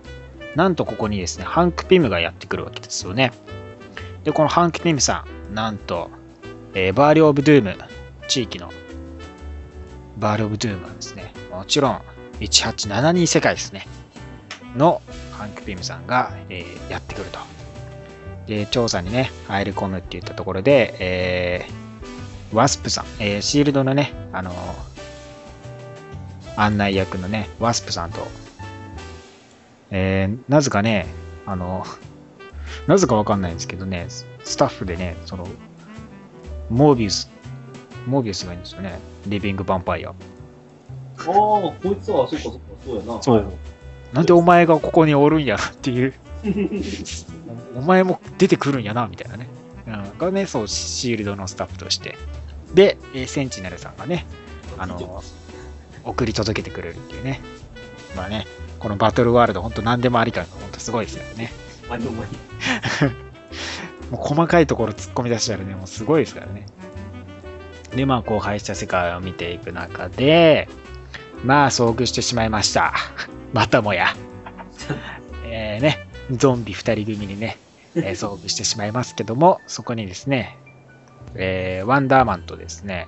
[0.55, 3.31] なんとここにですね、ハンク・ピムがやってくるわけですよね。
[4.23, 6.09] で、このハンク・ピムさん、なんと、
[6.73, 7.75] えーバーリオブ・ドゥーム、
[8.27, 8.69] 地域の
[10.17, 12.01] バーリオブ・ドゥームはですね、もちろん、
[12.39, 13.87] 1872世界ですね、
[14.75, 15.01] の
[15.31, 17.39] ハンク・ピムさんが、えーやってくると。
[18.45, 24.53] で、調査にね、入り込むっていったところで、えーワスプさん、えーシールドのね、あの
[26.55, 28.25] 案内役のね、ワスプさんと、
[29.91, 31.07] えなぜかね、
[31.45, 31.85] あの、
[32.87, 35.47] なぜかわかんないんですけどね、ススタッフでね、その、
[36.69, 37.29] モービウス、
[38.05, 38.99] モービウスがいいんですよね。
[39.27, 40.09] リビングヴァンパイア。
[40.09, 40.15] ああ、
[41.23, 43.21] こいつは、そっかそっか、そうやな。
[43.21, 43.53] そう
[44.13, 46.13] なんでお前がここにおるんやっていう、
[47.75, 49.47] お前も出てくるんやな、みたいなね。
[49.87, 52.17] うん、がね、そう、シールドのスタッフとして。
[52.73, 54.25] で、えーセンチネルさんがね、
[54.77, 55.23] あの、
[56.03, 57.41] 送り届けてくれるっていうね。
[58.15, 58.47] まあね、
[58.79, 61.51] このバトルワールド、本当何でもありか本当すごいですよね。
[64.11, 66.65] もう細かいところ突っ込み出したらね、もうすごいですからね。
[67.95, 70.67] で、まあ、こう、廃した世界を見ていく中で、
[71.43, 72.93] まあ、遭遇してしまいました。
[73.53, 74.07] またもや。
[75.45, 77.57] えーね、ゾンビ二人組にね、
[77.95, 80.57] えー遭遇してしまいますけども、 そこにですね、
[81.35, 83.07] えーワンダーマンとですね、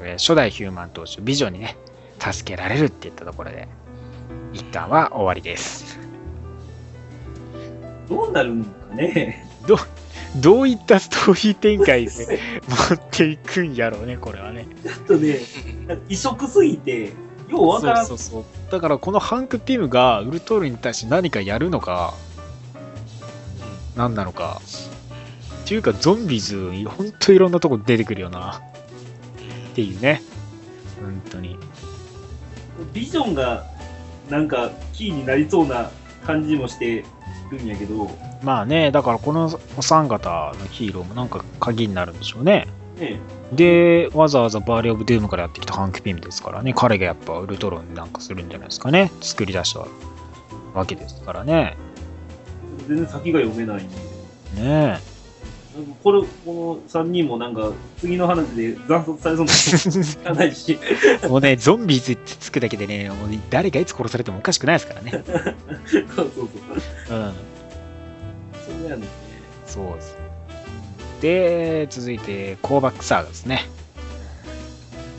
[0.00, 1.76] えー初代ヒューマン当主、ビジョンにね、
[2.20, 3.66] 助けられるっていったところで、
[4.52, 5.98] 一巻は終わりです。
[8.08, 9.44] どうなるんかね。
[9.66, 9.78] どう、
[10.36, 12.40] どういったストーリー展開で
[12.90, 14.66] 持っていくんやろうね、これはね。
[14.82, 15.38] ちょっとね、
[16.08, 17.12] 異色すぎて、
[17.48, 18.06] ようわからん。
[18.06, 18.72] そうそうそう。
[18.72, 22.14] だからこのハンク・ピムがウルトルに対して何かやるのか、
[23.96, 24.60] 何なのか。
[25.64, 28.60] っていうか、ゾンビズ、ほんといろんなとこ出てくるよな。
[29.70, 30.22] っていうね。
[31.00, 31.56] 本当に。
[32.92, 33.64] ビジョンが、
[34.28, 35.90] なんか、キーになりそうな
[36.26, 37.04] 感じもして
[37.50, 38.10] るんやけど、
[38.42, 42.66] まあね、だからこのお三方のヒーローもなんか鍵になるんでしょうね。
[42.98, 43.18] ね、
[43.52, 49.10] で、わざわざバレー・オブ・ドゥームからやってきたハンク・ピムですからね、彼がやっぱウルトロンなんかするんじゃないですかね。
[49.20, 49.84] 作り出した
[50.74, 51.76] わけですからね。
[52.86, 54.62] 全然先が読めないんで。
[54.62, 55.13] ねなんか
[56.02, 60.78] これ、この3人もなんか、次の話で惨殺されそうな知らないし。
[61.22, 61.26] え。
[61.26, 65.10] もうね、ゾンビーズってつくだけでね、もう誰がいつ殺されてもおかしくないですからね。
[65.10, 67.18] そうそうそう。
[67.18, 67.32] うん。
[68.82, 69.06] そうやね。
[69.66, 70.16] そうです。
[71.20, 73.66] で、続いて、コーバックサーガですね。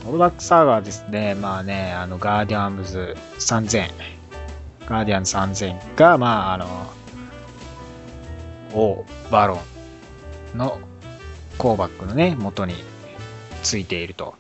[0.05, 3.89] コーバックサーガはですね、まあね、あの、ガーディアンズ3000、
[4.87, 6.65] ガーディアンズ3000が、まあ、あの、
[8.73, 9.74] 王、バロン
[10.57, 10.79] の
[11.57, 12.75] コーバックのね、元に
[13.63, 14.35] ついていると。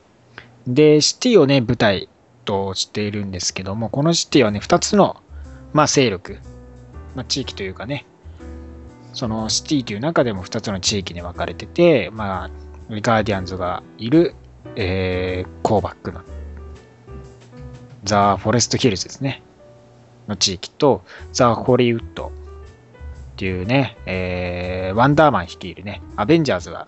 [0.67, 2.09] で、シティをね、舞台
[2.43, 5.21] としているんですけども、このシティはね、2つの、
[5.73, 6.39] まあ、勢力、
[7.15, 8.05] まあ、地域というかね、
[9.13, 12.49] そのシティという中でも2つの地域に分かれてて、まあ、
[12.89, 14.35] ガーディアンズがいる、
[14.75, 16.21] えー、コーバックの
[18.03, 19.41] ザ・フォレストヒルズですね。
[20.27, 22.31] の地域と、ザ・ホリウッド
[23.35, 26.87] っていうね、えー、ワンダーマン率いるね、アベンジャーズが、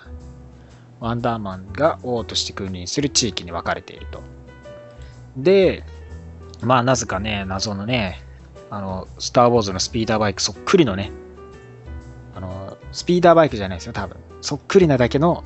[1.02, 4.24] ワンダーマンが王として君臨する地域に分かれていると。
[5.36, 5.84] で、
[6.62, 8.22] まあ、なぜかね、謎のね、
[8.70, 11.12] あの、スター・ウォーズのスピーダーバイクそっくりのね、
[12.34, 14.16] あの、スピーダーバイクじゃないですよ、多分。
[14.40, 15.44] そっくりなだけの、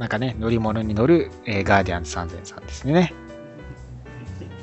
[0.00, 3.14] なんかね、乗り物に乗る、えーガーディアンズ3000さんですね。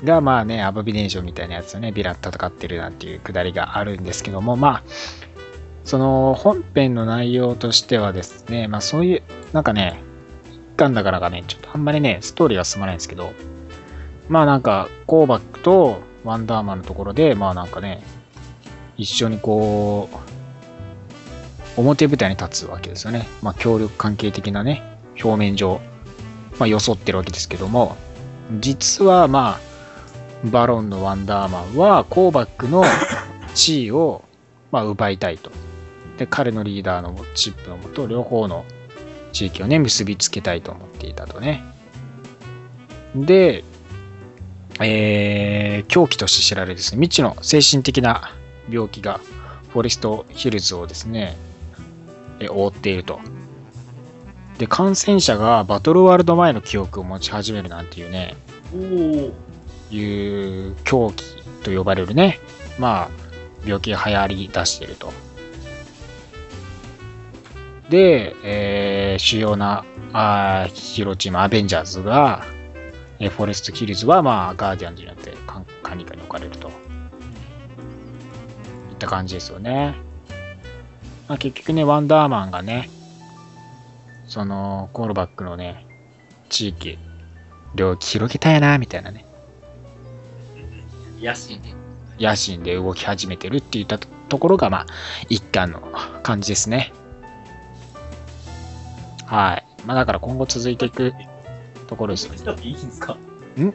[0.03, 4.83] が、まあね、アボビネーションみたいなやつをね、ビラッと戦ってるなんていうくだりがあるんですけども、まあ、
[5.85, 9.23] その本編の内容としてはですね、まあそういう、
[9.53, 10.01] なんかね、
[10.51, 13.31] 一巻だからかね、ちょっとあんまりね、ストーリーは進まないんですけど、
[14.27, 18.03] まあなんか、コーバックとワンダーマンのところで、まあなんかね、
[18.97, 20.09] 一緒にこ
[21.77, 23.27] う、表舞台に立つわけですよね。
[23.43, 24.81] まあ協力関係的なね、
[25.23, 25.79] 表面上、
[26.57, 27.95] まあ装ってるわけですけども、
[28.59, 29.74] 実はまあ、
[30.51, 32.83] バロンのワンダーマンは、コーバックの
[33.53, 34.23] 地位を、
[34.71, 35.51] まあ、奪いたいと。
[36.17, 38.65] で、彼のリーダーのチップのもと、両方の
[39.31, 41.63] 地域をね、結びつけたいと思っていたとね。
[43.15, 43.63] で、
[44.81, 48.33] えー、狂気として知られるですね、未知の精神的な
[48.69, 49.19] 病気が、
[49.69, 51.35] フォレストヒルズをですね、
[52.39, 53.19] え覆っていると。
[54.57, 58.35] で、感染者がバトルワールド前の記憶を持ち始めるなんていうね、
[58.73, 59.31] お。
[59.91, 61.23] いう狂気
[61.63, 62.39] と呼ばれるね、
[62.79, 63.09] まあ、
[63.65, 65.11] 病気が流行り出していると。
[67.89, 72.43] で、えー主要なあーヒーローチームアベンジャーズが、
[73.19, 75.33] えーフォレスト・キルズは、まあ、ガーディアンズによって
[75.83, 76.69] 管理下に置かれると。
[76.69, 76.73] いっ
[78.97, 79.95] た感じですよね。
[81.27, 82.89] まあ、結局ね、ワンダーマンがね、
[84.27, 85.85] その、コールバックのね、
[86.49, 86.97] 地域、
[87.75, 89.24] 領域広げたいな、みたいなね、
[91.25, 91.59] 野心。
[92.19, 94.85] 野心で動き始めてるっていったところが、まあ、
[95.29, 95.81] 一貫の
[96.23, 96.93] 感じですね。
[99.25, 99.65] はい。
[99.85, 101.13] まあ、だから今後続いていく
[101.87, 102.37] ところですよね。
[102.37, 103.13] したっていいんですか？
[103.59, 103.73] ん？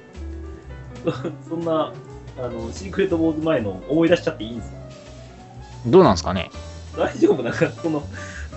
[1.04, 1.12] そ
[1.50, 1.92] そんな、
[2.38, 4.76] あの、シークレットウォーズ前の思い出しちゃっていいんですか？
[5.86, 6.50] どうなんですかね？
[6.96, 7.42] 大丈夫？
[7.42, 8.02] なんか、その、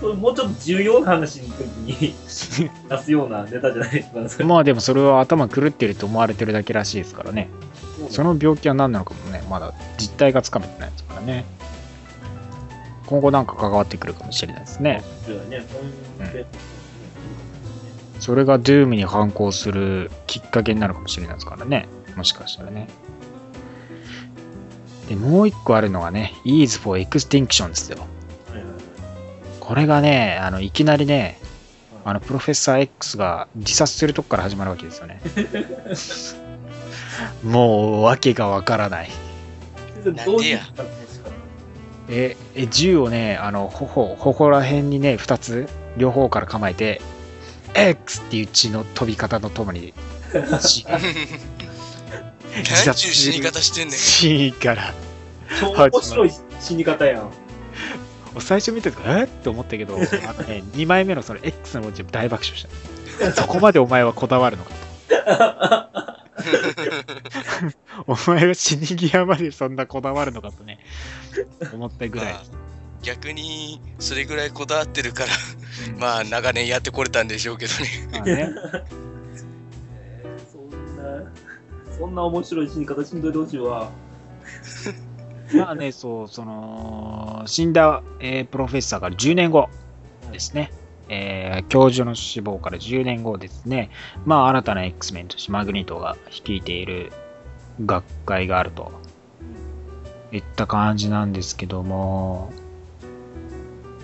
[0.00, 2.14] それもうちょっと重要な話の時に
[2.90, 4.44] 出すようなネタじゃないですか？
[4.44, 7.48] まあでもそれは頭狂ってると思われてるだけらしいですからね。
[8.10, 11.44] その病気は何なのかもね、まだ実態がつかめてないですからね。
[13.06, 15.02] 今後なんか関わってくるかもしれないですね。
[15.26, 15.64] そうだね。
[16.18, 16.46] そういう
[18.20, 21.88] それが Doom に反抗するきっかけになるかもしれないですからね。
[22.16, 22.88] もしかしたらね。
[25.08, 27.98] で、もう一個あるのがね、Ease for Extinction ですよ。
[29.60, 31.38] これがね、あの、いきなりね、
[32.04, 35.20] あの、プロフェッサー X が自殺するとこから始まるわけですよね。
[37.42, 39.10] もう、わけがわからない。
[40.04, 40.60] なんでや
[42.08, 47.00] え、え銃をね、あの、頬、頬ら辺にね、二つ、両方から構えて、
[47.74, 49.94] X っていう血の飛び方とともに、
[50.60, 50.84] 死
[52.54, 53.98] 何ちゅう死に方してんねん。
[53.98, 54.94] 死から。
[55.60, 57.30] 超面白い死に方やん。
[58.40, 59.24] 最初見た時、え？
[59.24, 62.66] って思ったけど、あのね、 2枚目のその X の文字で大爆笑し
[63.18, 63.32] た。
[63.32, 66.03] そこまでお前はこだわるのかと。
[68.06, 70.78] お前は死に際までそんなこだわるのかとね、
[71.72, 72.40] 思ったぐらいま。
[72.40, 72.44] あ
[73.02, 75.28] 逆にそれぐらいこだわってるから、
[75.98, 78.08] まあ長年やってこれたんでしょうけどね。
[78.12, 78.50] まあね、
[80.22, 81.32] え ーそんな、
[81.98, 83.90] そんな面白い死に方しんどいでほしいわ。
[85.54, 89.68] まあね、そう、その、死んだ、えープロフェッサーから10年後
[90.32, 90.72] ですね。
[91.08, 93.90] えー教授の死亡から10年後ですね。
[94.24, 97.12] まあ、新たな X メンとしてマグニートが率いている
[97.84, 98.92] 学会があると
[100.32, 102.52] いった感じなんですけども、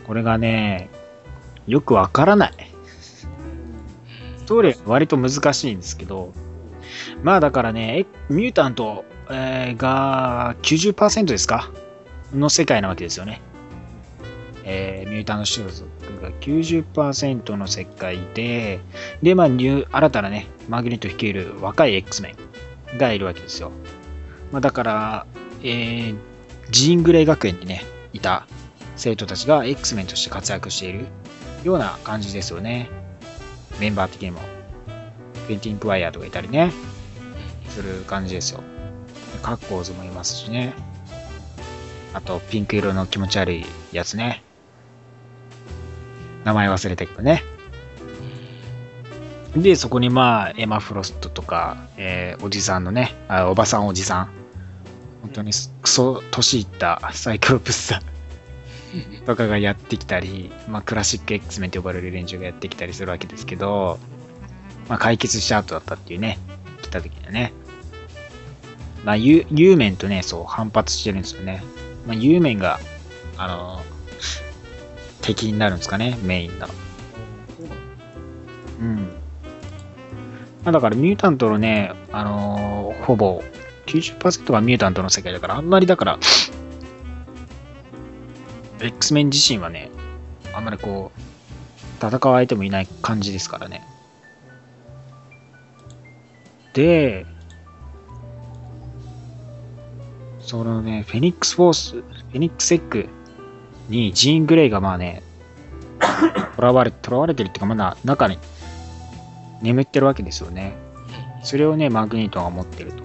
[0.07, 0.91] これがね、
[1.67, 2.53] よくわからない。
[4.39, 6.33] ストーリー割と難しいんですけど、
[7.23, 11.71] まあだからね、ミュータント、えが90%ですか？
[12.35, 13.41] の世界なわけですよね。
[14.65, 15.89] えーミュータント種族
[16.21, 18.81] が90%の世界で、
[19.23, 22.35] で、まあ、ニュー新たなね、マグニット率いる若い X メ
[22.95, 23.71] ンがいるわけですよ。
[24.53, 25.27] まあ、だから、
[25.63, 26.31] えー
[26.71, 27.83] ジーングレイ学園にね、
[28.13, 28.47] いた
[28.95, 31.07] 生徒たちが X メンとして活躍している
[31.65, 32.89] ような感じですよね。
[33.81, 34.41] メンバー的にも。
[35.49, 36.73] クエンティン・クワイアとかいたりね、
[37.69, 38.63] する感じですよ。
[39.43, 40.75] カッコーズもいますしね。
[42.15, 44.45] あと、ピンク色の気持ち悪いやつね。
[46.45, 47.43] 名前忘れたけどね。
[49.57, 54.31] で、そこにまあ、エマ・フロストとか、えーおじさんのね、あおばさんおじさん。
[55.23, 58.03] 本当にすクソ年いったサイクロプスさん
[59.27, 63.99] とかがやってきたり、まあ、クラシック X メンと呼ばれる連中がやってきたりするわけですけど、
[64.89, 66.39] まあ、解決した後だったっていうね、
[66.83, 67.53] 来た時にはね。
[69.05, 71.63] まあ、ユユーメンとね、そう、反発してるんですよね。
[72.07, 72.81] まあ、ユーメンが、
[73.37, 73.83] あの
[75.23, 76.69] 敵になるんですかね、メインの。
[78.81, 78.97] うん。
[80.65, 83.43] まあ、だからミュータントのね、あのーほぼ
[83.87, 86.19] 90%がミュータントの世界だから、あんまりだから、
[88.81, 89.91] X メン自身はね、
[90.53, 93.83] あんまりこう、戦う相手もいない感じですからね。
[96.73, 97.27] で、
[100.41, 103.09] そのね、フェニックスフォース、フェニックスエッグ
[103.91, 105.23] にジーン・グレイがまあね、
[106.57, 108.39] 囚われ、囚われてるっていうか、まだ中に
[109.61, 110.75] 眠ってるわけですよね。
[111.43, 113.03] それをね、マグニートが持ってると。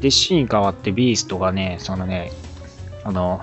[0.00, 2.32] で、シーン変わってビーストがね、そのね、
[3.04, 3.42] あの、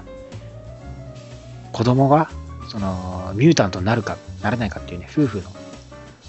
[1.71, 2.29] 子供が、
[2.69, 5.49] その、ミュータントになるか、ならないかっていうね、夫婦の、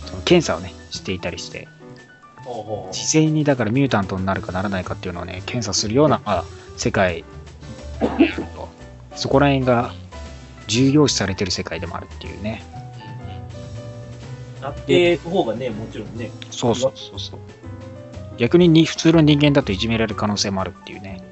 [0.05, 1.69] その検査をね、していたりして、
[2.93, 6.45] 事前にだからミュータントになるかならないかっていうのをね、検査するような、まあ、
[6.77, 7.25] 世界
[8.55, 8.69] と、
[9.17, 9.93] そこら辺が
[10.69, 12.63] 重要視されてる世界でもあるっていうね。
[14.61, 16.31] なっていく方がね、もちろんね。
[16.51, 17.41] そうそうそうそう。
[18.37, 21.23] 逆にに普通の人間だといじめられる可能性もあるっていうね、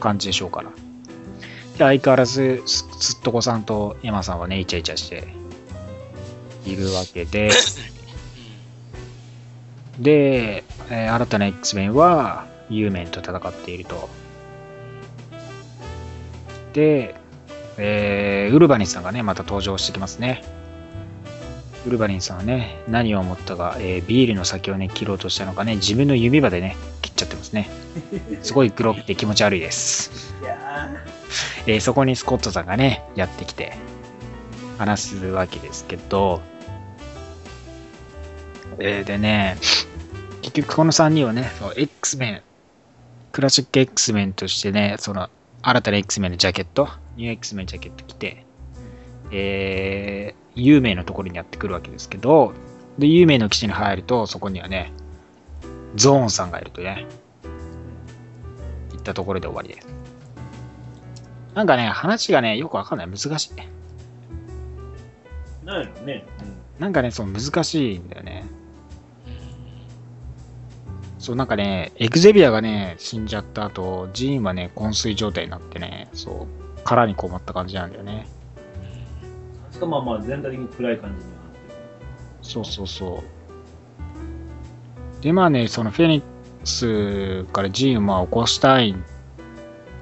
[0.00, 0.70] 感じでしょうから。
[0.70, 0.74] で、
[1.78, 5.28] 相変わらず、すすっとこさんとエマさんはね、イチャイチャして
[6.64, 7.50] いるわけで、
[9.98, 14.08] で、えー新たな X メンは、ユーメンと戦っていると。
[16.72, 17.14] で、
[17.78, 20.42] えー、ウルバリンさんがね、また登場してきますね。
[21.86, 27.68] ウルバリンさんはね、何を思ったか、えービールの先をね、切ろうとしたのかね、自分の指刃でね、切っちゃってますね。
[28.42, 30.34] すごい黒くて気持ち悪いです。
[31.66, 33.74] えーそこにスコットさんがね、やってきて、
[34.78, 36.40] 話すわけですけど、
[38.78, 39.56] えーでね、
[40.42, 42.42] 結局この3人はね、そう X メン、
[43.32, 45.28] クラシック X メンとしてね、その
[45.62, 48.46] 新たな X メンのジャケット、ニュー X メンジャケット着て、
[49.30, 52.52] えー、有名のところにやってくるわけですけど、
[52.98, 54.92] で、有名の基地に入ると、そこにはね、
[55.96, 57.06] ゾーンさんがいるとね、
[58.90, 59.88] 言ったところで終わりです。
[61.54, 63.08] なんかね、話がね、よくわかんない。
[63.08, 63.50] 難しい。
[65.62, 66.24] ー、なんやろね。
[66.78, 68.44] なんかね、そう、難しいんだよね。
[71.18, 78.28] そう、なんかね、エクゼビアがね、死んじゃった後、ジーンはね、昏睡状態になってね、そう、殻にこもった感じなんだよね。
[79.66, 79.72] うん。
[79.72, 81.58] しかもまあ全体的に暗い感じにはなって
[82.42, 83.24] そうそうそ
[85.20, 85.22] う。
[85.22, 86.26] で、まあね、そのフェニック
[86.64, 88.94] スからジーンは起こしたい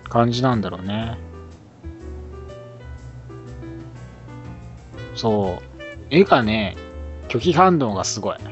[0.05, 1.19] 感じなんだろうね。
[5.15, 5.63] そう。
[6.11, 6.77] 絵がね、
[7.29, 8.39] 拒否反応がすごい。
[8.39, 8.45] る。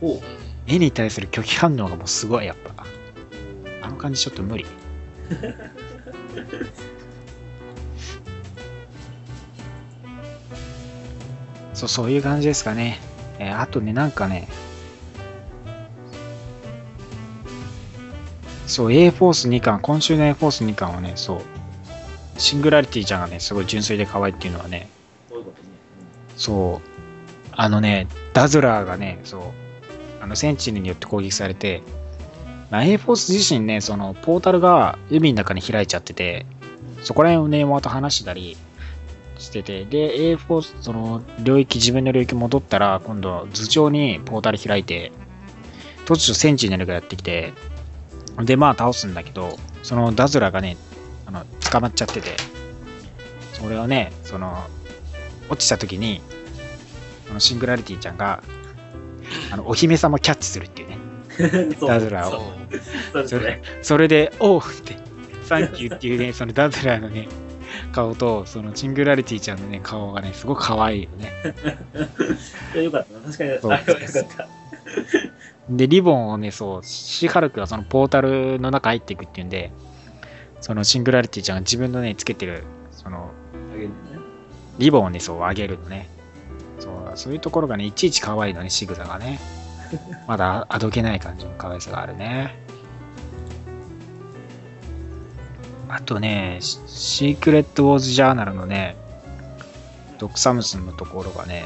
[0.00, 0.20] おう
[0.66, 2.86] 絵に対する拒否反応がもうすごい、やっぱ。
[3.82, 4.64] あの感じちょっと無理。
[11.74, 12.98] そう、そういう感じですかね。
[13.38, 14.48] えーあとね、なんかね、
[18.66, 21.40] そう、A フォース2巻、今週の A フォース2巻はね、そう、
[22.36, 24.88] シングラリティちゃんがね、すごい純粋で可愛いっていうのはね、
[26.36, 26.88] そう。
[27.52, 29.42] あのね、ダズラーがね、そう、
[30.20, 31.82] あの、センチネによって攻撃されて、
[32.70, 36.46] まあ、A フォース自身ね、その、ポータルが海の中に開いちゃってて、
[37.02, 38.56] そこら辺をね、また話したり
[39.38, 45.12] してて、で、A フォース、その、領域、自分の領域戻ったら、今度、頭上にポータル開いて、
[46.04, 47.52] 突如センチネルがやってきて、
[48.42, 50.76] で、まあ、倒すんだけど、そのダズラがね、
[51.26, 52.36] あの、捕まっちゃってて、
[53.52, 54.66] それをね、その、
[55.48, 56.20] 落ちた時に、
[57.30, 58.42] あのシングラリティちゃんが、
[59.50, 60.97] あの、お姫様キャッチするっていうね。
[61.86, 62.52] ダズラーを。
[63.12, 63.62] そうですね。
[63.82, 64.96] それで、おうって、
[65.44, 67.28] サンキューっていうね、 そのダズラーのね、
[67.92, 71.32] 顔と、そのシングラリティちゃんのね、顔がね、すごく可愛いよね。
[72.74, 73.20] い やよかったな。
[73.20, 74.48] 確かに、あれはよかった。
[75.70, 79.70] で、リボンをね、そう、シハルクがそのポータルの中入っていくっていうんで、
[80.60, 83.30] そのシングラリティちゃんが自分のね、つけてる、その。
[84.78, 86.08] リボンをね、そう上げるのね。
[86.78, 89.40] そう、そういうところがね、いちいち可愛いのね、仕草がね。
[90.26, 92.54] まだあどけない感じの可愛さがあるね。
[95.88, 98.96] あとね、シークレット・ウォーズ・ジャーナルのね、
[100.18, 101.64] ドク・サムスンのところがね、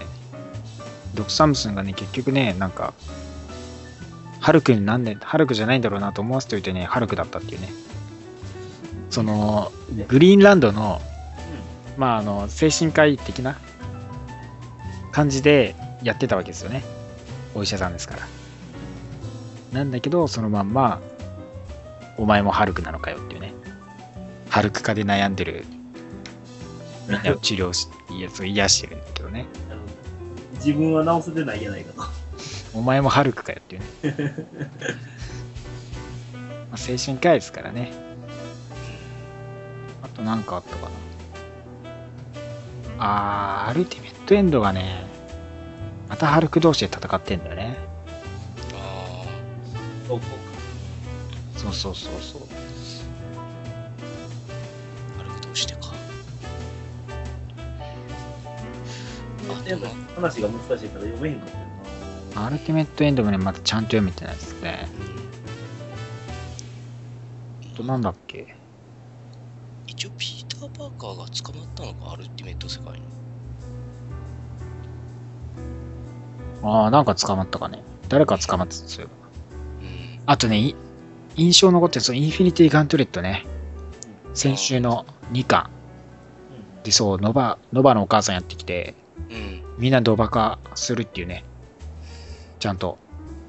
[1.15, 2.95] ドク・サムスンがね、結局ね、なんか、
[4.41, 7.69] ハルクになんで、ハルクじゃないんだろうなと思わせておいてね、ハルクだったっていうね。
[9.11, 9.73] その、
[10.09, 11.01] グリーンランドの、
[11.97, 13.59] まあ、あの、精神科医的な
[15.11, 16.83] 感じでやってたわけですよね。
[17.55, 18.23] お医者さんですから。
[19.73, 21.01] なんだけど、そのまんま、
[22.17, 23.55] お前もハルクなのかよっていうね。
[24.49, 25.65] ハルク化で悩んでる、
[27.09, 29.47] みんなを治療し、いや、そう癒してるんだけどね。
[30.57, 32.09] 自分は直せてないんじゃないかと。
[32.75, 34.47] お前もハルクかよっていうね。
[36.71, 37.93] まあ、精神科医ですからね。
[40.03, 40.91] あとなんかあったかな。
[42.99, 45.05] あー、アルティメットエンドがね、
[46.13, 47.79] またハルク同士で戦ってんだよね。
[48.75, 49.25] あ
[50.07, 50.21] そう
[51.57, 52.43] そうそうそうそうそう。
[55.19, 55.95] あ、歩くとしてか。
[59.49, 61.59] あ、でもでも、話が難しいから読めへんかった
[62.41, 64.89] よアルティメットエンドもね、まだちゃんと読めてないですね。
[67.73, 68.55] あとなんだっけ？
[69.87, 73.22] 一応、ピーター・パーカーが捕まったのか、アルティメット世界に。
[76.63, 77.83] ああ、なんか捕まったかね。
[78.09, 79.09] 誰か捕まってたんですよ。
[79.81, 80.21] うん。
[80.27, 80.77] あとね、い
[81.37, 83.47] 印象残ってるそのインフィニティ・ガントレットね。
[84.35, 85.71] 先週の2巻。
[86.85, 88.95] で、そう、ノバ、ノバのお母さんやってきて、
[89.31, 89.63] うん。
[89.79, 91.45] みんなドバ化するっていうね。
[92.59, 92.99] ちゃんと。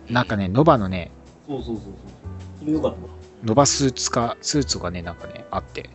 [0.09, 1.11] なんかね、ノバのね、
[1.47, 1.93] そうそうそうそう。
[2.59, 3.09] それよかったわ。
[3.43, 5.89] ノバスーツか、スーツがね、なんかね、あって。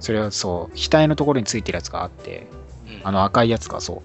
[0.00, 2.46] それはそう、額のところについてるやつがあって、
[2.86, 4.02] うんあの赤いやつがそう。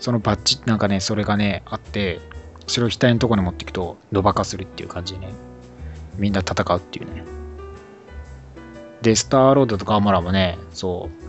[0.00, 2.20] そのバッジ、なんかね、それがね、あって、
[2.66, 5.32] それを額のところに持っていくと、ノバ化するっていう感じでね、
[6.16, 7.24] みんな戦うっていうね。
[9.02, 11.24] で、スターロードとガモラもね、そう、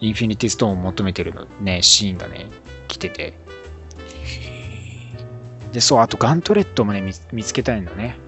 [0.00, 2.46] インフィニティストーンを求めてるのね、シーンがね、
[2.88, 3.34] 来てて。
[5.72, 8.18] で、そう、あとガントレットもね、見見つけたいんだね。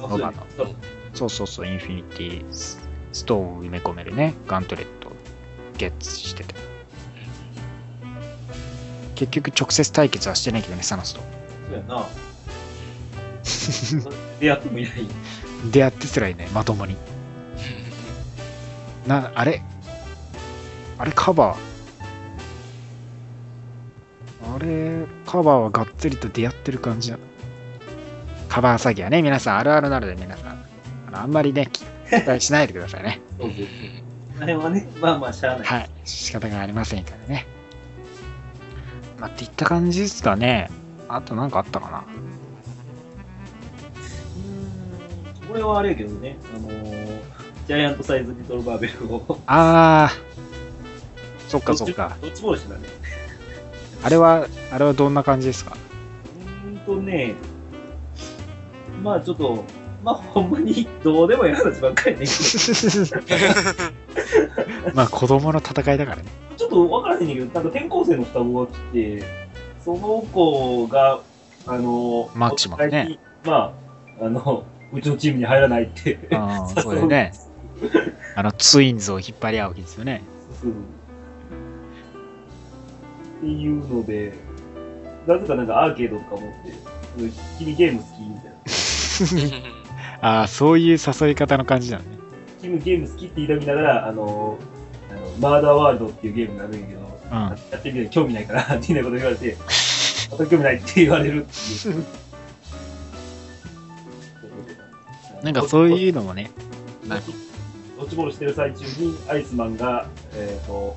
[0.00, 0.18] そう
[1.14, 5.12] そうそうそう、インフィニティストーンを埋め込めるね、ガントレット、
[5.78, 6.65] ゲッツしてて。
[9.16, 11.20] 結局、直接対決はしてないけどね、サノスと。
[11.20, 12.06] そうやな。
[14.38, 14.92] 出会ってもいない。
[15.72, 16.96] 出会ってすらいね、まともに。
[19.08, 19.62] な、あれ？
[20.98, 21.58] あれ、カバー。
[24.54, 27.22] あれ、カバーはがっつりと出会ってる感じだな。
[28.48, 30.64] カバー詐欺はね、皆さんあるあるなので、皆さん、
[31.08, 31.84] あのあんまりね、期
[32.26, 33.20] 待しないでくださいね。
[34.40, 35.66] あれはね、まあまあ、しゃあない。
[35.66, 35.90] はい。
[36.04, 37.46] 仕方がありませんからね。
[39.18, 40.70] まあ、っていった感じですかね。
[41.08, 41.98] あとなんかあったかな。
[41.98, 47.20] うーんこれはあれやけどね、あのー
[47.66, 49.40] ジャイアントサイズリトルバーベルを。
[49.46, 52.16] あー、そっかそっか。
[52.20, 52.88] どっちもしてたね。
[54.04, 55.76] あれは、あれはどんな感じですか？
[56.64, 57.34] うーんとね、
[59.02, 59.64] まあちょっと、
[60.04, 62.26] まあほんまにどうでもいい話ばっかりね。
[62.26, 62.56] ち
[64.94, 66.24] まあ子供の戦いだからね。
[66.66, 69.24] ょっとわからへんねんけど、なんか転校生の双子が来て、
[69.84, 69.98] その
[70.32, 71.20] 子が、
[71.66, 73.74] あの、マキシマムねま
[74.20, 76.18] あ、あの、うちのチームに入らないって。
[76.32, 77.32] ああ、そうだよね。
[78.36, 80.22] あの、ツインズを引っ張り合うわけですよね。
[80.64, 80.96] うん
[83.36, 84.32] っていうので、
[85.26, 86.70] なぜかなんかアーケードとか持って、
[87.18, 89.68] うん君ゲーム好きみたいな。
[90.40, 92.10] ああ、そういう誘い方の感じなのね。
[92.60, 94.58] 君ゲーム好きって言いながら、あの、あの
[95.38, 97.00] マーダーワールドっていうゲームになるんやけど、
[97.30, 97.38] うん。
[97.38, 99.56] やってみて興味ないからっていうこと言われて、
[100.30, 102.04] また興味ないって言われるっていう。
[105.42, 106.50] なんかそういうのもね、
[107.06, 107.32] ドッジ
[107.98, 110.96] ドッジボールしてる最中にアイスマンが、えー、と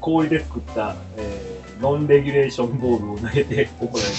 [0.00, 4.16] 氷で作った、えーノンレギュレーションボールを投げて 怒られる。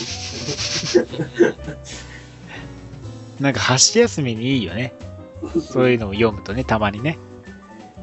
[3.39, 4.93] なんか箸休みにいいよね。
[5.65, 7.17] そういうのを読むとね、たまにね。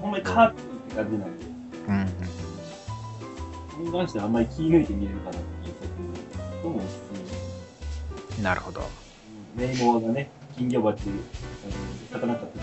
[0.01, 0.53] ほんまにカー
[1.03, 1.45] って感じなんで、
[1.89, 2.09] うんうん。
[3.73, 6.87] それに関してはあんまり気抜いて見れるかなっていう作品ともおす
[8.35, 8.81] すめなるほど。
[8.81, 8.87] うん
[9.57, 11.01] ネイモアがね、金魚鉢、
[12.13, 12.59] 魚かって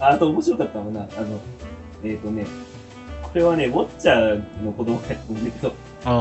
[0.00, 1.40] ああと面白かったのがな、あの、
[2.02, 2.46] えっ、とね、
[3.22, 5.68] これはね、ウォッチャーの子供がやったんだけど、
[6.06, 6.12] うん。
[6.12, 6.14] ウ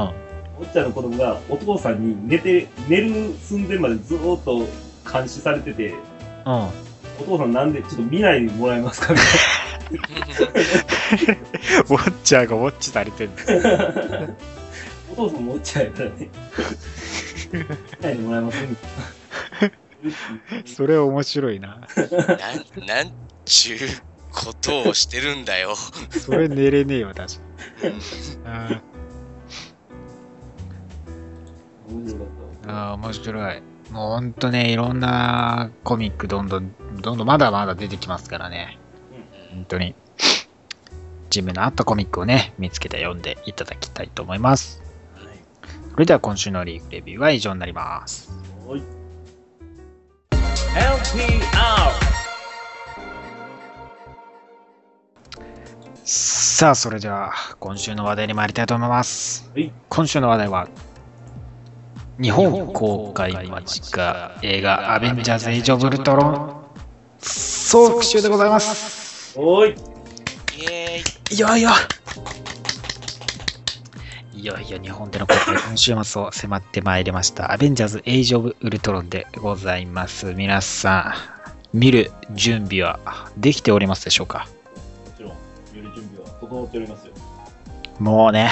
[0.64, 4.68] ォッチャーの子供がお父さんに寝て、寝る寸前までずーっと
[5.10, 5.95] 監視されてて、
[6.45, 6.70] うん。
[7.19, 9.19] お父さんなんでちょっと見ないでもらえますかみ
[9.99, 13.30] ウォッチャーがウォッチされてる。
[13.30, 14.30] たいな。
[15.14, 16.30] お父さんもウォッチャーやからね。
[17.53, 17.60] 見
[18.02, 18.88] ないでもらえますみた
[19.65, 20.65] いな。
[20.65, 21.80] それ面白いな。
[22.77, 23.11] なん、なん
[23.45, 23.80] ちゅう
[24.31, 25.76] ことをしてるんだよ。
[26.11, 27.39] それ寝れねえよ、確か
[27.84, 27.99] うんに。
[32.68, 33.61] ああー、面白い。
[33.91, 38.77] もうほんとね、いろんなコミックどんどん、どんどんまだまだ出てきますからね。
[39.51, 39.95] 本当に。
[41.30, 44.81] 自分の合ったコミックをね、見つけて読んでいただきたいと思います。
[45.91, 48.31] それでは今週のリーグレビューは以上になります。
[48.68, 48.81] はい。
[50.77, 52.07] LPR
[56.03, 59.49] さあ、それでは今週の話題に参りたいと思います。
[59.53, 60.68] はい今週の話題は、
[62.19, 66.64] 日本公開間近映画アベンジャーズ・エイジ・オブ・ウルトロン
[67.19, 69.38] 総復習でございます。
[69.38, 69.76] おーい。
[70.60, 71.35] イエーイ。
[71.35, 71.69] いよいよ
[74.34, 77.52] いよいよ日本での公開今週末を迫ってまいりました。
[77.52, 80.34] アベンジャーズ・エイジ・オブ・ウルトロンでございます。
[80.34, 81.14] 皆さ
[81.72, 82.99] ん、見る準備は
[83.38, 84.48] できておりますでしょうか？
[85.06, 85.34] もちろん、
[85.72, 87.14] 見る準備は整っておりますよ。
[87.99, 88.49] もうね、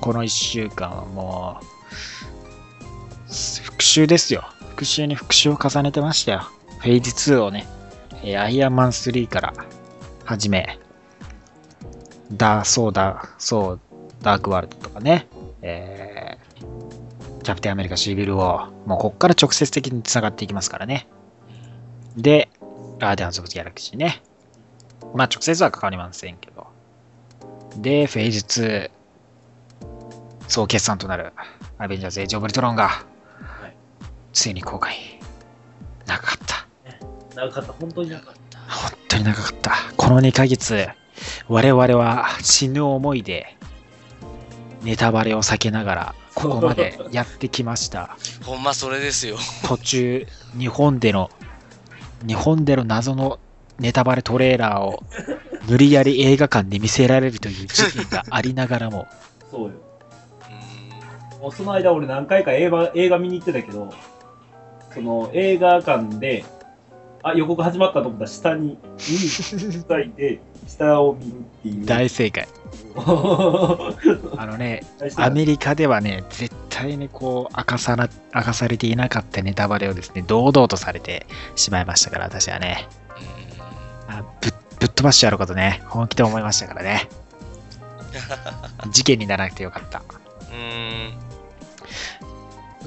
[0.00, 1.64] この1週間はもう、
[3.62, 4.44] 復習ですよ。
[4.70, 6.42] 復習に復習を重ねてましたよ。
[6.78, 7.66] フェーズ2をね、
[8.22, 9.54] えーアイアンマン3から
[10.24, 10.78] 始め、
[12.32, 13.80] ダー、そうだ、そう、
[14.22, 15.26] ダークワールドとかね、
[15.62, 21.08] えー、キャプテンアメリカシービルを、もうこっから直接的に繋がっていきますからね。
[22.16, 22.48] で、
[22.98, 24.22] ガーディアンズ・オブ・ギャラクシーね。
[25.14, 26.66] まあ直接は関わりませんけど。
[27.76, 28.90] で、フェーズ
[29.86, 31.32] 2、総決算となる
[31.78, 33.04] アベンジャーズ・エイジ・オブ・ルトロンが、
[34.32, 34.96] ついに公開。
[36.06, 36.66] 長かった。
[37.34, 38.34] 長かった、本当に長かっ
[38.68, 39.72] 本当に長かった。
[39.96, 40.88] この2ヶ月、
[41.48, 43.56] 我々は死ぬ思いで、
[44.82, 48.16] ネタバレを避けながら、ここまで やってきました。
[48.44, 49.36] ほんまそれですよ。
[49.66, 50.26] 途中、
[50.58, 51.30] 日本での
[52.26, 53.38] 日本での謎の
[53.78, 55.02] ネタバレトレーラーを
[55.68, 59.06] 無理やり映画館で見せられるという事件がありながらも、
[59.50, 59.74] そうよ。
[61.50, 63.92] その間俺何回か映画映画見に行ってたけど、
[64.94, 66.44] その映画館で、
[67.22, 71.32] あ、予告始まったと思ったら下に、見に行いて、下を見るっ
[71.62, 71.86] ていう。
[71.86, 72.48] 大正解。
[74.36, 74.82] あのね、
[75.16, 82.88] アメリカではね、絶対にこう明かさな、明かされていなかったネタバレをですね、堂々とされてしまいましたから、私はね、
[84.08, 87.08] あぶっぶっ飛ばしてやることね、本気で思いましたからね、
[88.90, 90.02] 事件にならなくてよかった。
[90.52, 90.56] う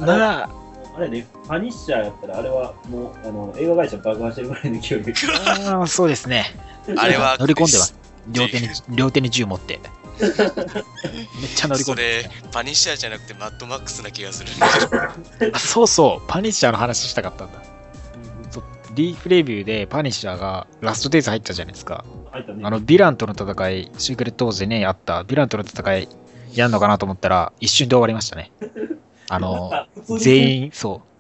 [0.02, 0.06] ん。
[0.06, 0.50] まあ、
[0.96, 5.14] あれね、パニッシャーやったら、あれはもう、あの、映画会社爆破してるぐらいの勢いで。
[5.46, 6.46] あーそうですね。
[6.98, 7.96] あれは乗り込んでます。
[8.32, 9.80] 両手に、両手に銃持って。
[10.20, 10.32] めっ
[11.54, 14.50] ちゃ乗り込そんでれ、パニッシャーじゃなくてマッドマックスな気がする。
[15.54, 17.62] あそうそう、パニッシャーの話したかったんだ。
[18.50, 18.64] そう
[18.94, 22.06] リーフレビューでパニッシャーがラストデイズ入ったじゃないですか。
[22.32, 22.62] 入ったね。
[22.64, 26.08] あの、ヴィランとの戦い、シークレットウォーズでね、あった、ヴィランとの戦い、
[26.54, 28.52] やんのかなと思ったら、一瞬で終わりましたね。
[29.30, 29.72] あの、
[30.20, 31.16] 全員、そう。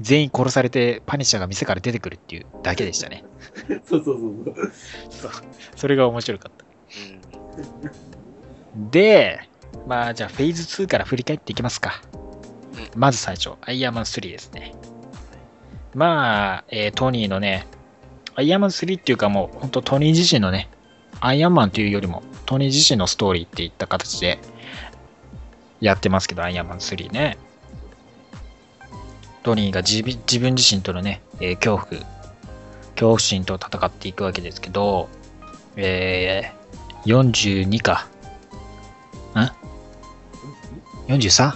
[0.00, 3.24] 全員殺されて、パニッシャーが店から出てくるっていうだけでしたね。
[3.86, 4.72] そうそうそう
[5.10, 5.32] そう。
[5.76, 6.64] それが面白かった。
[8.76, 8.90] うん。
[8.90, 9.40] で、
[9.86, 12.02] まあ、じゃあ、フェーズ2から振り返っていきますか。
[12.94, 14.74] うまず最初、アイアンマン3ですね。
[15.94, 17.66] まあ、えートニーのね、
[18.34, 20.68] アイアンマン3っていうかもう、本当トニー自身のね、
[21.20, 24.40] アイアンマンというよりも、トニー自身のストーリーっていった形で
[25.80, 27.38] やってますけど、アイアンマン3ね。
[29.44, 32.00] トニーが自分自分自身とのね、えー恐怖、
[32.94, 35.08] 恐怖心と戦っていくわけですけど、
[35.76, 38.08] えー、42か。
[39.34, 41.52] ん ?43?42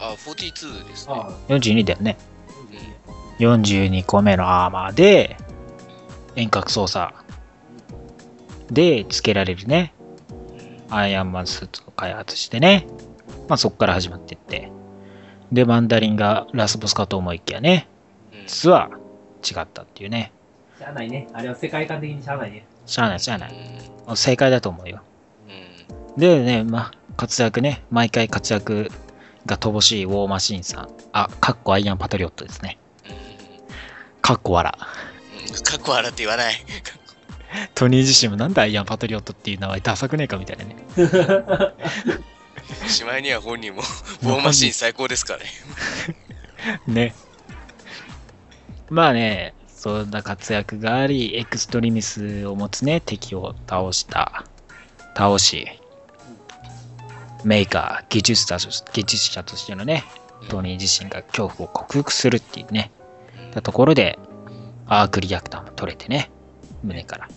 [0.00, 1.14] あ、42ですね。
[1.14, 2.16] ああ、だよね。
[3.38, 5.36] 42個目のアーマーで、
[6.36, 7.12] 遠隔操作
[8.70, 9.92] でつけられるね、
[10.88, 12.86] アイアンマンスーツを開発してね、
[13.48, 14.72] まあそこから始まっていって、
[15.52, 17.88] で、マンダリンがラスボスかと思いきやね、
[18.32, 18.90] うん実は
[19.48, 20.32] 違ったっていうね、
[20.78, 21.28] しゃあないね。
[21.32, 22.66] あれは世界観的にしゃあないね。
[22.86, 23.54] しゃあないしゃあない。
[24.16, 25.02] 正解だと思うよ。
[25.48, 28.90] うんでね、まあ、活躍ね、毎回活躍
[29.46, 30.88] が乏しいウォーマシーンさん。
[31.12, 32.78] あ、かっこアイアンパトリオットですね。
[34.20, 34.72] かっこ笑。
[34.76, 36.54] うんかっこ笑って言わない。
[37.74, 40.76] トニー自身もなんでアイアンパトリオットっていう名前ダサくねえかみたいなね。
[42.88, 43.82] しまいには本人も、
[44.22, 45.46] ウォーマシーン最高ですからね。
[46.86, 47.14] ね。
[48.88, 54.44] まあね、そんな活躍があり、エクストリミスを持つね、敵を倒した。
[55.16, 55.66] 倒し、
[57.44, 60.04] メーカー、技術者とし技術者としてのね、
[60.48, 62.90] トニー自身が恐怖を克服するっていうね、
[63.52, 64.18] たところで、
[64.86, 66.30] アークリアクターも取れてね、
[66.82, 67.28] 胸から。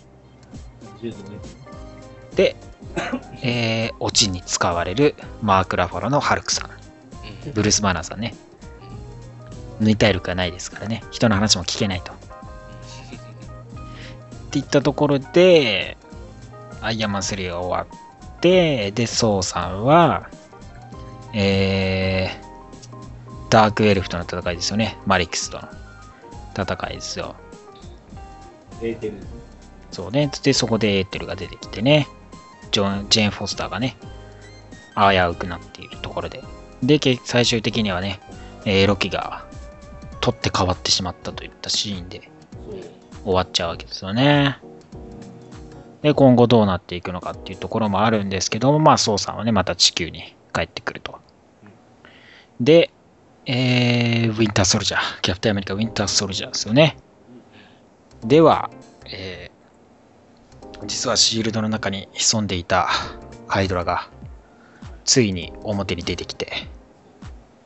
[2.35, 2.55] で、
[3.41, 6.69] えー、オチに使われるマーク・ラファロのハルクさん。
[6.69, 6.83] うん
[7.53, 8.33] ブルース・バーナーさんね。
[9.81, 11.03] 抜い体力がないですからね。
[11.11, 12.13] 人の話も聞けないと。
[12.13, 12.15] っ
[14.51, 15.97] ていったところで、
[16.81, 17.95] アイアンマン3が終わ
[18.37, 20.29] って、で、ソウさんは、
[21.33, 24.97] えー、ダークエルフとの戦いですよね。
[25.05, 25.67] マリックスとの
[26.55, 27.35] 戦いですよ。
[28.81, 29.13] エーテル。
[29.91, 30.29] そうね。
[30.43, 32.07] で、そこでエーテルが出てきてね。
[32.73, 33.95] ジョン、ジェーン・フォスターがね、
[34.95, 36.43] 危うくなっているところで。
[36.81, 38.19] で、最終的にはね、
[38.65, 39.45] えーロキが
[40.19, 42.29] 取って変わってしまったといったシーンで
[43.23, 44.57] 終わっちゃうわけですよね。
[46.01, 51.19] で、今後どうなっていくのかっていうところもあるんですけども、まあ、ソウさんはね、また地球に帰ってくると。
[52.59, 52.91] で、
[53.45, 56.97] えー、ウィンターソルジャー、キャプテンアメリカウィンターソルジャーですよね。
[58.25, 58.69] では、
[59.05, 59.51] え
[60.85, 62.89] 実はシールドの中に潜んでいた
[63.47, 64.09] ハイドラが、
[65.05, 66.67] ついに表に出てきて、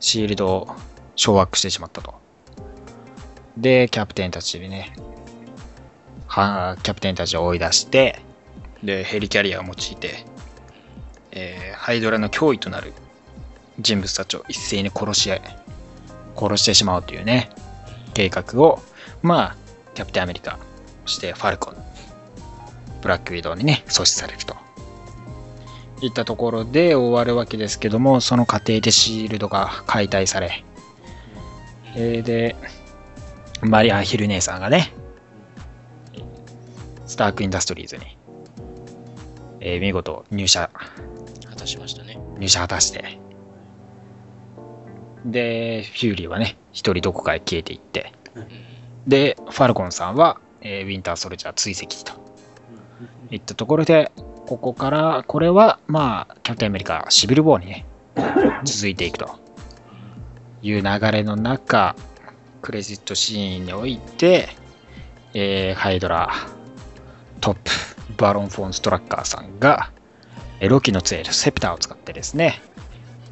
[0.00, 0.68] シールドを
[1.16, 2.14] 掌握してしまったと。
[3.56, 4.92] で、キャプテンたちにね、
[6.26, 8.20] はキャプテンたちを追い出して、
[8.82, 10.24] で、ヘリキャリアを用いて、
[11.32, 12.92] えーハイドラの脅威となる
[13.80, 15.42] 人物たちを一斉に殺し合い、
[16.36, 17.50] 殺してしまうというね、
[18.12, 18.82] 計画を、
[19.22, 19.56] まあ、
[19.94, 20.58] キャプテンアメリカ、
[21.06, 21.76] そしてファルコン、
[23.02, 24.56] ブラックウィドウにね、阻止されると。
[26.00, 30.64] いったところで終わるわけですけども、その過程でシールドが解体され、
[31.96, 32.56] えーで、
[33.62, 34.92] マリア・ヒル姉さんがね、
[37.06, 38.16] スターク・インダストリーズに、
[39.60, 40.70] えー見事入社、
[41.48, 42.18] 果たしましたね。
[42.38, 43.18] 入社果たして、
[45.24, 48.46] で、フューリーはね、一人どこかへ消えていって、うん
[49.08, 52.27] で、ファルコンさんは、えーウィンターソルジャー追跡と
[53.30, 54.10] いったところで、
[54.46, 57.86] ここから、これは、まあ、キャプテンアメリカ、シビル・ウォーにね、
[58.64, 59.38] 続いていくと
[60.62, 61.94] いう流れの中、
[62.62, 64.48] クレジットシーンにおいて、
[65.34, 66.32] えーハイドラ
[67.40, 67.70] トップ、
[68.16, 69.90] バロン・フォン・ストラッカーさんが、
[70.60, 72.62] えーロキの杖、セプターを使ってですね、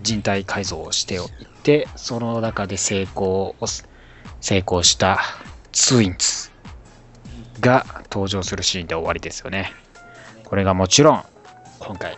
[0.03, 1.29] 人体改造をしておい
[1.63, 3.89] て、その中で成功をす、
[4.41, 5.21] 成功した
[5.73, 6.51] ツインズ
[7.61, 9.73] が登場するシーンで終わりですよね。
[10.47, 11.25] これがもちろん、
[11.81, 12.17] 今回、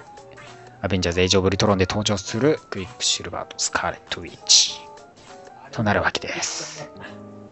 [0.83, 4.79] アベンジャーズ・エイジ・オブ・ウルトロンで登場するクイック・シルバーとスカーレット・ウィッチ
[5.73, 6.91] となるわけです。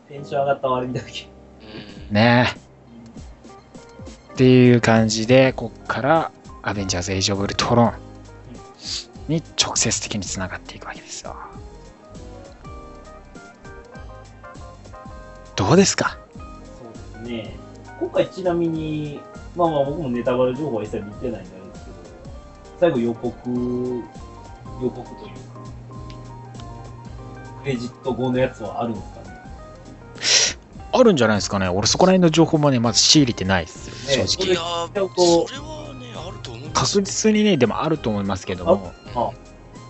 [0.06, 1.26] テンション上がったわ、あれ見たとき。
[2.08, 4.32] うんねえ。
[4.34, 6.30] っていう感じで、こっから
[6.62, 7.94] アベンジャーズ・エイジ・オブ・リトロン
[9.28, 11.34] に直接的につながっていくわけですよ。
[15.56, 16.18] どうですか？
[16.34, 17.65] そうですね。
[17.98, 19.20] 今回ちなみに、
[19.56, 21.96] まあまあ僕もネタバレ情報は一切見てないんであれですけど、
[22.78, 25.60] 最後予告、予告というか、
[27.62, 30.60] クレジット後のやつはあるんですかね？
[30.92, 31.68] あるんじゃないですかね。
[31.68, 34.52] 俺そこら辺の情報もね、まず仕入れてないですよ、ね正直。
[34.52, 39.30] いやー、それはね、あると思う確実にね、でもあると思いますけども、あ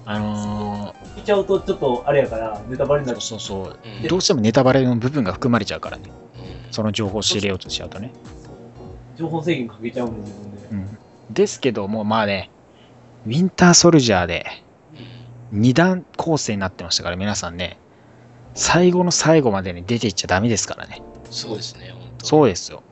[0.08, 0.18] あ。
[0.20, 3.20] の見ちゃうとちょっとあれやから、ネタバレになーる。
[3.20, 4.04] そうそう、う。
[4.04, 4.08] ん。
[4.08, 6.25] どうしてもネタバレの部分が含まれちゃうからね、うん
[6.70, 8.10] その情報を仕入れようとしちゃうとね。
[9.16, 10.58] 情報制限かけちゃうんで、自分で。
[10.72, 10.98] うん、
[11.30, 12.50] ですけども、まあね、
[13.26, 14.46] ウィンターソルジャーで
[15.52, 17.78] 2段構成になってましたから、皆さんね、
[18.54, 21.02] 最後の最後までに出ていっちゃダメですからね。
[21.30, 22.26] そうですね、本当。
[22.26, 22.82] そうですよ。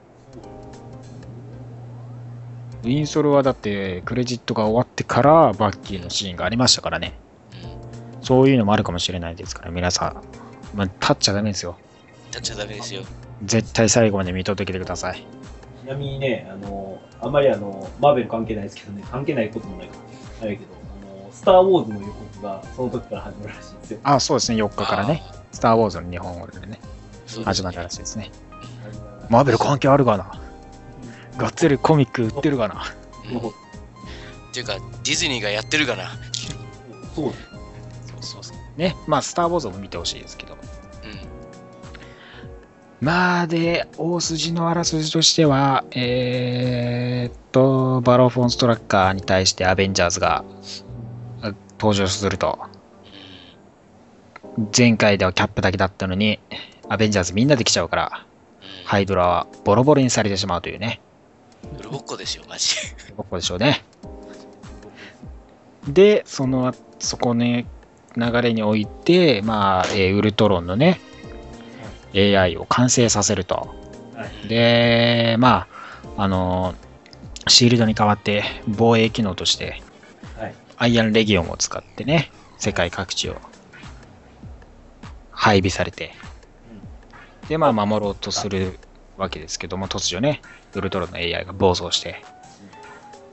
[2.82, 7.14] ウィンソルはだって、クレジットが終わってからバッキーのシーンがありましたからね。
[7.68, 7.84] うん
[8.24, 11.76] そういうのもあるかもしれないですから、皆さん、まあ、立っちゃダメですよ。
[12.28, 13.02] 立っちゃダメですよ。
[13.42, 15.26] 絶対最後まで見届けてください。
[15.84, 19.94] ちなみにね、あの、あんまりあの、マーベル関係ないですけどね、関係ないこともないか
[20.40, 20.70] あれやけど、
[21.20, 24.00] あの、スター・ウォーズの予告がその時から始まるらしいんですよ。
[24.02, 26.80] あ、そうですね、4日からね、スター・ウォーズの日本語でね、
[27.44, 28.30] 始まったらしいですね。
[29.28, 30.40] マーベル関係あるかな？
[31.36, 32.82] がっつりコミック売ってるかな？
[33.30, 33.42] うんっ
[34.52, 36.10] ていうか、ディズニーがやってるかな？
[37.14, 37.48] そうです。
[38.06, 38.56] そうそうそう。
[38.78, 40.56] ね、まあ、スター・ウォーズも見てほしいですけど。
[43.00, 43.06] うん。
[43.06, 50.44] まあ、で、大筋のあらすじとしては、えーっと、バロー・フォン・ストラッカーに対してアベンジャーズが
[51.42, 52.58] あ登場すると。
[54.76, 56.38] 前回ではキャップだけだったのに、
[56.88, 58.26] アベンジャーズみんなで来ちゃうから、
[58.60, 58.86] うん。
[58.86, 61.00] ハイドラはボロボロにされてしまうというね。
[61.78, 62.76] ウルボッコですよ、マジ
[63.16, 63.84] ここでしょうね。
[65.88, 67.66] で、その、そこね、
[68.16, 71.00] 流れにおいて、まあ、えーウルトロンのね、
[72.14, 73.74] AI を完成させると。
[74.14, 74.48] はい。
[74.48, 75.66] で、ま
[76.16, 76.74] あ、あの、
[77.48, 79.82] シールドに代わって防衛機能として、
[80.38, 80.54] はい。
[80.76, 83.36] アイアンレギオンを使ってね、世界各地を
[85.30, 86.12] 配備されて、
[87.48, 88.78] で、まあ、守ろうとする
[89.16, 90.40] わけですけども、突如ね、
[90.74, 92.22] ウルトロンの AI が暴走して、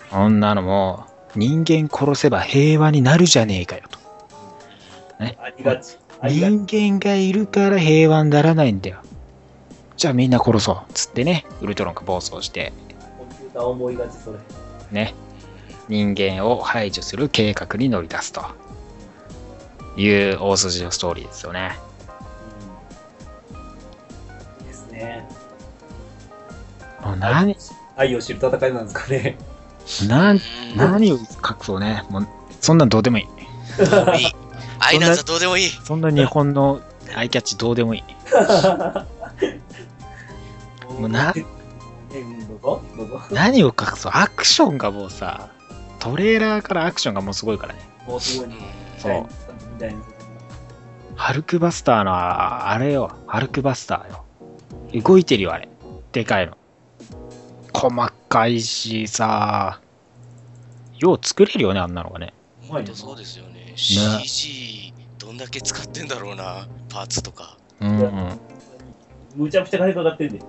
[0.09, 1.05] こんなのも
[1.35, 3.99] う、人間殺せば平和になるじゃねえかよと。
[5.19, 5.37] ありがち。
[5.39, 5.97] ありがち。
[6.29, 8.99] 人間がいるから平和にならないんだよ。
[9.97, 10.93] じゃあみんな殺そう。
[10.93, 12.73] つってね、ウルトロンが暴走して、
[13.17, 14.37] コンピューター思いがち、それ。
[14.91, 15.15] ね、
[15.87, 18.43] 人間を排除する計画に乗り出すと
[19.97, 21.77] いう大筋のストーリーですよね。
[24.59, 24.65] うん。
[24.65, 25.27] ですね。
[27.03, 27.55] もう何、
[27.95, 29.37] 愛を知る戦いなんですかね。
[30.07, 30.35] な
[30.75, 31.25] 何を隠
[31.61, 32.03] そうね。
[32.09, 32.27] もう、
[32.59, 33.27] そんなんどうでもいい。
[34.81, 34.99] どうでもいい。
[34.99, 35.69] 愛なんざどうでもいい。
[35.69, 36.81] そんな日本の
[37.15, 38.03] アイキャッチどうでもいい。
[40.99, 41.33] もうな。
[43.31, 44.11] 何を隠そう？
[44.13, 45.49] アクションがもうさ、
[45.99, 47.79] トレーラーからアクションがもうすごいからね。
[48.07, 48.55] もうすごいね。
[48.97, 49.11] そう
[49.73, 50.01] みたいな。
[51.15, 53.15] ハルクバスターの、あれよ。
[53.27, 55.03] ハルクバスターよ。
[55.03, 55.69] 動いてるよ、あれ。
[56.11, 56.57] でかいの。
[57.73, 59.79] 細かいしさ、
[60.97, 62.33] よう作れるよね、あんなのがね。
[62.67, 63.50] 本当そうですよね。
[63.81, 67.57] CG どんだけ使ってんだろうな、パーツとか。
[67.79, 68.39] うん、うん。
[69.35, 70.39] むちゃくちゃ金かかってんで。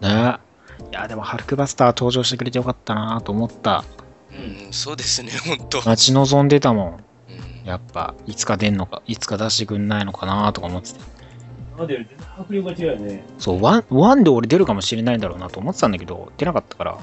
[0.00, 0.38] なね
[0.90, 3.84] いや、でもハルクバスター登場してくれてよかったなと思った。
[4.30, 5.78] うん、そうですね、 本当。
[5.78, 6.86] 待ち望んでたもん。
[6.92, 11.00] うんやっぱ、いつか出んのか、いつか出してくんないのかなとか思ってて。
[11.78, 13.24] 迫力が違うよね。
[13.38, 16.98] そう、ワン、ワンで俺出るかもしれないんだろうなと思ってたんだけど、出なかったから、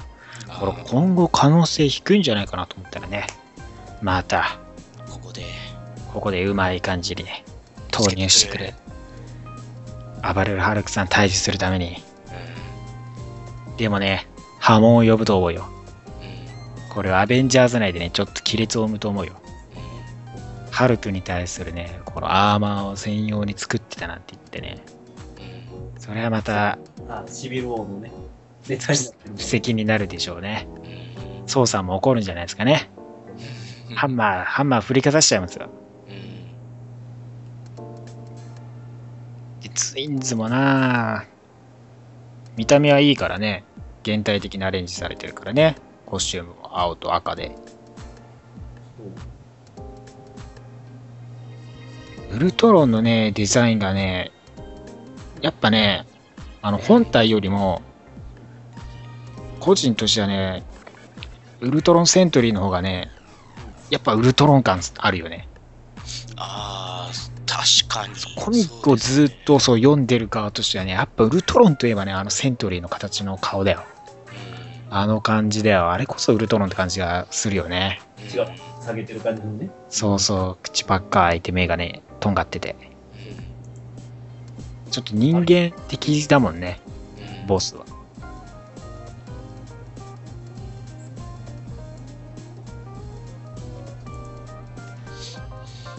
[0.48, 3.26] あ俺ー今後可能性低いんじゃないかなと思ったらね、
[4.02, 4.58] また、
[5.28, 5.44] ここで。
[6.12, 7.44] ここでうまい感じにね、
[7.90, 8.74] 投入してくれ。
[10.22, 12.02] 暴れるハルクさん退治するために。
[13.76, 14.26] でもね、
[14.58, 15.68] 波紋を呼ぶと思うよ。
[16.90, 19.34] これはアベンジャーズ内でね、ちょっと亀裂を生むと思うよ。
[20.70, 24.82] ハルクに対するね、このアーマーを専用に作ってたなんて言ってね、
[25.98, 26.78] それはまた
[27.08, 28.10] あ、シビル王のね、
[28.68, 28.92] ネタ
[29.72, 30.66] になるでしょうね。
[31.46, 32.90] 操作も起こるんじゃないですかね。
[33.94, 35.68] ハンマー、ハンマー振りかざしちゃいますよ。
[39.62, 41.24] でツインズもな
[42.56, 43.64] 見た目はいいからね。
[44.02, 45.76] 現代的なアレンジされてるからね。
[46.06, 47.54] コスチュームも青と赤で。
[52.32, 54.32] ウルトロンのね、デザインがね、
[55.40, 56.06] やっぱね、
[56.62, 57.82] あの本体よりも、
[59.60, 60.62] 個人としてはね、
[61.60, 63.10] ウルトロンセントリーの方がね、
[63.90, 65.48] やっぱウルトロン感あるよね。
[66.36, 67.12] ああ、
[67.46, 68.14] 確かに。
[68.36, 73.84] コミックをずっとそう読んでる側としてはね、やっぱウルトロンといえばね、あのセントリーの形の顔だよ。
[74.90, 75.90] あの感じだよ。
[75.90, 78.00] あれこそウルトロンって感じがするよね。
[78.34, 78.46] 違う。
[78.82, 79.70] 下げてる感じのね。
[79.90, 82.76] そうそう、口ばっか開いて目がね、とんがってて。
[84.90, 86.80] ちょっと人間的だもんね、
[87.46, 87.84] ボスは。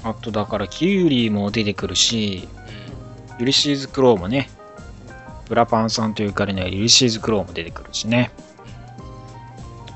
[0.03, 2.47] あとだからキュウリも出てくるし、
[3.39, 4.49] ユリシーズ・クローもね、
[5.47, 8.31] ブラパンさんという彼にはユリシーズ・クローも出てくるしね。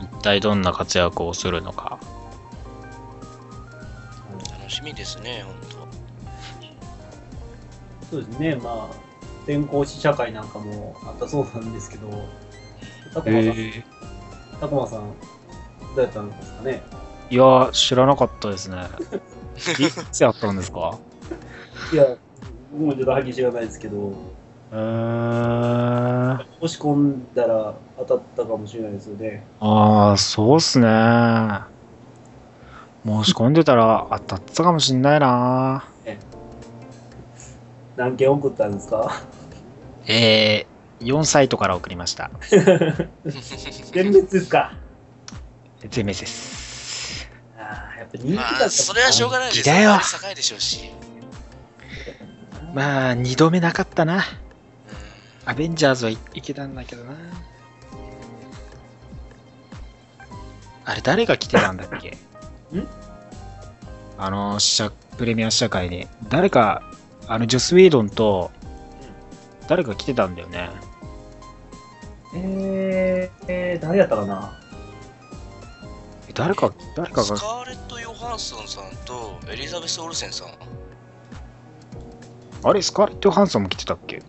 [0.02, 2.00] 一体どんな活躍をするのか。
[4.60, 5.56] 楽しみですね、本
[8.10, 8.88] そうですね、まあ、
[9.44, 12.10] 転校試写会なんかもあったそうなんですけど、
[13.14, 13.56] たこまさん、
[14.60, 15.08] たこまさん、ど
[15.98, 16.84] うやったんですかね？
[17.30, 18.78] いや、知らなかったですね。
[19.58, 19.62] い
[20.12, 20.98] つやったんですか？
[21.92, 22.06] いや、
[22.72, 24.14] 僕もちょっとはっきり知らないですけど、
[24.72, 29.46] えー、押し込んだら当たったかもしれないですよね。
[29.60, 30.88] ああ、そうっすね。
[33.06, 35.86] 申し込んでたら当たってたかもしんないな。
[37.96, 39.22] 何件送ったんですか？
[40.08, 42.32] えー、4サイトから送りました。
[42.50, 44.74] 全滅ですか？
[45.82, 46.63] 全滅です。
[48.14, 50.92] 人気だまあ、ったそれはしょうがないです人気だよあれ高いでしょうし。
[52.74, 54.16] まあ、2度目なかったな。
[54.16, 54.22] うん
[55.46, 57.16] アベンジャーズはい、いけたんだけどな。
[60.86, 62.12] あれ、誰が来てたんだっけ？
[62.78, 62.88] ん？
[64.18, 66.08] あの、試写、プレミア試写会に。
[66.30, 66.82] 誰か、
[67.28, 68.52] あの、ジョス・ウェイドンと、
[69.68, 70.70] 誰か来てたんだよね。
[72.36, 74.58] えー、えー、誰やったかな？
[74.62, 74.63] え
[76.34, 80.48] 誰か、誰かがスカ、ーレット・ヨハンソンさんとエリザベス・オルセンさん。
[82.64, 84.22] あれ、スカーレット・ヨハンソンも来てたっけ？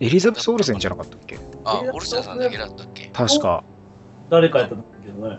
[0.00, 1.38] エリザベス・オルセンじゃなかったっけ？
[1.64, 3.10] あオルセンさんだけだったっけ？
[3.12, 3.62] 確か。
[4.28, 5.38] 誰かやったんだけどね。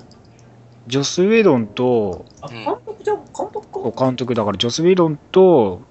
[0.88, 4.06] ジョス・ウェイドンと、あ、うん監督じゃん監督か？
[4.06, 5.82] 監督だから、ジョス・ウェイドンと、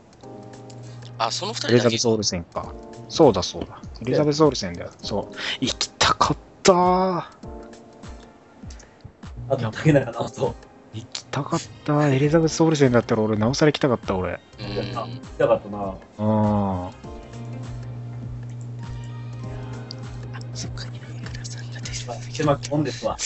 [1.18, 2.72] あ、その二人エリザベス・オルセンか。
[3.10, 3.80] そうだそうだ。
[4.00, 4.90] エリザベス・オルセンだよ。
[5.02, 5.36] そう。
[5.60, 7.24] 行きたかったー。
[9.48, 10.54] あと、竹中直人。
[10.94, 12.08] 行きたかった。
[12.08, 14.40] エリザベス・オルセンだったら俺、なおさら行きたかった、俺。
[14.58, 15.78] 行きたかったな。
[15.86, 15.94] うん。
[20.54, 23.16] そっか、今村さんが出てまあ狭きもんですわ。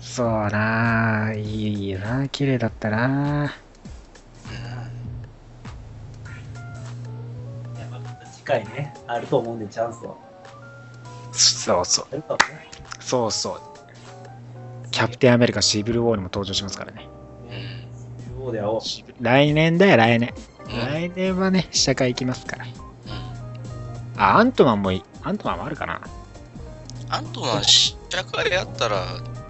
[0.00, 1.38] そうなー。
[1.38, 3.52] いいな綺麗だったな
[8.32, 10.14] 次回ね、あると思うんで、チャンスは。
[11.32, 12.24] そうそう。
[13.00, 13.75] そうそう。
[14.96, 17.06] キャプテンアメリカシビル・ウォーにも登場しますからね。
[19.20, 20.32] 来年だよ、来年。
[20.70, 22.64] うん来年はね、試写会行きますから。
[22.64, 22.70] うん
[24.16, 26.00] あ、アントマンもい、アントマンもあるかな。
[27.10, 29.04] アントマン、試写会やったら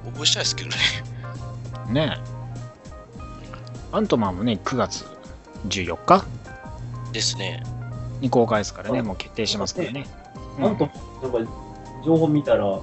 [0.04, 0.76] 応募したいですけどね。
[1.92, 2.36] ねえ。
[3.92, 5.06] アントマンもね、9月
[5.68, 6.24] 14日
[7.12, 7.62] ですね。
[8.20, 10.08] に公開ですからね、うんもう決定しますからね。
[10.58, 10.90] なんと、
[11.22, 11.52] なんか、
[12.04, 12.80] 情報見たら、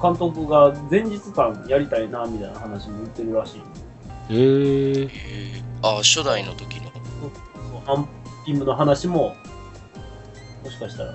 [0.00, 3.62] 監督が前日間やりたいな、みたいな話も言ってるらしい。
[4.28, 6.90] えー、えー、あ、初代の時の？
[7.86, 8.08] ハン
[8.44, 9.34] ピムの話も、
[10.64, 11.12] もしかしたら、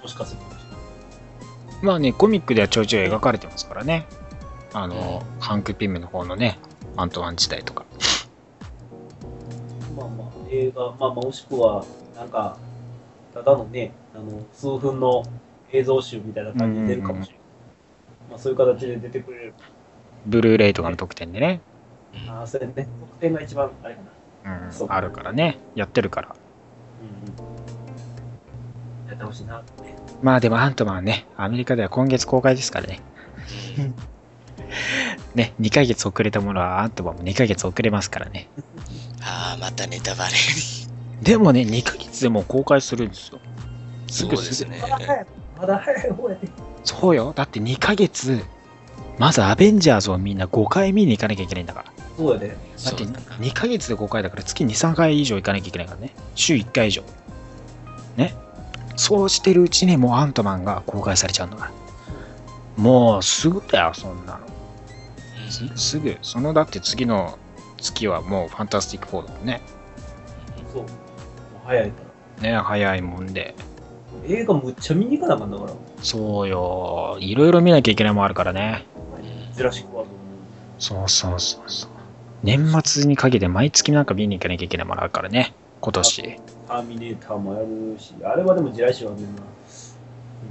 [0.00, 0.76] もしかするかもしれな
[1.82, 1.84] い。
[1.84, 4.06] まあね、コミックではちょいちょい描かれてますからね。
[4.72, 6.58] あの、ハンク・ピムの方のね、
[6.96, 7.84] アントワン自体とか。
[9.96, 11.84] まあまあ、映画、まあまあ、もしくは、
[12.16, 12.56] なんか、
[13.34, 15.24] ただのね、あの、数分の
[15.72, 17.41] 映像集みたいな感じで出るかもしれない。
[18.32, 19.54] まあ、そういう形で出てくれる。
[20.24, 21.60] ブルーレイとかの特典でね、
[22.28, 22.86] ああ、それね、得
[23.20, 24.00] 点が一番、あれか
[24.44, 24.66] な。
[24.66, 26.34] うんそう、あるからね、やってるから。
[29.06, 29.08] うん。
[29.10, 29.62] やってほしいな。
[30.22, 33.00] まあでもアントマンはね、アメリカでは今月公開ですからね。
[35.34, 38.48] ね、2ヶ月遅れたものはアントマンも2ヶ月遅れますからね。
[39.22, 40.32] ああ、またネタバレ。
[41.22, 43.40] でもね、2ヶ月でもう公開するんですよ。
[44.08, 44.88] すそうぐですねま。
[44.88, 45.26] だ早い、
[45.58, 46.48] まだ早い方やで。
[46.84, 47.32] そうよ。
[47.34, 48.44] だって2ヶ月、
[49.18, 51.92] まずアベンジャーズをみんな5回見に行かなきゃいけないんだから。
[52.16, 52.48] そうやで。
[52.48, 56.14] だってそうだな2ヶ月で5回だから月2、3回以上行かなきゃいけないからね。
[56.34, 57.02] 週1回以上。
[58.16, 58.34] ね。
[58.96, 61.72] そうしてるうちにもうアントマンが公開されちゃうんだから。
[62.76, 64.40] もうすぐだよ、そんなの。
[65.50, 66.16] すすぐ。
[66.22, 67.38] そのだって次の
[67.78, 69.60] 月はもうファンタスティック4だもんね。
[70.72, 70.82] そう。
[70.82, 70.90] もう
[71.66, 72.02] 早いか
[72.42, 72.50] ら。
[72.50, 73.54] ね、早いもんで。
[74.24, 75.72] 映画むっちゃ見に行かなあかんだから。
[76.02, 77.16] そうよ。
[77.20, 78.86] いろいろ見なきゃいけないもんあるからね。
[79.54, 80.10] ジュラシックワール
[80.78, 81.90] そうそうそうそう。
[82.42, 85.54] 年末にかけて毎月なんか見に行かなきゃいけないものあるからね。
[85.80, 86.18] 今年。
[86.18, 89.42] いド、ターミネーターもやるし、あれはでも地雷師はみんな。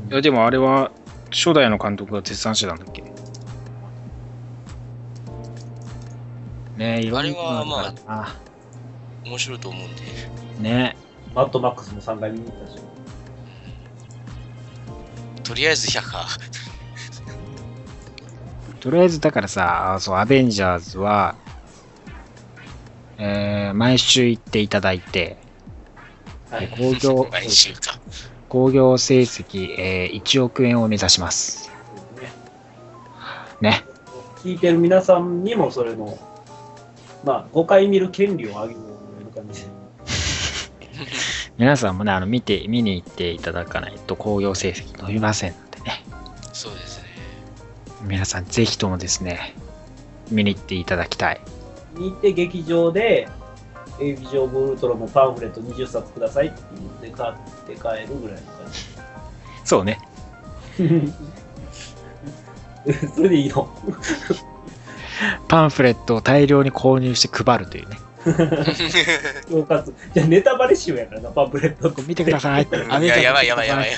[0.10, 0.91] うんや、でもあれは
[1.31, 3.02] 初代の監督が絶賛してたんだっけ？
[6.77, 8.35] ねえ、いれはまああ。
[9.26, 10.02] 面白いと思うんで。
[10.69, 10.98] ね
[11.34, 12.80] マッドマックスも3回見に行ったし。
[15.52, 16.28] とりあえず100か。
[18.80, 21.36] とりあえずだからさ、そう、アベンジャーズは、
[23.18, 25.36] えー、毎週行っていただいて、
[26.49, 26.69] はい。
[26.69, 27.99] 興行、 毎週か。
[28.48, 31.69] 興行成績、えー、1億円を目指します。
[33.60, 33.84] ねね。
[34.38, 36.18] 聞いてる皆さんにもそれの、
[37.26, 38.80] まあ、5回見る権利をあげる
[39.36, 39.70] 感じで。
[41.62, 46.04] 皆さんもね、あの、見て、見に行っていただかないと興行成績伸びませんのでね。
[46.54, 47.10] そうですね。
[48.02, 49.54] 皆さんぜひともですね、
[50.32, 51.42] 見に行っていただきたい。
[51.94, 53.30] 見に行って劇場で、
[54.00, 56.64] エビジョーブウルトラのパンフレット20冊くださいって
[57.00, 57.34] 言って買っ
[57.68, 58.66] て帰るぐらいの感
[59.64, 60.00] そうね。
[60.78, 61.14] じ。
[63.16, 63.70] それでいいの
[65.48, 67.98] パンフレットを大量に購入して配るというね。
[69.45, 72.02] 恐喝じゃあネタバレしようやからな、パンフレット。
[72.03, 72.76] 見てください って。
[72.77, 73.89] いや、やばいやばいやばい。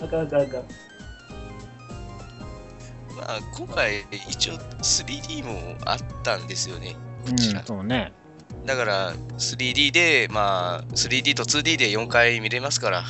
[0.00, 0.64] あかんあかんあかん。
[3.16, 6.96] まあ、今回、一応 3D もあったんですよね。
[7.26, 7.62] うん、こちら。
[7.64, 8.12] そうね。
[8.64, 13.04] だから、3D で、まあ、3D と 2D で4回見れますから。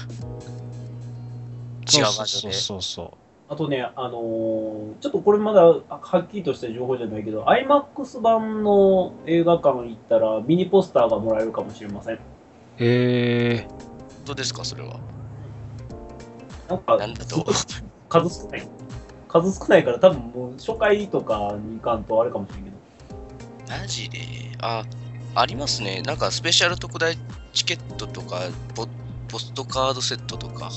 [1.92, 2.56] 違う場所そうで。
[2.56, 5.80] そうそうあとね、あのーちょっとこれまだは
[6.18, 12.14] っきりとした情報じゃないけど、IMAX 版の映画館行ったらミニポスターがもらえるかもしれません。
[12.14, 12.18] へ
[12.78, 13.68] え
[14.24, 14.98] どうですか、それは？
[16.68, 17.44] なんか、なんだと？
[18.08, 18.68] 数少ない。
[19.28, 22.76] 数少ないから多分もう初回とかに行かんとあれかもしれんけど。
[23.68, 24.18] マジで？
[24.62, 24.84] あ、
[25.34, 26.00] ありますね。
[26.02, 27.14] なんかスペシャル特大
[27.52, 28.38] チケットとか、
[28.74, 28.88] ポ
[29.28, 30.70] ポストカードセットとか、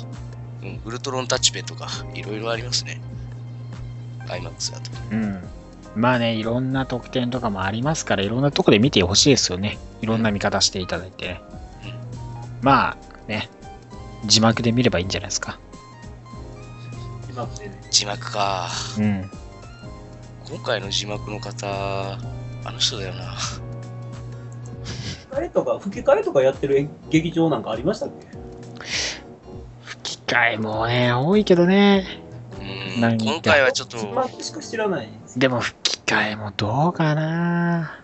[0.62, 3.02] うん、ウルトロンタッチペンとか、いろいろありますね。
[4.28, 4.92] IMAX だと。
[5.12, 5.44] うん。
[5.96, 9.78] まあね、いろんな特典とかもありますから、いろんなとこで見てほしいですよね。
[10.02, 11.42] いろんな見方していただいてね。
[12.62, 12.98] まあ
[13.28, 13.50] ね、
[14.26, 15.60] 字幕で見ればいいんじゃないですか。
[17.30, 17.82] 今までね。
[17.92, 18.70] 字幕か。
[18.98, 19.32] うん。
[20.50, 23.36] 今回の字幕の方、あの人だよな。
[23.36, 28.37] 吹き替えとか、吹き替えとかやってる劇場なんかありましたっけ？
[30.28, 32.06] 機械もね、多いけどね。
[32.60, 38.02] うん、何今回はちょっと、字幕しか知らないんでも吹き替えもどうかな。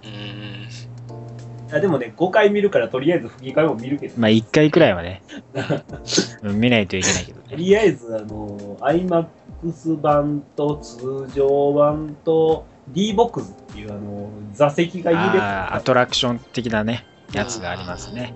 [1.70, 5.22] うん、あでもね、5回見るからとりあえず吹き替えも見るけど、まあ1回くらいはね、
[6.44, 7.58] うん見ないといけないけどとね。
[7.58, 18.34] りあえず、あの、IMAX 版と通常版と D ボックスっていうあの座席が揺れああ、アトラクション的なね、やつがありますね。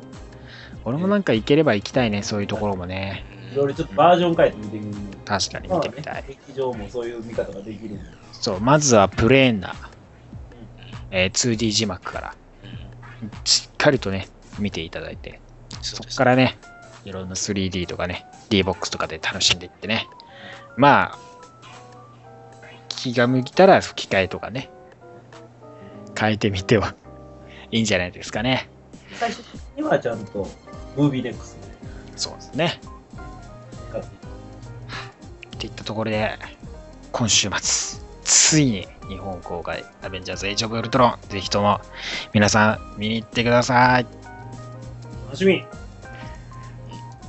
[0.84, 3.37] 俺もなんか行ければ行きたいね、そういうところもね。
[3.52, 6.24] いろいろちょっとバージョン変えて見てみる確かに見てみたい。
[6.28, 8.00] 劇場もそういう見方ができる。
[8.32, 9.76] そう、まずはプレーンな、
[11.12, 12.36] えー 2D 字幕から、
[13.22, 14.28] うんしっかりとね、
[14.60, 15.40] 見ていただいて、
[15.82, 16.58] そこからね、
[17.06, 20.08] いろんな 3D とかね、D-BOX とかで楽しんでいってね。
[20.76, 21.18] まあ、
[22.90, 24.70] 気が向いたら吹き替えとかね、
[26.20, 26.96] 変えてみては
[27.72, 28.70] いいんじゃないですかね。
[29.20, 30.48] 最終的にはちゃんと
[30.96, 31.68] ムービーネックスで
[32.16, 32.80] そうですね。
[35.58, 36.38] 使っていったところで、
[37.12, 41.82] 今週末、ついに日本公開、アベンジャーズ・エイジ・オブ・ウルトロン、ぜひとも
[42.34, 44.06] 皆さん見に行ってください。
[45.26, 45.66] 楽しみ。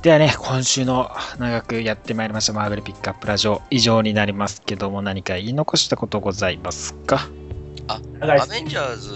[0.03, 7.27] ではね、今週の長くやってまいりましたマーベルピックアップラジオ以上になりますけども何か言い残したことございますか？
[8.19, 8.39] 長い。
[8.39, 9.13] アベンジャーズ、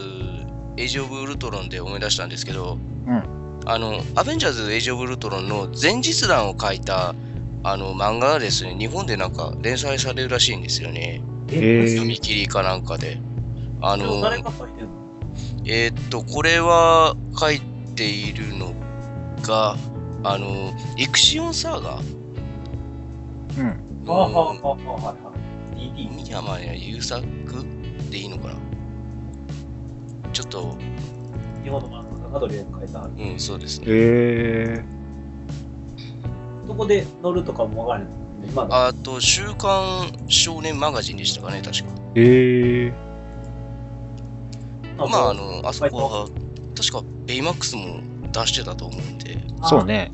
[0.76, 2.78] エイジ・オブ・ウルトロンで思い出したんですけど、
[3.08, 3.24] うん。
[3.66, 7.16] あの、アベンジャーズ・エイジ・オブ・ルトロンの前日談を書いた、
[7.64, 11.22] あの、漫画がですね、日本でなんか連載されるらしいんですよね。
[11.50, 13.20] へー読み切りかなんかで。
[13.82, 14.22] あの、
[15.66, 17.62] えーっと、これは書い
[17.96, 18.74] ているの
[19.42, 19.78] が、
[20.24, 22.00] あの、イクシオンサーガ
[23.60, 23.68] うん。
[24.08, 25.34] ああ、のああ、はいは
[25.78, 25.90] い。
[25.92, 26.16] DD。
[26.16, 27.26] 三山や優作
[28.10, 28.56] でいいのかな？
[30.34, 30.78] ちょっと、
[31.64, 33.86] 日本の漫画家がどれ書いたうん、そうですね。
[33.88, 34.84] へ
[36.68, 38.14] どこで乗るとかもわからない。
[38.50, 38.88] 今だ。
[38.88, 41.86] あと、週刊少年マガジンでしたかね、確か。
[42.16, 42.22] え。
[42.22, 42.94] へえ。
[44.98, 46.28] まあ、あの、あそこは、
[46.76, 48.00] 確か、ベイマックスも
[48.32, 50.12] 出してたと思うんで、そうね。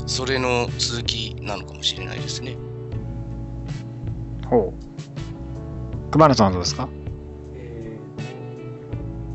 [0.00, 0.08] うん。
[0.08, 2.56] それの続きなのかもしれないですね。
[4.48, 6.10] ほう。
[6.10, 6.88] 熊野さんはどうですか？
[7.54, 7.98] え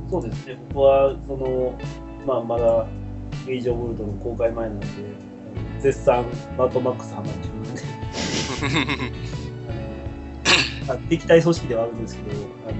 [0.07, 1.74] ーそうですね、僕は、その、
[2.26, 2.86] まあ、まだ、
[3.45, 4.88] ゲイジ・オブ・ウルトの公開前なんで、
[5.80, 6.26] 絶賛、
[6.58, 7.70] マットマックスハマってるんで、
[10.90, 12.30] あのあ敵対組織ではあるんですけど、
[12.68, 12.76] あの、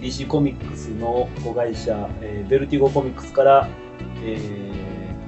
[0.00, 3.68] DC コミックスの子会社、えーベルティゴコミックスから、
[4.24, 4.70] えー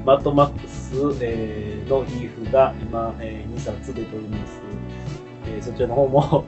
[0.05, 4.61] マットマックス、えーのリーフが今、え2冊出ております。
[5.47, 6.45] えーそちらの方も、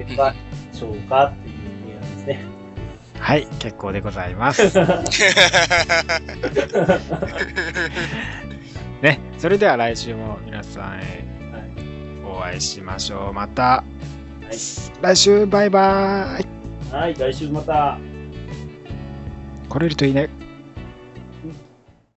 [0.00, 2.56] いかがでしょうかっていう提案ですね。
[3.18, 4.62] はい、結構でございます。
[9.06, 11.24] ね、それでは来週も皆さんへ
[12.24, 13.32] お会いしましょう。
[13.32, 13.84] または
[14.50, 14.56] い
[15.00, 16.92] 来週バイバイ。
[16.92, 17.98] はい、来週また。
[19.68, 20.28] 来れるといいね。